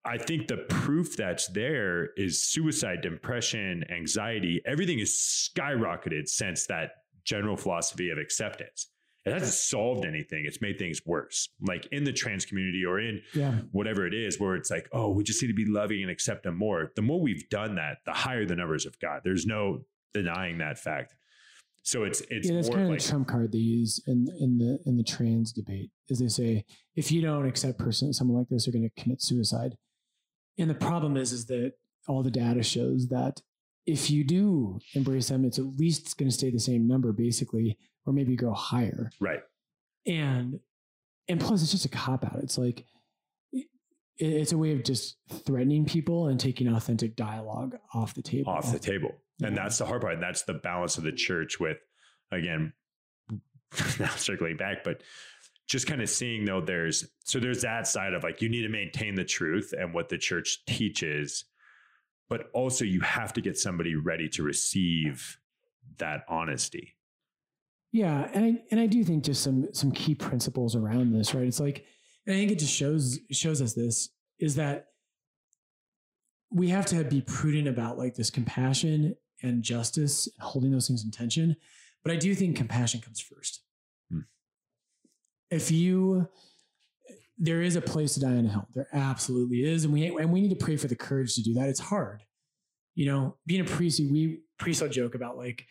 I 0.04 0.18
think 0.18 0.48
the 0.48 0.58
proof 0.70 1.18
that's 1.18 1.48
there 1.48 2.14
is 2.16 2.42
suicide, 2.42 3.02
depression, 3.02 3.84
anxiety. 3.92 4.62
Everything 4.66 5.00
is 5.00 5.12
skyrocketed 5.56 6.28
since 6.30 6.66
that 6.68 6.92
general 7.26 7.58
philosophy 7.58 8.10
of 8.10 8.18
acceptance. 8.18 8.88
It 9.28 9.34
hasn't 9.34 9.54
solved 9.54 10.06
anything. 10.06 10.46
It's 10.46 10.62
made 10.62 10.78
things 10.80 11.02
worse. 11.06 11.50
Like 11.62 11.88
in 11.92 12.04
the 12.04 12.14
trans 12.14 12.46
community 12.46 12.84
or 12.86 13.00
in 13.00 13.22
Yeah. 13.34 13.60
whatever 13.72 14.06
it 14.08 14.14
is, 14.14 14.40
where 14.40 14.56
it's 14.56 14.70
like, 14.72 14.88
oh, 14.92 15.12
we 15.12 15.24
just 15.24 15.42
need 15.42 15.50
to 15.50 15.54
be 15.54 15.66
loving 15.66 16.02
and 16.02 16.12
accept 16.12 16.44
them 16.44 16.56
more. 16.58 16.92
The 16.96 17.02
more 17.02 17.20
we've 17.22 17.48
done 17.50 17.76
that, 17.76 17.98
the 18.06 18.14
higher 18.14 18.46
the 18.46 18.56
numbers 18.56 18.84
have 18.86 19.00
got. 19.00 19.24
There's 19.24 19.46
no 19.46 19.86
denying 20.14 20.58
that 20.60 20.78
fact. 20.80 21.14
So 21.84 22.04
it's 22.04 22.22
it's 22.30 22.50
yeah, 22.50 22.56
that's 22.56 22.68
kind 22.70 22.82
of 22.82 22.90
like 22.90 23.00
the 23.00 23.08
trump 23.08 23.30
card 23.30 23.54
they 23.54 23.60
use 23.60 24.02
in 24.08 24.28
in 24.40 24.58
the 24.58 24.80
in 24.86 24.98
the 24.98 25.04
trans 25.06 25.54
debate. 25.54 25.90
Is 26.10 26.20
they 26.20 26.28
say 26.28 26.66
if 26.96 27.12
you 27.14 27.22
don't 27.22 27.48
accept 27.48 27.80
person 27.80 28.12
someone 28.12 28.40
like 28.40 28.50
this, 28.50 28.68
you're 28.68 28.74
going 28.74 28.90
to 28.90 29.02
commit 29.02 29.22
suicide. 29.22 29.78
And 30.58 30.70
the 30.70 30.76
problem 30.76 31.16
is, 31.16 31.32
is 31.32 31.46
that 31.46 31.74
all 32.08 32.24
the 32.24 32.32
data 32.32 32.62
shows 32.64 33.08
that 33.10 33.42
if 33.86 34.10
you 34.12 34.26
do 34.26 34.80
embrace 34.96 35.30
them, 35.30 35.46
it's 35.46 35.60
at 35.60 35.66
least 35.66 36.18
going 36.18 36.30
to 36.30 36.36
stay 36.36 36.50
the 36.50 36.60
same 36.60 36.88
number, 36.88 37.14
basically, 37.14 37.78
or 38.08 38.14
maybe 38.14 38.36
go 38.36 38.54
higher. 38.54 39.12
right. 39.20 39.42
And 40.06 40.60
and 41.28 41.40
plus, 41.40 41.62
it's 41.62 41.72
just 41.72 41.86
a 41.86 41.90
cop 41.90 42.24
out. 42.24 42.40
It's 42.42 42.58
like 42.58 42.86
it, 43.52 43.66
it's 44.18 44.52
a 44.52 44.58
way 44.58 44.72
of 44.74 44.84
just 44.84 45.18
threatening 45.46 45.86
people 45.86 46.28
and 46.28 46.40
taking 46.40 46.68
authentic 46.68 47.16
dialogue 47.16 47.78
off 47.94 48.14
the 48.14 48.22
table. 48.22 48.52
off 48.52 48.72
the 48.72 48.80
table. 48.80 49.16
And 49.44 49.56
that's 49.56 49.78
the 49.78 49.86
hard 49.86 50.02
part. 50.02 50.14
And 50.14 50.24
that's 50.24 50.44
the 50.44 50.56
balance 50.56 50.98
of 50.98 51.04
the 51.04 51.12
church 51.12 51.60
with, 51.60 51.78
again, 52.32 52.74
now 54.00 54.10
circling 54.10 54.58
back, 54.58 54.84
but 54.84 55.04
just 55.68 55.86
kind 55.86 56.02
of 56.02 56.10
seeing 56.10 56.46
though 56.46 56.62
there's 56.62 57.06
so 57.26 57.40
there's 57.40 57.62
that 57.62 57.88
side 57.88 58.14
of 58.14 58.24
like 58.24 58.42
you 58.42 58.48
need 58.48 58.62
to 58.62 58.70
maintain 58.70 59.16
the 59.16 59.26
truth 59.26 59.74
and 59.78 59.94
what 59.94 60.10
the 60.10 60.18
church 60.18 60.64
teaches, 60.66 61.46
but 62.30 62.50
also 62.54 62.86
you 62.86 63.02
have 63.02 63.34
to 63.34 63.42
get 63.42 63.58
somebody 63.58 63.96
ready 63.96 64.30
to 64.30 64.44
receive 64.44 65.38
that 65.98 66.24
honesty. 66.30 66.97
Yeah, 67.98 68.30
and 68.32 68.46
I 68.46 68.62
and 68.70 68.80
I 68.80 68.86
do 68.86 69.04
think 69.04 69.24
just 69.24 69.42
some 69.42 69.74
some 69.74 69.92
key 69.92 70.14
principles 70.14 70.76
around 70.76 71.14
this, 71.14 71.34
right? 71.34 71.48
It's 71.48 71.60
like, 71.60 71.84
and 72.28 72.36
I 72.36 72.38
think 72.38 72.52
it 72.52 72.60
just 72.60 72.76
shows 72.76 73.18
shows 73.32 73.60
us 73.60 73.74
this 73.74 74.10
is 74.38 74.54
that 74.58 74.90
we 76.52 76.70
have 76.70 76.86
to 76.88 77.04
be 77.06 77.22
prudent 77.22 77.68
about 77.68 77.98
like 77.98 78.14
this 78.14 78.30
compassion 78.30 79.16
and 79.42 79.64
justice 79.64 80.28
and 80.28 80.48
holding 80.48 80.70
those 80.70 80.86
things 80.88 81.04
in 81.04 81.10
tension. 81.10 81.56
But 82.04 82.14
I 82.14 82.18
do 82.18 82.36
think 82.36 82.56
compassion 82.56 83.02
comes 83.02 83.20
first. 83.20 83.64
Hmm. 84.12 84.20
If 85.50 85.72
you 85.72 86.30
there 87.40 87.64
is 87.64 87.76
a 87.76 87.82
place 87.82 88.14
to 88.14 88.20
die 88.20 88.36
on 88.36 88.46
a 88.46 88.50
hill. 88.50 88.68
There 88.76 88.88
absolutely 88.94 89.64
is. 89.64 89.86
And 89.86 89.94
we 89.94 90.06
and 90.06 90.32
we 90.32 90.40
need 90.40 90.56
to 90.56 90.64
pray 90.64 90.78
for 90.78 90.88
the 90.88 90.96
courage 90.96 91.34
to 91.34 91.42
do 91.42 91.56
that. 91.56 91.68
It's 91.68 91.80
hard. 91.80 92.22
You 92.94 93.08
know, 93.08 93.38
being 93.48 93.62
a 93.62 93.64
priest, 93.64 94.00
we 94.00 94.42
priests 94.60 94.84
will 94.84 94.90
joke 94.90 95.16
about 95.16 95.36
like, 95.36 95.66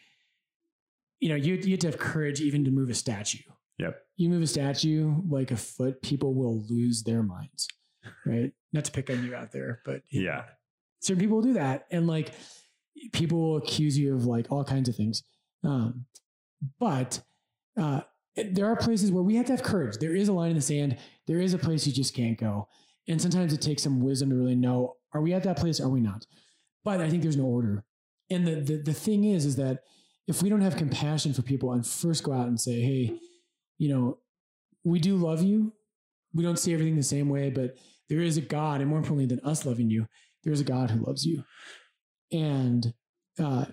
you 1.20 1.28
know, 1.28 1.34
you, 1.34 1.54
you 1.54 1.70
have 1.72 1.80
to 1.80 1.86
have 1.88 1.98
courage 1.98 2.40
even 2.40 2.64
to 2.64 2.70
move 2.70 2.90
a 2.90 2.94
statue. 2.94 3.38
Yep. 3.78 3.96
You 4.16 4.28
move 4.30 4.42
a 4.42 4.46
statue 4.46 5.14
like 5.28 5.50
a 5.50 5.56
foot, 5.56 6.00
people 6.02 6.34
will 6.34 6.64
lose 6.68 7.02
their 7.02 7.22
minds. 7.22 7.68
Right. 8.24 8.52
Not 8.72 8.84
to 8.86 8.92
pick 8.92 9.10
on 9.10 9.24
you 9.24 9.34
out 9.34 9.52
there, 9.52 9.80
but 9.84 10.02
you 10.10 10.22
know, 10.24 10.30
Yeah. 10.30 10.42
certain 11.00 11.20
people 11.20 11.36
will 11.36 11.42
do 11.44 11.54
that. 11.54 11.86
And 11.90 12.06
like 12.06 12.32
people 13.12 13.38
will 13.38 13.56
accuse 13.58 13.98
you 13.98 14.14
of 14.14 14.24
like 14.26 14.46
all 14.50 14.64
kinds 14.64 14.88
of 14.88 14.96
things. 14.96 15.22
Um, 15.64 16.06
but 16.78 17.20
uh, 17.76 18.00
there 18.36 18.66
are 18.66 18.76
places 18.76 19.10
where 19.12 19.22
we 19.22 19.36
have 19.36 19.46
to 19.46 19.52
have 19.52 19.62
courage. 19.62 19.98
There 19.98 20.14
is 20.14 20.28
a 20.28 20.32
line 20.32 20.50
in 20.50 20.56
the 20.56 20.62
sand. 20.62 20.96
There 21.26 21.40
is 21.40 21.54
a 21.54 21.58
place 21.58 21.86
you 21.86 21.92
just 21.92 22.14
can't 22.14 22.38
go. 22.38 22.68
And 23.08 23.20
sometimes 23.20 23.52
it 23.52 23.60
takes 23.60 23.82
some 23.82 24.00
wisdom 24.00 24.30
to 24.30 24.36
really 24.36 24.54
know, 24.56 24.96
are 25.12 25.20
we 25.20 25.32
at 25.32 25.42
that 25.44 25.58
place? 25.58 25.80
Are 25.80 25.88
we 25.88 26.00
not? 26.00 26.26
But 26.84 27.00
I 27.00 27.08
think 27.10 27.22
there's 27.22 27.36
no 27.36 27.44
order. 27.44 27.84
And 28.30 28.46
the, 28.46 28.56
the, 28.56 28.76
the 28.78 28.92
thing 28.94 29.24
is, 29.24 29.44
is 29.44 29.56
that 29.56 29.80
if 30.26 30.42
we 30.42 30.48
don't 30.48 30.60
have 30.60 30.76
compassion 30.76 31.32
for 31.32 31.42
people 31.42 31.72
and 31.72 31.86
first 31.86 32.24
go 32.24 32.32
out 32.32 32.48
and 32.48 32.60
say, 32.60 32.80
Hey, 32.80 33.18
you 33.78 33.88
know, 33.88 34.18
we 34.84 34.98
do 34.98 35.16
love 35.16 35.42
you. 35.42 35.72
We 36.34 36.44
don't 36.44 36.58
see 36.58 36.72
everything 36.72 36.96
the 36.96 37.02
same 37.02 37.28
way, 37.28 37.50
but 37.50 37.76
there 38.08 38.20
is 38.20 38.36
a 38.36 38.42
God. 38.42 38.80
And 38.80 38.90
more 38.90 38.98
importantly 38.98 39.26
than 39.26 39.44
us 39.44 39.64
loving 39.64 39.90
you, 39.90 40.06
there 40.44 40.52
is 40.52 40.60
a 40.60 40.64
God 40.64 40.90
who 40.90 41.04
loves 41.04 41.24
you. 41.24 41.44
And, 42.32 42.92
uh, 43.38 43.66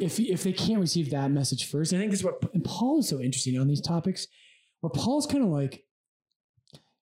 if 0.00 0.20
if 0.20 0.44
they 0.44 0.52
can't 0.52 0.80
receive 0.80 1.10
that 1.10 1.32
message 1.32 1.68
first, 1.68 1.92
I 1.92 1.98
think 1.98 2.12
this 2.12 2.20
is 2.20 2.24
what 2.24 2.40
Paul 2.62 3.00
is 3.00 3.08
so 3.08 3.20
interesting 3.20 3.58
on 3.58 3.66
these 3.66 3.80
topics, 3.80 4.28
where 4.80 4.90
Paul's 4.90 5.26
kind 5.26 5.42
of 5.42 5.50
like 5.50 5.84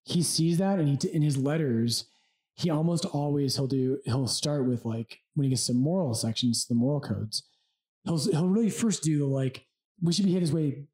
he 0.09 0.23
sees 0.23 0.57
that 0.57 0.79
and 0.79 0.89
he 0.89 1.09
in 1.11 1.21
his 1.21 1.37
letters 1.37 2.07
he 2.55 2.71
almost 2.71 3.05
always 3.05 3.57
he'll 3.57 3.67
do 3.67 3.99
he'll 4.05 4.27
start 4.27 4.67
with 4.67 4.85
like 4.85 5.21
when 5.35 5.45
he 5.45 5.51
gets 5.51 5.67
to 5.67 5.75
moral 5.75 6.15
sections 6.15 6.67
the 6.67 6.75
moral 6.75 7.01
codes 7.01 7.45
he'll 8.09 8.19
he'll 8.33 8.49
really 8.49 8.71
first 8.71 9.03
do 9.03 9.19
the 9.19 9.27
like 9.27 9.67
we 10.03 10.13
should 10.13 10.25
behave 10.25 10.41
this 10.41 10.53
way 10.53 10.85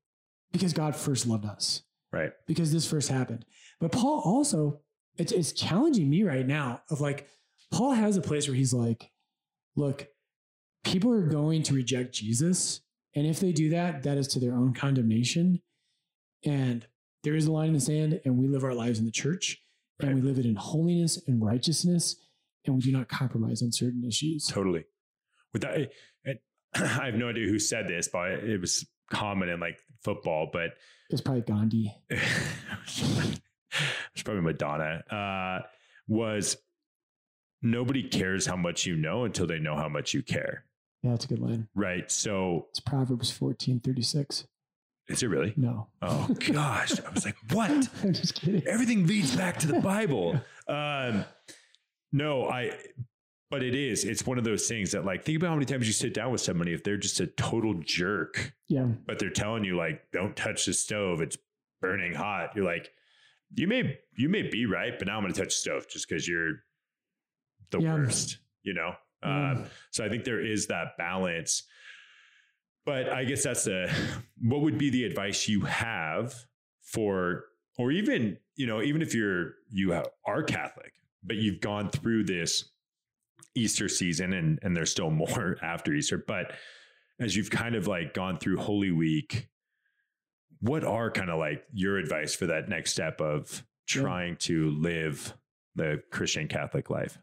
because 0.53 0.73
God 0.73 0.95
first 0.97 1.27
loved 1.27 1.45
us 1.47 1.83
Right. 2.13 2.33
because 2.47 2.73
this 2.73 2.87
first 2.89 3.09
happened. 3.09 3.45
But 3.81 3.91
Paul 3.93 4.23
also, 4.25 4.81
it's, 5.17 5.33
it's 5.33 5.53
challenging 5.53 6.09
me 6.09 6.23
right 6.23 6.47
now 6.47 6.83
of 6.89 7.01
like, 7.01 7.29
Paul 7.73 7.91
has 7.93 8.17
a 8.17 8.21
place 8.21 8.47
where 8.47 8.57
he's 8.57 8.73
like, 8.73 9.11
look, 9.75 10.07
people 10.85 11.13
are 11.13 11.27
going 11.27 11.65
to 11.65 11.75
reject 11.75 12.15
Jesus. 12.15 12.81
And 13.17 13.27
if 13.27 13.41
they 13.41 13.53
do 13.53 13.71
that, 13.71 14.05
that 14.05 14.17
is 14.17 14.29
to 14.29 14.39
their 14.39 14.55
own 14.55 14.75
condemnation. 14.75 15.61
And 16.45 16.87
there 17.25 17.35
is 17.35 17.47
a 17.47 17.53
line 17.53 17.69
in 17.69 17.75
the 17.75 17.81
sand, 17.81 18.21
and 18.25 18.39
we 18.39 18.47
live 18.47 18.63
our 18.65 18.75
lives 18.75 19.01
in 19.01 19.07
the 19.07 19.11
church, 19.11 19.61
and 20.01 20.15
we 20.15 20.21
live 20.21 20.39
it 20.39 20.47
in 20.47 20.55
holiness 20.57 21.21
and 21.27 21.45
righteousness, 21.45 22.17
and 22.65 22.77
we 22.77 22.83
do 22.83 22.93
not 22.93 23.09
compromise 23.09 23.63
on 23.63 23.73
certain 23.73 24.05
issues. 24.05 24.47
Totally. 24.47 24.85
With 25.53 25.63
that, 25.63 25.91
it, 26.25 26.43
I 27.01 27.07
have 27.07 27.15
no 27.15 27.29
idea 27.29 27.49
who 27.49 27.59
said 27.59 27.89
this, 27.89 28.09
but 28.09 28.31
it 28.33 28.61
was 28.61 28.87
common 29.11 29.49
in 29.49 29.61
like 29.61 29.79
football, 30.03 30.49
but 30.53 30.71
It's 31.11 31.21
probably 31.21 31.43
Gandhi. 31.43 31.95
it's 32.11 33.43
probably 34.25 34.43
Madonna, 34.43 35.03
uh, 35.11 35.61
was 36.09 36.57
nobody 37.63 38.03
cares 38.03 38.47
how 38.47 38.57
much 38.57 38.87
you 38.87 38.97
know 38.97 39.25
until 39.25 39.47
they 39.47 39.59
know 39.59 39.77
how 39.77 39.89
much 39.89 40.15
you 40.15 40.23
care. 40.23 40.65
Yeah, 41.03 41.11
that's 41.11 41.25
a 41.25 41.29
good 41.29 41.39
line. 41.41 41.69
Right. 41.75 42.11
So 42.11 42.67
It's 42.71 42.81
Proverbs 42.81 43.31
fourteen 43.31 43.81
thirty 43.81 44.03
six. 44.03 44.47
is 45.09 45.23
it 45.23 45.29
really? 45.29 45.53
No. 45.57 45.89
Oh 46.03 46.29
gosh. 46.51 46.99
I 47.01 47.11
was 47.11 47.25
like, 47.25 47.37
what? 47.53 47.71
I'm 48.03 48.13
just 48.13 48.35
kidding. 48.35 48.67
Everything 48.67 49.07
leads 49.07 49.35
back 49.37 49.59
to 49.61 49.67
the 49.67 49.81
Bible. 49.81 50.41
Um, 50.69 51.25
no, 52.13 52.49
I, 52.49 52.73
but 53.51 53.63
it 53.63 53.75
is. 53.75 54.05
It's 54.05 54.27
one 54.27 54.39
of 54.39 54.45
those 54.45 54.67
things 54.69 54.93
that, 54.93 55.05
like, 55.05 55.25
think 55.25 55.37
about 55.37 55.49
how 55.49 55.55
many 55.55 55.67
times 55.67 55.87
you 55.87 55.93
sit 55.93 56.15
down 56.15 56.33
with 56.33 56.41
somebody 56.41 56.73
if 56.73 56.83
they're 56.83 56.97
just 56.97 57.21
a 57.21 57.27
total 57.27 57.75
jerk, 57.85 58.53
Yeah. 58.69 58.87
but 59.07 59.19
they're 59.19 59.31
telling 59.31 59.65
you 59.65 59.77
like, 59.77 60.11
don't 60.13 60.35
touch 60.37 60.67
the 60.67 60.73
stove; 60.73 61.21
it's 61.21 61.37
burning 61.81 62.15
hot. 62.15 62.51
You're 62.57 62.65
like, 62.65 62.91
you 63.55 63.67
may 63.69 63.99
you 64.17 64.29
may 64.29 64.43
be 64.43 64.67
right, 64.67 64.99
but 64.99 65.07
now 65.07 65.17
I'm 65.17 65.23
going 65.23 65.33
to 65.33 65.39
touch 65.41 65.49
the 65.55 65.61
stove 65.61 65.87
just 65.89 66.09
because 66.09 66.27
you're 66.27 66.55
the 67.71 67.81
Yeah. 67.81 67.95
worst. 67.95 68.39
You 68.63 68.75
know. 68.75 68.95
Um, 69.23 69.65
so 69.91 70.05
I 70.05 70.09
think 70.11 70.25
there 70.25 70.41
is 70.45 70.67
that 70.67 70.97
balance. 70.99 71.63
But 72.85 73.09
I 73.09 73.25
guess 73.25 73.43
that's 73.43 73.65
the 73.65 73.91
what 74.43 74.61
would 74.61 74.77
be 74.77 74.91
the 74.91 75.05
advice 75.05 75.49
you 75.49 75.63
have 75.63 76.35
for 76.83 77.45
or 77.79 77.91
even, 77.91 78.37
you 78.57 78.67
know, 78.67 78.83
even 78.83 79.01
if 79.01 79.15
you're 79.15 79.55
you 79.71 79.95
are 80.27 80.43
Catholic, 80.43 80.93
but 81.23 81.37
you've 81.37 81.61
gone 81.61 81.89
through 81.91 82.25
this 82.25 82.71
Easter 83.55 83.89
season 83.89 84.33
and 84.33 84.59
and 84.63 84.77
there's 84.77 84.91
still 84.91 85.11
more 85.23 85.57
after 85.63 85.93
Easter, 85.95 86.23
but 86.27 86.53
as 87.21 87.37
you've 87.37 87.51
kind 87.51 87.75
of 87.75 87.87
like 87.87 88.13
gone 88.15 88.39
through 88.39 88.57
Holy 88.59 88.91
Week, 88.91 89.49
what 90.61 90.83
are 90.85 91.11
kind 91.11 91.31
of 91.31 91.39
like 91.39 91.65
your 91.73 91.99
advice 91.99 92.35
for 92.35 92.47
that 92.47 92.69
next 92.69 92.91
step 92.93 93.21
of 93.21 93.65
Yeah. 93.95 94.03
trying 94.03 94.37
to 94.39 94.71
live 94.71 95.35
the 95.77 96.03
Christian 96.11 96.49
Catholic 96.49 96.91
life? 96.91 97.19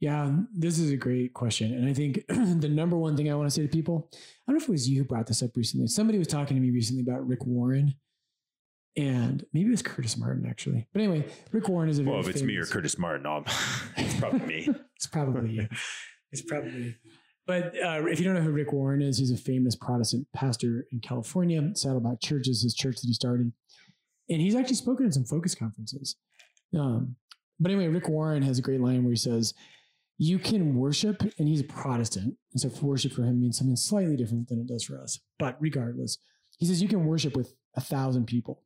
Yeah, 0.00 0.36
this 0.54 0.78
is 0.78 0.90
a 0.90 0.96
great 0.96 1.32
question. 1.32 1.72
And 1.72 1.88
I 1.88 1.94
think 1.94 2.26
the 2.28 2.68
number 2.68 2.96
one 2.96 3.16
thing 3.16 3.30
I 3.30 3.34
want 3.36 3.46
to 3.46 3.50
say 3.50 3.62
to 3.62 3.68
people, 3.68 4.08
I 4.12 4.16
don't 4.52 4.58
know 4.58 4.62
if 4.62 4.68
it 4.68 4.72
was 4.72 4.88
you 4.88 4.98
who 4.98 5.04
brought 5.04 5.26
this 5.26 5.42
up 5.42 5.56
recently. 5.56 5.86
Somebody 5.86 6.18
was 6.18 6.26
talking 6.26 6.56
to 6.56 6.60
me 6.60 6.70
recently 6.70 7.02
about 7.02 7.26
Rick 7.26 7.46
Warren. 7.46 7.94
And 8.96 9.44
maybe 9.52 9.68
it 9.68 9.70
was 9.70 9.82
Curtis 9.82 10.16
Martin, 10.16 10.46
actually. 10.46 10.86
But 10.92 11.02
anyway, 11.02 11.26
Rick 11.52 11.68
Warren 11.68 11.88
is 11.88 11.98
a 11.98 12.02
very 12.04 12.12
Well, 12.16 12.24
if 12.24 12.28
it's 12.30 12.42
me 12.42 12.56
or 12.56 12.64
Curtis 12.64 12.96
Martin, 12.98 13.26
I'll, 13.26 13.44
it's 13.96 14.14
probably 14.20 14.46
me. 14.46 14.68
it's 15.04 15.12
probably 15.12 15.50
you. 15.50 15.68
It's 16.32 16.42
probably 16.42 16.96
But 17.46 17.74
uh, 17.80 18.04
if 18.08 18.18
you 18.18 18.24
don't 18.24 18.34
know 18.34 18.40
who 18.40 18.50
Rick 18.50 18.72
Warren 18.72 19.00
is, 19.00 19.18
he's 19.18 19.30
a 19.30 19.36
famous 19.36 19.76
Protestant 19.76 20.26
pastor 20.34 20.84
in 20.90 20.98
California. 20.98 21.62
Saddleback 21.74 22.20
Church 22.20 22.48
is 22.48 22.62
his 22.62 22.74
church 22.74 22.96
that 22.96 23.06
he 23.06 23.12
started. 23.12 23.52
And 24.28 24.40
he's 24.40 24.56
actually 24.56 24.74
spoken 24.74 25.06
at 25.06 25.14
some 25.14 25.26
focus 25.26 25.54
conferences. 25.54 26.16
Um, 26.76 27.14
but 27.60 27.70
anyway, 27.70 27.86
Rick 27.86 28.08
Warren 28.08 28.42
has 28.42 28.58
a 28.58 28.62
great 28.62 28.80
line 28.80 29.04
where 29.04 29.12
he 29.12 29.16
says, 29.16 29.54
You 30.18 30.40
can 30.40 30.74
worship, 30.74 31.22
and 31.38 31.46
he's 31.46 31.60
a 31.60 31.64
Protestant. 31.64 32.34
And 32.52 32.60
so 32.60 32.68
worship 32.84 33.12
for 33.12 33.22
him 33.22 33.40
means 33.40 33.58
something 33.58 33.76
slightly 33.76 34.16
different 34.16 34.48
than 34.48 34.58
it 34.58 34.66
does 34.66 34.82
for 34.82 35.00
us. 35.00 35.20
But 35.38 35.56
regardless, 35.60 36.18
he 36.58 36.66
says, 36.66 36.82
You 36.82 36.88
can 36.88 37.04
worship 37.04 37.36
with 37.36 37.54
a 37.76 37.80
thousand 37.80 38.26
people, 38.26 38.64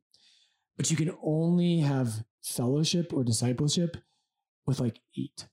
but 0.75 0.89
you 0.89 0.97
can 0.97 1.15
only 1.23 1.81
have 1.81 2.23
fellowship 2.41 3.13
or 3.13 3.23
discipleship 3.23 3.97
with 4.65 4.79
like 4.79 5.01
eight. 5.15 5.45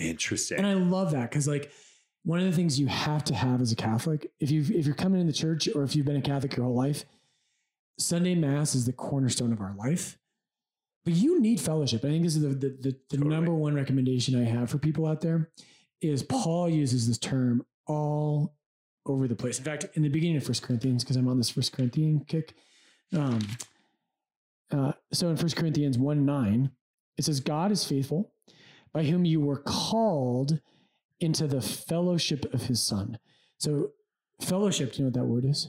Interesting. 0.00 0.58
And 0.58 0.66
I 0.66 0.74
love 0.74 1.12
that 1.12 1.30
because 1.30 1.46
like 1.46 1.70
one 2.24 2.38
of 2.38 2.46
the 2.46 2.52
things 2.52 2.80
you 2.80 2.86
have 2.86 3.24
to 3.24 3.34
have 3.34 3.60
as 3.60 3.70
a 3.70 3.76
Catholic, 3.76 4.30
if 4.40 4.50
you 4.50 4.62
if 4.74 4.86
you're 4.86 4.94
coming 4.94 5.20
in 5.20 5.26
the 5.26 5.32
church 5.32 5.68
or 5.74 5.82
if 5.82 5.94
you've 5.94 6.06
been 6.06 6.16
a 6.16 6.22
Catholic 6.22 6.56
your 6.56 6.66
whole 6.66 6.74
life, 6.74 7.04
Sunday 7.98 8.34
Mass 8.34 8.74
is 8.74 8.86
the 8.86 8.92
cornerstone 8.92 9.52
of 9.52 9.60
our 9.60 9.74
life. 9.76 10.18
But 11.04 11.14
you 11.14 11.40
need 11.40 11.60
fellowship. 11.60 12.04
I 12.04 12.08
think 12.08 12.24
this 12.24 12.36
is 12.36 12.42
the 12.42 12.48
the, 12.48 12.68
the, 12.68 12.96
the 13.10 13.16
Totally. 13.16 13.30
number 13.30 13.54
one 13.54 13.74
recommendation 13.74 14.40
I 14.40 14.48
have 14.48 14.70
for 14.70 14.78
people 14.78 15.06
out 15.06 15.20
there 15.20 15.50
is 16.00 16.22
Paul 16.22 16.68
uses 16.68 17.06
this 17.06 17.18
term 17.18 17.64
all 17.86 18.54
over 19.06 19.28
the 19.28 19.36
place. 19.36 19.58
In 19.58 19.64
fact, 19.64 19.86
in 19.94 20.02
the 20.02 20.08
beginning 20.08 20.36
of 20.36 20.44
First 20.44 20.62
Corinthians, 20.62 21.04
because 21.04 21.16
I'm 21.16 21.28
on 21.28 21.38
this 21.38 21.50
First 21.50 21.72
Corinthian 21.72 22.24
kick. 22.26 22.54
Um, 23.14 23.40
uh, 24.70 24.92
so 25.12 25.28
in 25.28 25.36
First 25.36 25.56
Corinthians 25.56 25.98
1 25.98 26.24
9, 26.24 26.70
it 27.18 27.24
says, 27.24 27.40
God 27.40 27.72
is 27.72 27.84
faithful, 27.84 28.32
by 28.92 29.04
whom 29.04 29.24
you 29.24 29.40
were 29.40 29.58
called 29.58 30.60
into 31.20 31.46
the 31.46 31.60
fellowship 31.60 32.52
of 32.52 32.62
his 32.62 32.82
son. 32.82 33.18
So 33.58 33.90
fellowship, 34.42 34.92
do 34.92 34.98
you 34.98 35.04
know 35.04 35.08
what 35.08 35.14
that 35.14 35.24
word 35.26 35.44
is 35.44 35.68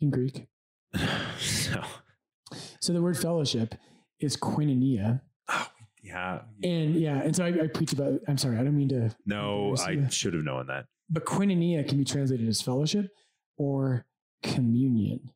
in 0.00 0.10
Greek? 0.10 0.46
so, 1.38 1.82
So 2.80 2.92
the 2.92 3.02
word 3.02 3.18
fellowship 3.18 3.74
is 4.20 4.36
koinonia. 4.36 5.20
oh, 5.48 5.68
yeah. 6.02 6.40
And 6.62 6.94
yeah, 6.96 7.20
and 7.20 7.36
so 7.36 7.44
I, 7.44 7.48
I 7.48 7.66
preach 7.66 7.92
about, 7.92 8.20
I'm 8.26 8.38
sorry, 8.38 8.56
I 8.58 8.64
don't 8.64 8.76
mean 8.76 8.88
to, 8.90 9.14
No, 9.26 9.74
I 9.84 9.90
Yeah. 9.92 10.08
should 10.08 10.34
have 10.34 10.44
known 10.44 10.66
that. 10.68 10.86
but 11.10 11.24
koinonia 11.26 11.86
can 11.86 11.98
be 11.98 12.04
translated 12.04 12.48
as 12.48 12.62
fellowship 12.62 13.10
or 13.58 14.06
communion. 14.42 15.30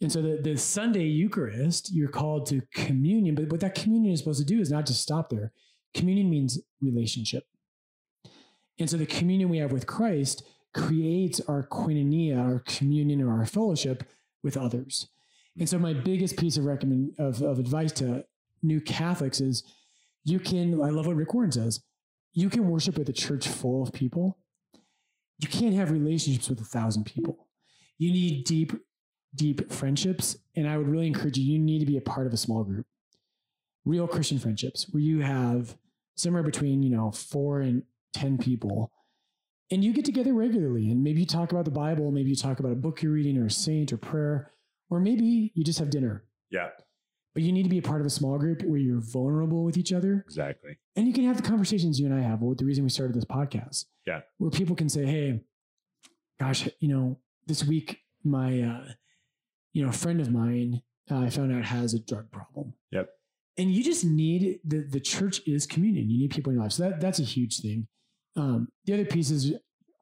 And 0.00 0.10
so 0.10 0.20
the, 0.20 0.40
the 0.42 0.56
Sunday 0.56 1.04
Eucharist, 1.04 1.92
you're 1.92 2.08
called 2.08 2.46
to 2.46 2.62
communion, 2.74 3.34
but 3.34 3.50
what 3.50 3.60
that 3.60 3.74
communion 3.74 4.12
is 4.12 4.20
supposed 4.20 4.40
to 4.40 4.54
do 4.54 4.60
is 4.60 4.70
not 4.70 4.86
just 4.86 5.02
stop 5.02 5.30
there. 5.30 5.52
Communion 5.94 6.28
means 6.28 6.60
relationship. 6.82 7.44
And 8.78 8.90
so 8.90 8.96
the 8.96 9.06
communion 9.06 9.48
we 9.48 9.58
have 9.58 9.72
with 9.72 9.86
Christ 9.86 10.44
creates 10.74 11.40
our 11.46 11.66
koinonia, 11.66 12.38
our 12.38 12.58
communion 12.66 13.22
or 13.22 13.38
our 13.38 13.46
fellowship 13.46 14.02
with 14.42 14.56
others. 14.56 15.08
And 15.58 15.68
so 15.68 15.78
my 15.78 15.92
biggest 15.92 16.36
piece 16.36 16.56
of 16.56 16.64
recommend 16.64 17.14
of, 17.18 17.40
of 17.40 17.60
advice 17.60 17.92
to 17.92 18.24
new 18.62 18.80
Catholics 18.80 19.40
is 19.40 19.62
you 20.24 20.40
can, 20.40 20.82
I 20.82 20.90
love 20.90 21.06
what 21.06 21.16
Rick 21.16 21.32
Warren 21.32 21.52
says, 21.52 21.80
you 22.32 22.50
can 22.50 22.68
worship 22.68 22.98
with 22.98 23.08
a 23.08 23.12
church 23.12 23.46
full 23.46 23.84
of 23.84 23.92
people. 23.92 24.38
You 25.38 25.48
can't 25.48 25.74
have 25.74 25.92
relationships 25.92 26.48
with 26.48 26.60
a 26.60 26.64
thousand 26.64 27.04
people. 27.04 27.46
You 27.98 28.10
need 28.10 28.44
deep, 28.44 28.72
deep 29.34 29.72
friendships. 29.72 30.36
And 30.56 30.68
I 30.68 30.76
would 30.78 30.88
really 30.88 31.06
encourage 31.06 31.36
you, 31.38 31.44
you 31.52 31.58
need 31.58 31.80
to 31.80 31.86
be 31.86 31.96
a 31.96 32.00
part 32.00 32.26
of 32.26 32.32
a 32.32 32.36
small 32.36 32.64
group. 32.64 32.86
Real 33.84 34.06
Christian 34.06 34.38
friendships 34.38 34.86
where 34.90 35.02
you 35.02 35.20
have 35.20 35.76
somewhere 36.16 36.42
between, 36.42 36.82
you 36.82 36.90
know, 36.90 37.10
four 37.10 37.60
and 37.60 37.82
10 38.14 38.38
people. 38.38 38.90
And 39.70 39.82
you 39.82 39.92
get 39.92 40.04
together 40.04 40.32
regularly 40.32 40.90
and 40.90 41.02
maybe 41.02 41.20
you 41.20 41.26
talk 41.26 41.52
about 41.52 41.64
the 41.64 41.70
Bible, 41.70 42.10
maybe 42.10 42.30
you 42.30 42.36
talk 42.36 42.60
about 42.60 42.72
a 42.72 42.76
book 42.76 43.02
you're 43.02 43.12
reading 43.12 43.36
or 43.38 43.46
a 43.46 43.50
saint 43.50 43.92
or 43.92 43.96
prayer, 43.96 44.52
or 44.90 45.00
maybe 45.00 45.52
you 45.54 45.64
just 45.64 45.78
have 45.78 45.90
dinner. 45.90 46.24
Yeah, 46.50 46.68
But 47.34 47.42
you 47.42 47.50
need 47.50 47.64
to 47.64 47.68
be 47.68 47.78
a 47.78 47.82
part 47.82 48.00
of 48.00 48.06
a 48.06 48.10
small 48.10 48.38
group 48.38 48.62
where 48.62 48.78
you're 48.78 49.00
vulnerable 49.00 49.64
with 49.64 49.76
each 49.76 49.92
other 49.92 50.22
exactly. 50.26 50.78
and 50.94 51.06
you 51.08 51.12
can 51.12 51.24
have 51.24 51.36
the 51.36 51.42
conversations 51.42 51.98
you 51.98 52.06
and 52.06 52.14
I 52.14 52.20
have. 52.20 52.40
Well, 52.40 52.54
the 52.54 52.64
reason 52.64 52.84
we 52.84 52.90
started 52.90 53.16
this 53.16 53.24
podcast. 53.24 53.86
Yeah. 54.06 54.20
Where 54.38 54.50
people 54.50 54.76
can 54.76 54.88
say, 54.88 55.04
Hey, 55.06 55.40
gosh, 56.38 56.68
you 56.78 56.88
know, 56.88 57.18
this 57.46 57.64
week, 57.64 57.98
my, 58.22 58.60
uh, 58.62 58.84
you 59.74 59.82
know, 59.82 59.90
a 59.90 59.92
friend 59.92 60.20
of 60.20 60.32
mine, 60.32 60.80
uh, 61.10 61.18
I 61.18 61.28
found 61.28 61.52
out 61.52 61.64
has 61.64 61.92
a 61.92 61.98
drug 61.98 62.30
problem. 62.30 62.72
Yep. 62.92 63.10
And 63.58 63.70
you 63.70 63.84
just 63.84 64.04
need 64.04 64.60
the, 64.64 64.78
the 64.78 65.00
church 65.00 65.42
is 65.46 65.66
communion. 65.66 66.08
You 66.08 66.18
need 66.18 66.30
people 66.30 66.50
in 66.50 66.56
your 66.56 66.64
life. 66.64 66.72
So 66.72 66.84
that, 66.84 67.00
that's 67.00 67.18
a 67.18 67.24
huge 67.24 67.60
thing. 67.60 67.86
Um, 68.36 68.68
the 68.86 68.94
other 68.94 69.04
pieces 69.04 69.52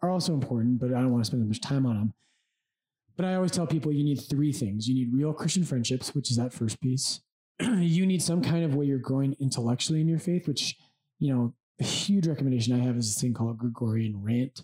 are 0.01 0.11
also 0.11 0.33
important, 0.35 0.79
but 0.79 0.91
I 0.91 1.01
don't 1.01 1.11
want 1.11 1.25
to 1.25 1.27
spend 1.27 1.43
that 1.43 1.47
much 1.47 1.61
time 1.61 1.87
on 1.87 1.97
them. 1.97 2.15
But 3.17 3.27
I 3.27 3.35
always 3.35 3.51
tell 3.51 3.67
people 3.67 3.93
you 3.93 4.05
need 4.05 4.21
three 4.21 4.53
things. 4.53 4.89
You 4.89 4.95
need 4.95 5.13
real 5.13 5.33
Christian 5.33 5.65
friendships, 5.65 6.15
which 6.15 6.31
is 6.31 6.37
that 6.37 6.53
first 6.53 6.81
piece. 6.81 7.21
you 7.61 8.07
need 8.07 8.23
some 8.23 8.43
kind 8.43 8.65
of 8.65 8.75
way 8.75 8.87
you're 8.87 8.99
growing 8.99 9.37
intellectually 9.39 10.01
in 10.01 10.09
your 10.09 10.19
faith, 10.19 10.49
which, 10.49 10.77
you 11.19 11.33
know, 11.33 11.55
a 11.81 11.85
huge 11.85 12.27
recommendation 12.27 12.75
I 12.75 12.85
have 12.85 12.97
is 12.97 13.15
this 13.15 13.21
thing 13.21 13.35
called 13.35 13.59
Gregorian 13.59 14.23
rant, 14.23 14.63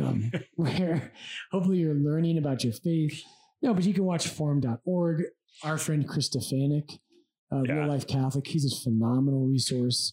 um, 0.00 0.30
where 0.56 1.12
hopefully 1.50 1.78
you're 1.78 1.94
learning 1.94 2.38
about 2.38 2.64
your 2.64 2.72
faith. 2.72 3.22
No, 3.64 3.72
but 3.72 3.84
you 3.84 3.94
can 3.94 4.04
watch 4.04 4.28
formed.org. 4.28 5.22
Our 5.62 5.78
friend 5.78 6.06
Chris 6.06 6.28
Stefanick, 6.28 6.98
uh, 7.50 7.62
Yeah. 7.62 7.74
Real 7.74 7.88
Life 7.88 8.06
Catholic, 8.06 8.46
he's 8.46 8.70
a 8.70 8.76
phenomenal 8.82 9.46
resource. 9.46 10.12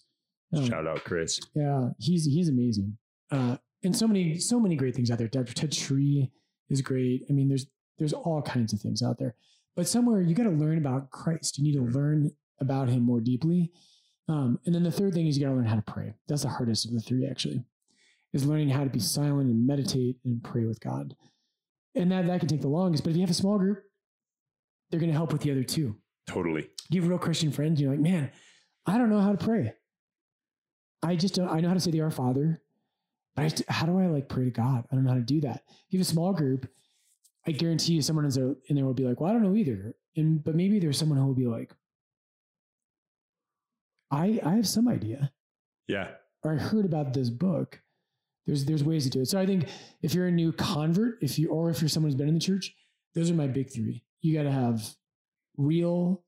Um, 0.54 0.66
Shout 0.66 0.88
out, 0.88 1.04
Chris. 1.04 1.40
yeah, 1.54 1.90
he's 2.00 2.26
he's 2.26 2.48
amazing. 2.50 2.98
Uh, 3.30 3.58
and 3.84 3.96
so 3.96 4.08
many 4.08 4.38
so 4.40 4.60
many 4.60 4.76
great 4.76 4.96
things 4.96 5.12
out 5.12 5.18
there. 5.18 5.28
Dr. 5.28 5.54
Ted 5.54 5.74
Sri 5.74 6.32
is 6.70 6.82
great. 6.82 7.26
I 7.30 7.34
mean, 7.34 7.50
there's 7.50 7.66
there's 8.00 8.14
all 8.14 8.42
kinds 8.42 8.72
of 8.74 8.80
things 8.80 9.02
out 9.04 9.18
there. 9.20 9.36
But 9.76 9.88
somewhere 9.88 10.22
you 10.22 10.34
got 10.36 10.44
to 10.44 10.50
learn 10.50 10.78
about 10.78 11.10
Christ. 11.12 11.58
You 11.58 11.64
need 11.66 11.76
to 11.78 11.84
learn 11.98 12.32
about 12.60 12.88
him 12.90 13.04
more 13.04 13.20
deeply. 13.20 13.72
Um, 14.30 14.60
and 14.66 14.74
then 14.74 14.84
the 14.84 14.92
third 14.92 15.14
thing 15.14 15.28
is 15.28 15.38
you 15.38 15.44
got 15.44 15.52
to 15.52 15.56
learn 15.58 15.66
how 15.66 15.76
to 15.76 15.82
pray. 15.82 16.14
That's 16.28 16.44
the 16.44 16.50
hardest 16.50 16.86
of 16.86 16.94
the 16.94 17.00
three, 17.02 17.26
actually, 17.28 17.64
is 18.34 18.46
learning 18.46 18.70
how 18.70 18.84
to 18.86 18.90
be 18.90 19.00
silent 19.00 19.50
and 19.50 19.66
meditate 19.68 20.18
and 20.24 20.42
pray 20.44 20.66
with 20.66 20.80
God. 20.80 21.16
And 21.96 22.12
that 22.12 22.26
that 22.28 22.40
can 22.40 22.48
take 22.50 22.62
the 22.62 22.68
longest. 22.70 23.04
But 23.04 23.12
if 23.12 23.16
you 23.18 23.22
have 23.22 23.30
a 23.30 23.34
small 23.34 23.58
group, 23.58 23.84
they're 24.90 25.00
going 25.00 25.12
to 25.12 25.16
help 25.18 25.32
with 25.34 25.42
the 25.42 25.52
other 25.52 25.64
two 25.64 25.98
Totally. 26.28 26.68
you 26.90 27.02
have 27.02 27.10
real 27.10 27.18
Christian 27.20 27.52
friends, 27.52 27.80
you're 27.82 27.92
like, 27.92 28.00
man, 28.00 28.32
I 28.86 28.98
don't 28.98 29.10
know 29.10 29.20
how 29.22 29.32
to 29.34 29.38
pray. 29.44 29.74
I 31.04 31.16
just 31.16 31.36
don't, 31.36 31.50
I 31.50 31.60
know 31.60 31.68
how 31.70 31.74
to 31.74 31.80
say 31.80 31.92
the 31.92 32.02
Our 32.02 32.12
Father, 32.12 32.62
but 33.36 33.46
I 33.46 33.50
just, 33.50 33.64
how 33.70 33.86
do 33.86 33.98
I 34.00 34.08
like 34.08 34.30
pray 34.30 34.46
to 34.46 34.52
God? 34.52 34.86
I 34.92 34.96
don't 34.96 35.04
know 35.04 35.12
how 35.12 35.18
to 35.18 35.22
do 35.24 35.42
that. 35.42 35.64
If 35.68 35.94
you 35.94 36.00
have 36.00 36.08
a 36.08 36.10
small 36.10 36.32
group, 36.34 36.70
I 37.48 37.52
guarantee 37.52 37.94
you 37.94 38.02
someone 38.02 38.26
is 38.26 38.36
there 38.36 38.54
in 38.68 38.76
there 38.76 38.86
will 38.86 38.94
be 38.94 39.04
like, 39.06 39.20
well, 39.20 39.30
I 39.30 39.34
don't 39.34 39.44
know 39.44 39.56
either. 39.56 39.96
And, 40.16 40.44
but 40.44 40.56
maybe 40.56 40.78
there's 40.80 40.98
someone 40.98 41.18
who 41.18 41.26
will 41.26 41.34
be 41.34 41.48
like, 41.48 41.74
I, 44.12 44.40
I 44.44 44.56
have 44.56 44.68
some 44.68 44.88
idea 44.88 45.32
Yeah. 45.88 46.10
or 46.44 46.54
I 46.54 46.58
heard 46.58 46.86
about 46.86 47.14
this 47.14 47.30
book. 47.30 47.82
There's 48.46 48.66
there's 48.66 48.84
ways 48.84 49.04
to 49.04 49.10
do 49.10 49.22
it. 49.22 49.28
So 49.28 49.40
I 49.40 49.46
think 49.46 49.68
if 50.02 50.14
you're 50.14 50.28
a 50.28 50.32
new 50.32 50.52
convert, 50.52 51.22
if 51.22 51.38
you 51.38 51.50
or 51.50 51.70
if 51.70 51.82
you're 51.82 51.90
someone 51.90 52.12
who's 52.12 52.18
been 52.18 52.28
in 52.28 52.34
the 52.34 52.40
church, 52.40 52.74
those 53.14 53.30
are 53.30 53.36
my 53.36 53.48
big 53.48 53.72
three. 53.72 54.04
You 54.22 54.36
got 54.36 54.44
to 54.44 54.52
have 54.52 54.96
real 55.58 56.24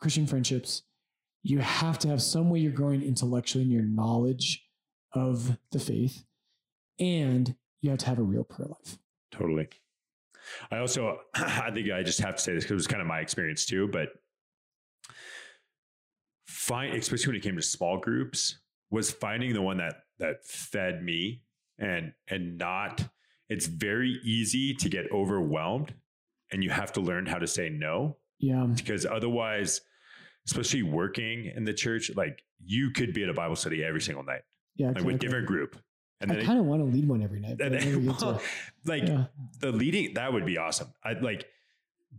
Christian 0.00 0.26
friendships. 0.26 0.82
You 1.42 1.58
have 1.58 1.98
to 2.00 2.08
have 2.08 2.22
some 2.22 2.50
way 2.50 2.60
you're 2.60 2.72
growing 2.72 3.02
intellectually 3.02 3.64
in 3.64 3.70
your 3.70 3.82
knowledge 3.82 4.64
of 5.12 5.58
the 5.70 5.78
faith, 5.78 6.24
and 6.98 7.54
you 7.80 7.90
have 7.90 7.98
to 8.00 8.06
have 8.06 8.18
a 8.18 8.22
real 8.22 8.44
prayer 8.44 8.68
life. 8.68 8.98
Totally. 9.30 9.68
I 10.70 10.78
also, 10.78 11.18
I 11.34 11.70
think 11.72 11.90
I 11.90 12.02
just 12.02 12.20
have 12.20 12.36
to 12.36 12.42
say 12.42 12.54
this 12.54 12.64
because 12.64 12.72
it 12.72 12.74
was 12.74 12.86
kind 12.86 13.00
of 13.00 13.08
my 13.08 13.20
experience 13.20 13.66
too, 13.66 13.88
but 13.88 14.08
find, 16.46 16.94
especially 16.94 17.28
when 17.28 17.36
it 17.36 17.42
came 17.42 17.56
to 17.56 17.62
small 17.62 17.98
groups, 17.98 18.58
was 18.90 19.10
finding 19.10 19.52
the 19.52 19.62
one 19.62 19.78
that 19.78 19.94
that 20.18 20.44
fed 20.44 21.02
me 21.02 21.42
and 21.82 22.12
and 22.28 22.58
not. 22.58 23.08
It's 23.48 23.66
very 23.66 24.18
easy 24.24 24.72
to 24.74 24.88
get 24.88 25.10
overwhelmed, 25.12 25.92
and 26.50 26.64
you 26.64 26.70
have 26.70 26.92
to 26.94 27.00
learn 27.00 27.26
how 27.26 27.38
to 27.38 27.46
say 27.46 27.68
no 27.68 28.16
Yeah, 28.38 28.64
because 28.74 29.04
otherwise, 29.04 29.82
especially 30.46 30.82
working 30.84 31.52
in 31.54 31.64
the 31.64 31.74
church, 31.74 32.10
like 32.16 32.42
you 32.64 32.90
could 32.90 33.12
be 33.12 33.22
at 33.24 33.28
a 33.28 33.34
Bible 33.34 33.56
study 33.56 33.84
every 33.84 34.00
single 34.00 34.24
night, 34.24 34.42
yeah. 34.76 34.86
like 34.88 34.96
with 34.96 35.04
exactly. 35.16 35.26
different 35.26 35.46
group, 35.48 35.76
and 36.20 36.32
I 36.32 36.42
kind 36.44 36.58
of 36.58 36.64
want 36.64 36.80
to 36.80 36.86
lead 36.86 37.06
one 37.06 37.22
every 37.22 37.40
night. 37.40 37.60
and 37.60 37.74
then- 37.74 38.06
get 38.06 38.18
to 38.20 38.40
like 38.86 39.06
yeah, 39.06 39.24
the 39.60 39.72
leading 39.72 40.14
that 40.14 40.32
would 40.32 40.46
be 40.46 40.56
awesome. 40.56 40.88
I 41.04 41.12
like, 41.14 41.44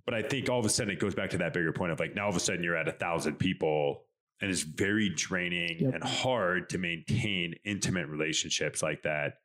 but 0.06 0.14
I 0.14 0.22
think 0.22 0.50
all 0.50 0.60
of 0.60 0.66
a 0.66 0.70
sudden 0.70 0.94
it 0.94 1.00
goes 1.00 1.16
back 1.16 1.32
to 1.32 1.38
that 1.40 1.54
bigger 1.54 1.72
point 1.74 1.92
of 1.94 2.00
like 2.00 2.14
now 2.14 2.24
all 2.26 2.30
of 2.30 2.36
a 2.36 2.40
sudden 2.42 2.64
you're 2.64 2.78
at 2.78 2.88
a 2.88 2.92
thousand 2.94 3.40
people 3.40 4.04
and 4.42 4.52
it's 4.52 4.64
very 4.64 5.10
draining 5.10 5.78
Yep. 5.80 5.94
and 5.94 6.04
hard 6.04 6.70
to 6.70 6.78
maintain 6.78 7.56
intimate 7.64 8.08
relationships 8.08 8.84
like 8.84 9.04
that. 9.04 9.36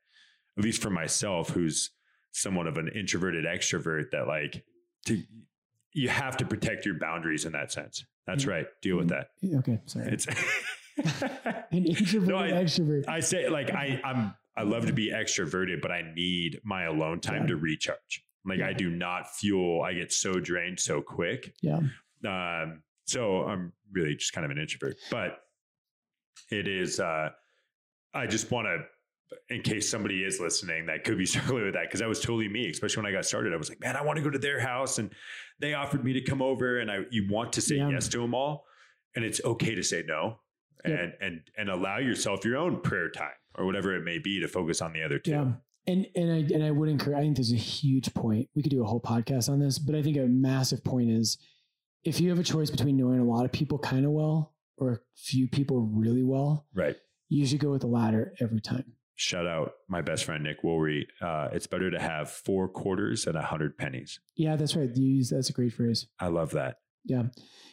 At 0.59 0.65
least 0.65 0.81
for 0.81 0.89
myself, 0.89 1.49
who's 1.51 1.91
somewhat 2.33 2.67
of 2.67 2.77
an 2.77 2.89
introverted 2.93 3.45
extrovert, 3.45 4.11
that 4.11 4.27
like 4.27 4.61
to 5.07 5.23
you 5.93 6.09
have 6.09 6.35
to 6.37 6.45
protect 6.45 6.85
your 6.85 6.99
boundaries 6.99 7.45
in 7.45 7.53
that 7.53 7.71
sense. 7.71 8.05
That's 8.27 8.43
Mm. 8.43 8.49
right. 8.49 8.67
Deal 8.81 8.97
with 8.97 9.07
that. 9.09 9.29
okay, 9.59 9.79
sorry. 9.85 10.09
It's 10.11 10.27
An 11.71 11.85
introvert, 11.85 12.27
No, 12.29 12.37
I- 12.37 12.51
extrovert. 12.51 13.07
I 13.07 13.21
say 13.21 13.47
like 13.49 13.71
I 13.71 14.01
I'm 14.03 14.33
I 14.57 14.63
love 14.63 14.85
to 14.87 14.93
be 14.93 15.09
extroverted, 15.11 15.81
but 15.81 15.91
I 15.91 16.11
need 16.13 16.59
my 16.65 16.83
alone 16.83 17.21
time 17.21 17.43
Yeah. 17.43 17.47
to 17.47 17.55
recharge. 17.55 18.25
Like 18.45 18.59
I 18.59 18.73
do 18.73 18.89
not 18.89 19.33
fuel. 19.33 19.81
I 19.81 19.93
get 19.93 20.11
so 20.11 20.33
drained 20.41 20.79
so 20.81 21.01
quick. 21.01 21.53
Yeah. 21.61 21.79
Um, 22.27 22.83
so 23.05 23.43
I'm 23.43 23.71
really 23.93 24.15
just 24.15 24.33
kind 24.33 24.43
of 24.43 24.51
an 24.51 24.57
introvert, 24.57 24.97
but 25.09 25.39
it 26.51 26.67
is, 26.67 26.99
uh, 26.99 27.29
I 28.13 28.27
just 28.27 28.51
want 28.51 28.67
to, 28.67 28.83
in 29.49 29.61
case 29.61 29.89
somebody 29.89 30.23
is 30.23 30.39
listening 30.39 30.85
that 30.87 31.03
could 31.03 31.17
be 31.17 31.25
struggling 31.33 31.65
with 31.65 31.73
that, 31.73 31.83
because 31.87 31.99
that 31.99 32.09
was 32.09 32.19
totally 32.19 32.47
me, 32.47 32.69
especially 32.69 33.03
when 33.03 33.11
I 33.11 33.15
got 33.15 33.25
started. 33.25 33.53
I 33.53 33.57
was 33.57 33.69
like, 33.69 33.79
man, 33.79 33.95
I 33.95 34.03
want 34.03 34.17
to 34.17 34.23
go 34.23 34.29
to 34.29 34.39
their 34.39 34.59
house 34.59 34.97
and 34.99 35.11
they 35.59 35.73
offered 35.73 36.03
me 36.03 36.13
to 36.13 36.21
come 36.21 36.41
over 36.41 36.79
and 36.79 36.89
I, 36.91 36.99
you 37.11 37.27
want 37.29 37.53
to 37.53 37.61
say 37.61 37.75
Yeah. 37.75 37.89
yes 37.89 38.07
to 38.09 38.19
them 38.19 38.33
all. 38.33 38.65
And 39.15 39.25
it's 39.25 39.41
okay 39.43 39.75
to 39.75 39.83
say 39.83 40.03
no 40.07 40.39
Yeah. 40.85 40.95
and, 40.95 41.13
and, 41.21 41.41
and 41.57 41.69
allow 41.69 41.97
yourself 41.97 42.45
your 42.45 42.57
own 42.57 42.81
prayer 42.81 43.09
time 43.09 43.31
or 43.55 43.65
whatever 43.65 43.95
it 43.95 44.03
may 44.03 44.19
be 44.19 44.39
to 44.39 44.47
focus 44.47 44.81
on 44.81 44.93
the 44.93 45.03
other 45.03 45.19
two. 45.19 45.31
Yeah. 45.31 45.51
And 45.87 46.05
and 46.15 46.31
I 46.31 46.53
and 46.53 46.63
I 46.63 46.69
would 46.71 46.87
encourage 46.89 47.17
I 47.17 47.21
think 47.21 47.35
there's 47.37 47.51
a 47.51 47.55
huge 47.55 48.13
point. 48.13 48.47
We 48.55 48.61
could 48.61 48.69
do 48.69 48.83
a 48.83 48.85
whole 48.87 49.01
podcast 49.01 49.49
on 49.49 49.59
this, 49.59 49.79
but 49.79 49.95
I 49.95 50.03
think 50.03 50.17
a 50.17 50.27
massive 50.27 50.83
point 50.83 51.09
is 51.09 51.37
if 52.03 52.19
you 52.21 52.29
have 52.29 52.37
a 52.37 52.43
choice 52.43 52.69
between 52.69 52.95
knowing 52.97 53.19
a 53.19 53.23
lot 53.23 53.43
of 53.45 53.51
people 53.51 53.79
kind 53.79 54.05
of 54.05 54.11
well 54.11 54.53
or 54.77 54.91
a 54.91 54.99
few 55.15 55.47
people 55.47 55.81
really 55.81 56.21
well, 56.23 56.67
Right. 56.75 56.95
you 57.29 57.45
should 57.47 57.59
go 57.59 57.71
with 57.71 57.81
the 57.81 57.87
latter 57.87 58.33
every 58.39 58.61
time. 58.61 58.93
Shout 59.19 59.45
out 59.45 59.73
my 59.89 59.99
best 59.99 60.23
friend, 60.23 60.45
Nick 60.45 60.63
Woolry. 60.63 61.05
Uh, 61.19 61.49
it's 61.51 61.67
better 61.67 61.91
to 61.91 61.99
have 61.99 62.31
four 62.31 62.69
quarters 62.69 63.27
and 63.27 63.35
a 63.35 63.41
hundred 63.41 63.77
pennies. 63.77 64.21
Yeah, 64.37 64.55
that's 64.55 64.77
right. 64.77 64.89
You 64.95 65.15
use 65.15 65.29
that's 65.29 65.49
a 65.49 65.53
great 65.53 65.73
phrase. 65.73 66.07
I 66.21 66.29
love 66.29 66.51
that. 66.51 66.77
Yeah. 67.03 67.23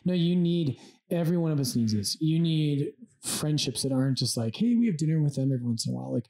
No, 0.04 0.12
you 0.12 0.34
need 0.34 0.80
every 1.08 1.36
one 1.36 1.52
of 1.52 1.60
us 1.60 1.76
needs 1.76 1.94
this. 1.94 2.20
You 2.20 2.40
need 2.40 2.94
friendships 3.22 3.84
that 3.84 3.92
aren't 3.92 4.18
just 4.18 4.36
like, 4.36 4.56
hey, 4.56 4.74
we 4.74 4.88
have 4.88 4.96
dinner 4.96 5.22
with 5.22 5.36
them 5.36 5.52
every 5.52 5.64
once 5.64 5.86
in 5.86 5.94
a 5.94 5.96
while. 5.96 6.12
Like 6.12 6.26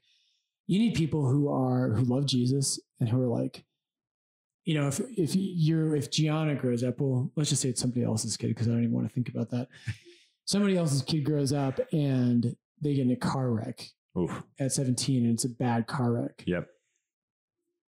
you 0.67 0.77
need 0.77 0.93
people 0.93 1.27
who 1.27 1.51
are 1.51 1.93
who 1.93 2.03
love 2.03 2.27
Jesus 2.27 2.79
and 2.99 3.09
who 3.09 3.19
are 3.19 3.41
like, 3.41 3.65
you 4.65 4.79
know, 4.79 4.87
if 4.87 4.99
if 5.17 5.31
you're 5.33 5.95
if 5.95 6.11
Gianna 6.11 6.53
grows 6.53 6.83
up, 6.83 7.01
well, 7.01 7.31
let's 7.35 7.49
just 7.49 7.63
say 7.63 7.69
it's 7.69 7.81
somebody 7.81 8.05
else's 8.05 8.37
kid 8.37 8.49
because 8.49 8.67
I 8.67 8.71
don't 8.71 8.83
even 8.83 8.93
want 8.93 9.07
to 9.07 9.13
think 9.15 9.29
about 9.29 9.49
that. 9.49 9.67
Somebody 10.45 10.77
else's 10.77 11.01
kid 11.01 11.25
grows 11.25 11.51
up 11.51 11.79
and 11.91 12.55
they 12.79 12.93
get 12.93 13.07
in 13.07 13.11
a 13.11 13.15
car 13.15 13.49
wreck 13.49 13.89
Oof. 14.17 14.43
at 14.59 14.71
17 14.71 15.23
and 15.25 15.33
it's 15.33 15.45
a 15.45 15.49
bad 15.49 15.87
car 15.87 16.11
wreck. 16.13 16.43
Yep. 16.47 16.67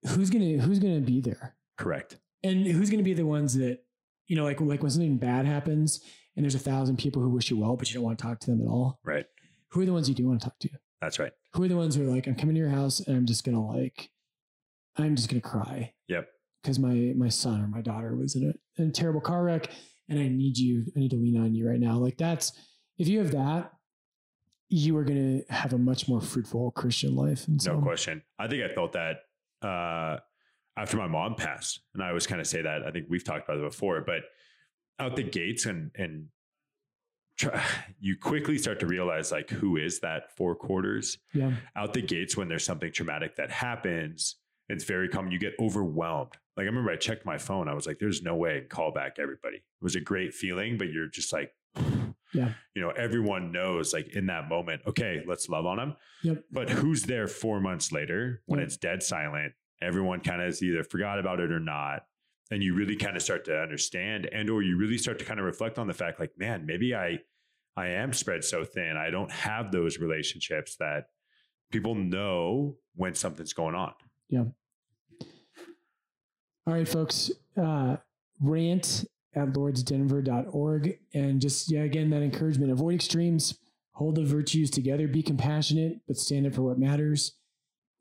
Who's 0.08 0.30
gonna 0.30 0.58
who's 0.58 0.78
gonna 0.78 1.00
be 1.00 1.20
there? 1.20 1.54
Correct. 1.78 2.16
and 2.42 2.66
who's 2.66 2.88
going 2.90 2.98
to 2.98 3.04
be 3.04 3.12
the 3.12 3.26
ones 3.26 3.54
that 3.54 3.80
you 4.28 4.36
know 4.36 4.44
like 4.44 4.60
like 4.62 4.80
when 4.82 4.90
something 4.90 5.18
bad 5.18 5.44
happens 5.44 6.00
and 6.34 6.42
there's 6.44 6.54
a 6.54 6.58
thousand 6.58 6.96
people 6.96 7.20
who 7.20 7.28
wish 7.28 7.50
you 7.50 7.58
well 7.58 7.76
but 7.76 7.88
you 7.90 7.94
don't 7.94 8.02
want 8.04 8.18
to 8.18 8.22
talk 8.24 8.40
to 8.40 8.50
them 8.50 8.62
at 8.62 8.66
all 8.68 8.98
Right. 9.04 9.26
who 9.70 9.82
are 9.82 9.84
the 9.84 9.92
ones 9.92 10.08
you 10.08 10.14
do 10.14 10.26
want 10.26 10.40
to 10.40 10.46
talk 10.46 10.58
to 10.60 10.70
That's 11.02 11.18
right. 11.18 11.32
who 11.52 11.64
are 11.64 11.68
the 11.68 11.76
ones 11.76 11.94
who 11.94 12.08
are 12.08 12.14
like 12.14 12.26
i'm 12.26 12.34
coming 12.34 12.54
to 12.54 12.60
your 12.60 12.70
house 12.70 13.00
and 13.00 13.14
i'm 13.14 13.26
just 13.26 13.44
going 13.44 13.56
to 13.56 13.60
like 13.60 14.08
i'm 14.96 15.16
just 15.16 15.28
going 15.28 15.40
to 15.42 15.46
cry 15.46 15.92
Yep. 16.08 16.28
because 16.62 16.78
my 16.78 17.12
my 17.14 17.28
son 17.28 17.60
or 17.62 17.66
my 17.68 17.82
daughter 17.82 18.16
was 18.16 18.36
in 18.36 18.44
a, 18.54 18.82
in 18.82 18.88
a 18.88 18.92
terrible 18.92 19.20
car 19.20 19.44
wreck 19.44 19.68
and 20.08 20.18
i 20.18 20.28
need 20.28 20.56
you 20.56 20.84
i 20.96 20.98
need 20.98 21.10
to 21.10 21.16
lean 21.16 21.38
on 21.38 21.54
you 21.54 21.68
right 21.68 21.80
now 21.80 21.98
like 21.98 22.16
that's 22.16 22.52
if 22.98 23.06
you 23.06 23.18
have 23.18 23.32
that 23.32 23.72
you 24.68 24.96
are 24.96 25.04
going 25.04 25.40
to 25.40 25.52
have 25.52 25.72
a 25.72 25.78
much 25.78 26.08
more 26.08 26.20
fruitful 26.20 26.70
christian 26.72 27.14
life 27.14 27.46
and 27.46 27.60
so 27.62 27.74
No 27.74 27.82
question. 27.82 28.22
I 28.38 28.48
think 28.48 28.62
I 28.62 28.74
felt 28.74 28.92
that 28.92 29.18
uh, 29.62 30.18
after 30.76 30.96
my 30.96 31.06
mom 31.06 31.34
passed, 31.34 31.80
and 31.94 32.02
I 32.02 32.08
always 32.08 32.26
kind 32.26 32.40
of 32.40 32.46
say 32.46 32.62
that. 32.62 32.82
I 32.86 32.90
think 32.90 33.06
we've 33.08 33.24
talked 33.24 33.48
about 33.48 33.58
it 33.58 33.64
before, 33.64 34.02
but 34.02 34.22
out 34.98 35.16
the 35.16 35.22
gates 35.22 35.66
and 35.66 35.90
and 35.96 36.26
try, 37.38 37.62
you 38.00 38.16
quickly 38.16 38.58
start 38.58 38.80
to 38.80 38.86
realize 38.86 39.32
like 39.32 39.50
who 39.50 39.76
is 39.76 40.00
that 40.00 40.36
four 40.36 40.54
quarters 40.54 41.18
yeah 41.34 41.52
out 41.76 41.92
the 41.92 42.02
gates 42.02 42.36
when 42.36 42.48
there's 42.48 42.64
something 42.64 42.92
traumatic 42.92 43.36
that 43.36 43.50
happens. 43.50 44.36
It's 44.68 44.84
very 44.84 45.08
common. 45.08 45.30
You 45.30 45.38
get 45.38 45.54
overwhelmed. 45.60 46.32
Like 46.56 46.64
I 46.64 46.66
remember 46.66 46.90
I 46.90 46.96
checked 46.96 47.24
my 47.24 47.38
phone. 47.38 47.68
I 47.68 47.74
was 47.74 47.86
like, 47.86 47.98
"There's 48.00 48.22
no 48.22 48.34
way 48.34 48.56
I 48.56 48.60
can 48.60 48.68
call 48.68 48.92
back 48.92 49.18
everybody." 49.18 49.58
It 49.58 49.62
was 49.80 49.94
a 49.94 50.00
great 50.00 50.34
feeling, 50.34 50.76
but 50.76 50.88
you're 50.88 51.06
just 51.06 51.32
like, 51.32 51.52
Yeah. 52.36 52.52
you 52.74 52.82
know, 52.82 52.90
everyone 52.90 53.50
knows 53.50 53.92
like 53.92 54.14
in 54.14 54.26
that 54.26 54.48
moment, 54.48 54.82
okay, 54.86 55.22
let's 55.26 55.48
love 55.48 55.64
on 55.66 55.78
them. 55.78 55.96
Yep. 56.22 56.44
But 56.52 56.70
who's 56.70 57.02
there 57.04 57.26
four 57.28 57.60
months 57.60 57.92
later 57.92 58.42
when 58.46 58.60
Yep. 58.60 58.66
it's 58.66 58.76
dead 58.76 59.02
silent? 59.02 59.54
Everyone 59.82 60.20
kind 60.20 60.40
of 60.40 60.46
has 60.46 60.62
either 60.62 60.84
forgot 60.84 61.18
about 61.18 61.40
it 61.40 61.50
or 61.50 61.60
not. 61.60 62.04
And 62.50 62.62
you 62.62 62.74
really 62.74 62.94
kind 62.96 63.16
of 63.16 63.22
start 63.22 63.44
to 63.46 63.58
understand 63.58 64.26
and 64.32 64.48
or 64.50 64.62
you 64.62 64.76
really 64.76 64.98
start 64.98 65.18
to 65.18 65.24
kind 65.24 65.40
of 65.40 65.46
reflect 65.46 65.78
on 65.78 65.86
the 65.86 65.94
fact 65.94 66.20
like, 66.20 66.32
man, 66.38 66.64
maybe 66.66 66.94
I 66.94 67.18
I 67.76 67.88
am 67.88 68.12
spread 68.12 68.44
so 68.44 68.64
thin. 68.64 68.96
I 68.96 69.10
don't 69.10 69.30
have 69.30 69.72
those 69.72 69.98
relationships 69.98 70.76
that 70.76 71.08
people 71.70 71.94
know 71.94 72.76
when 72.94 73.14
something's 73.14 73.52
going 73.52 73.74
on. 73.74 73.92
Yeah. 74.30 74.44
All 76.66 76.74
right, 76.74 76.88
folks. 76.88 77.30
Uh, 77.56 77.96
rant 78.40 79.04
at 79.36 79.52
lordsdenver.org. 79.52 80.98
And 81.14 81.40
just, 81.40 81.70
yeah, 81.70 81.82
again, 81.82 82.10
that 82.10 82.22
encouragement 82.22 82.72
avoid 82.72 82.94
extremes, 82.94 83.58
hold 83.92 84.16
the 84.16 84.24
virtues 84.24 84.70
together, 84.70 85.06
be 85.06 85.22
compassionate, 85.22 86.00
but 86.08 86.16
stand 86.16 86.46
up 86.46 86.54
for 86.54 86.62
what 86.62 86.78
matters, 86.78 87.34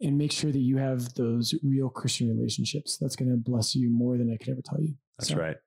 and 0.02 0.18
make 0.18 0.32
sure 0.32 0.52
that 0.52 0.60
you 0.60 0.78
have 0.78 1.14
those 1.16 1.54
real 1.64 1.90
Christian 1.90 2.36
relationships. 2.36 2.98
That's 2.98 3.16
going 3.16 3.30
to 3.30 3.38
bless 3.38 3.76
you 3.76 3.90
more 3.90 4.18
than 4.18 4.32
I 4.32 4.38
could 4.38 4.50
ever 4.54 4.62
tell 4.64 4.82
you. 4.82 4.96
That's 5.20 5.30
So, 5.30 5.36
right. 5.36 5.58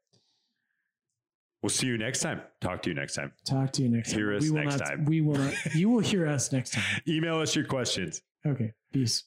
We'll 1.62 1.70
see 1.70 1.88
you 1.88 1.98
next 1.98 2.20
time. 2.20 2.40
Talk 2.60 2.82
to 2.82 2.90
you 2.90 2.94
next 2.94 3.14
time. 3.14 3.32
Talk 3.44 3.72
to 3.72 3.82
you 3.82 3.88
next 3.88 4.10
time. 4.10 4.20
Hear 4.20 4.36
us 4.36 4.42
we 4.42 4.50
will 4.50 4.62
next 4.62 4.78
not, 4.78 4.88
time. 4.88 5.04
We 5.06 5.20
will 5.20 5.34
not, 5.38 5.54
you 5.74 5.88
will 5.88 6.00
hear 6.00 6.26
us 6.26 6.52
next 6.52 6.72
time. 6.72 6.84
Email 7.08 7.40
us 7.40 7.56
your 7.56 7.64
questions. 7.64 8.22
Okay. 8.46 8.72
Peace. 8.92 9.24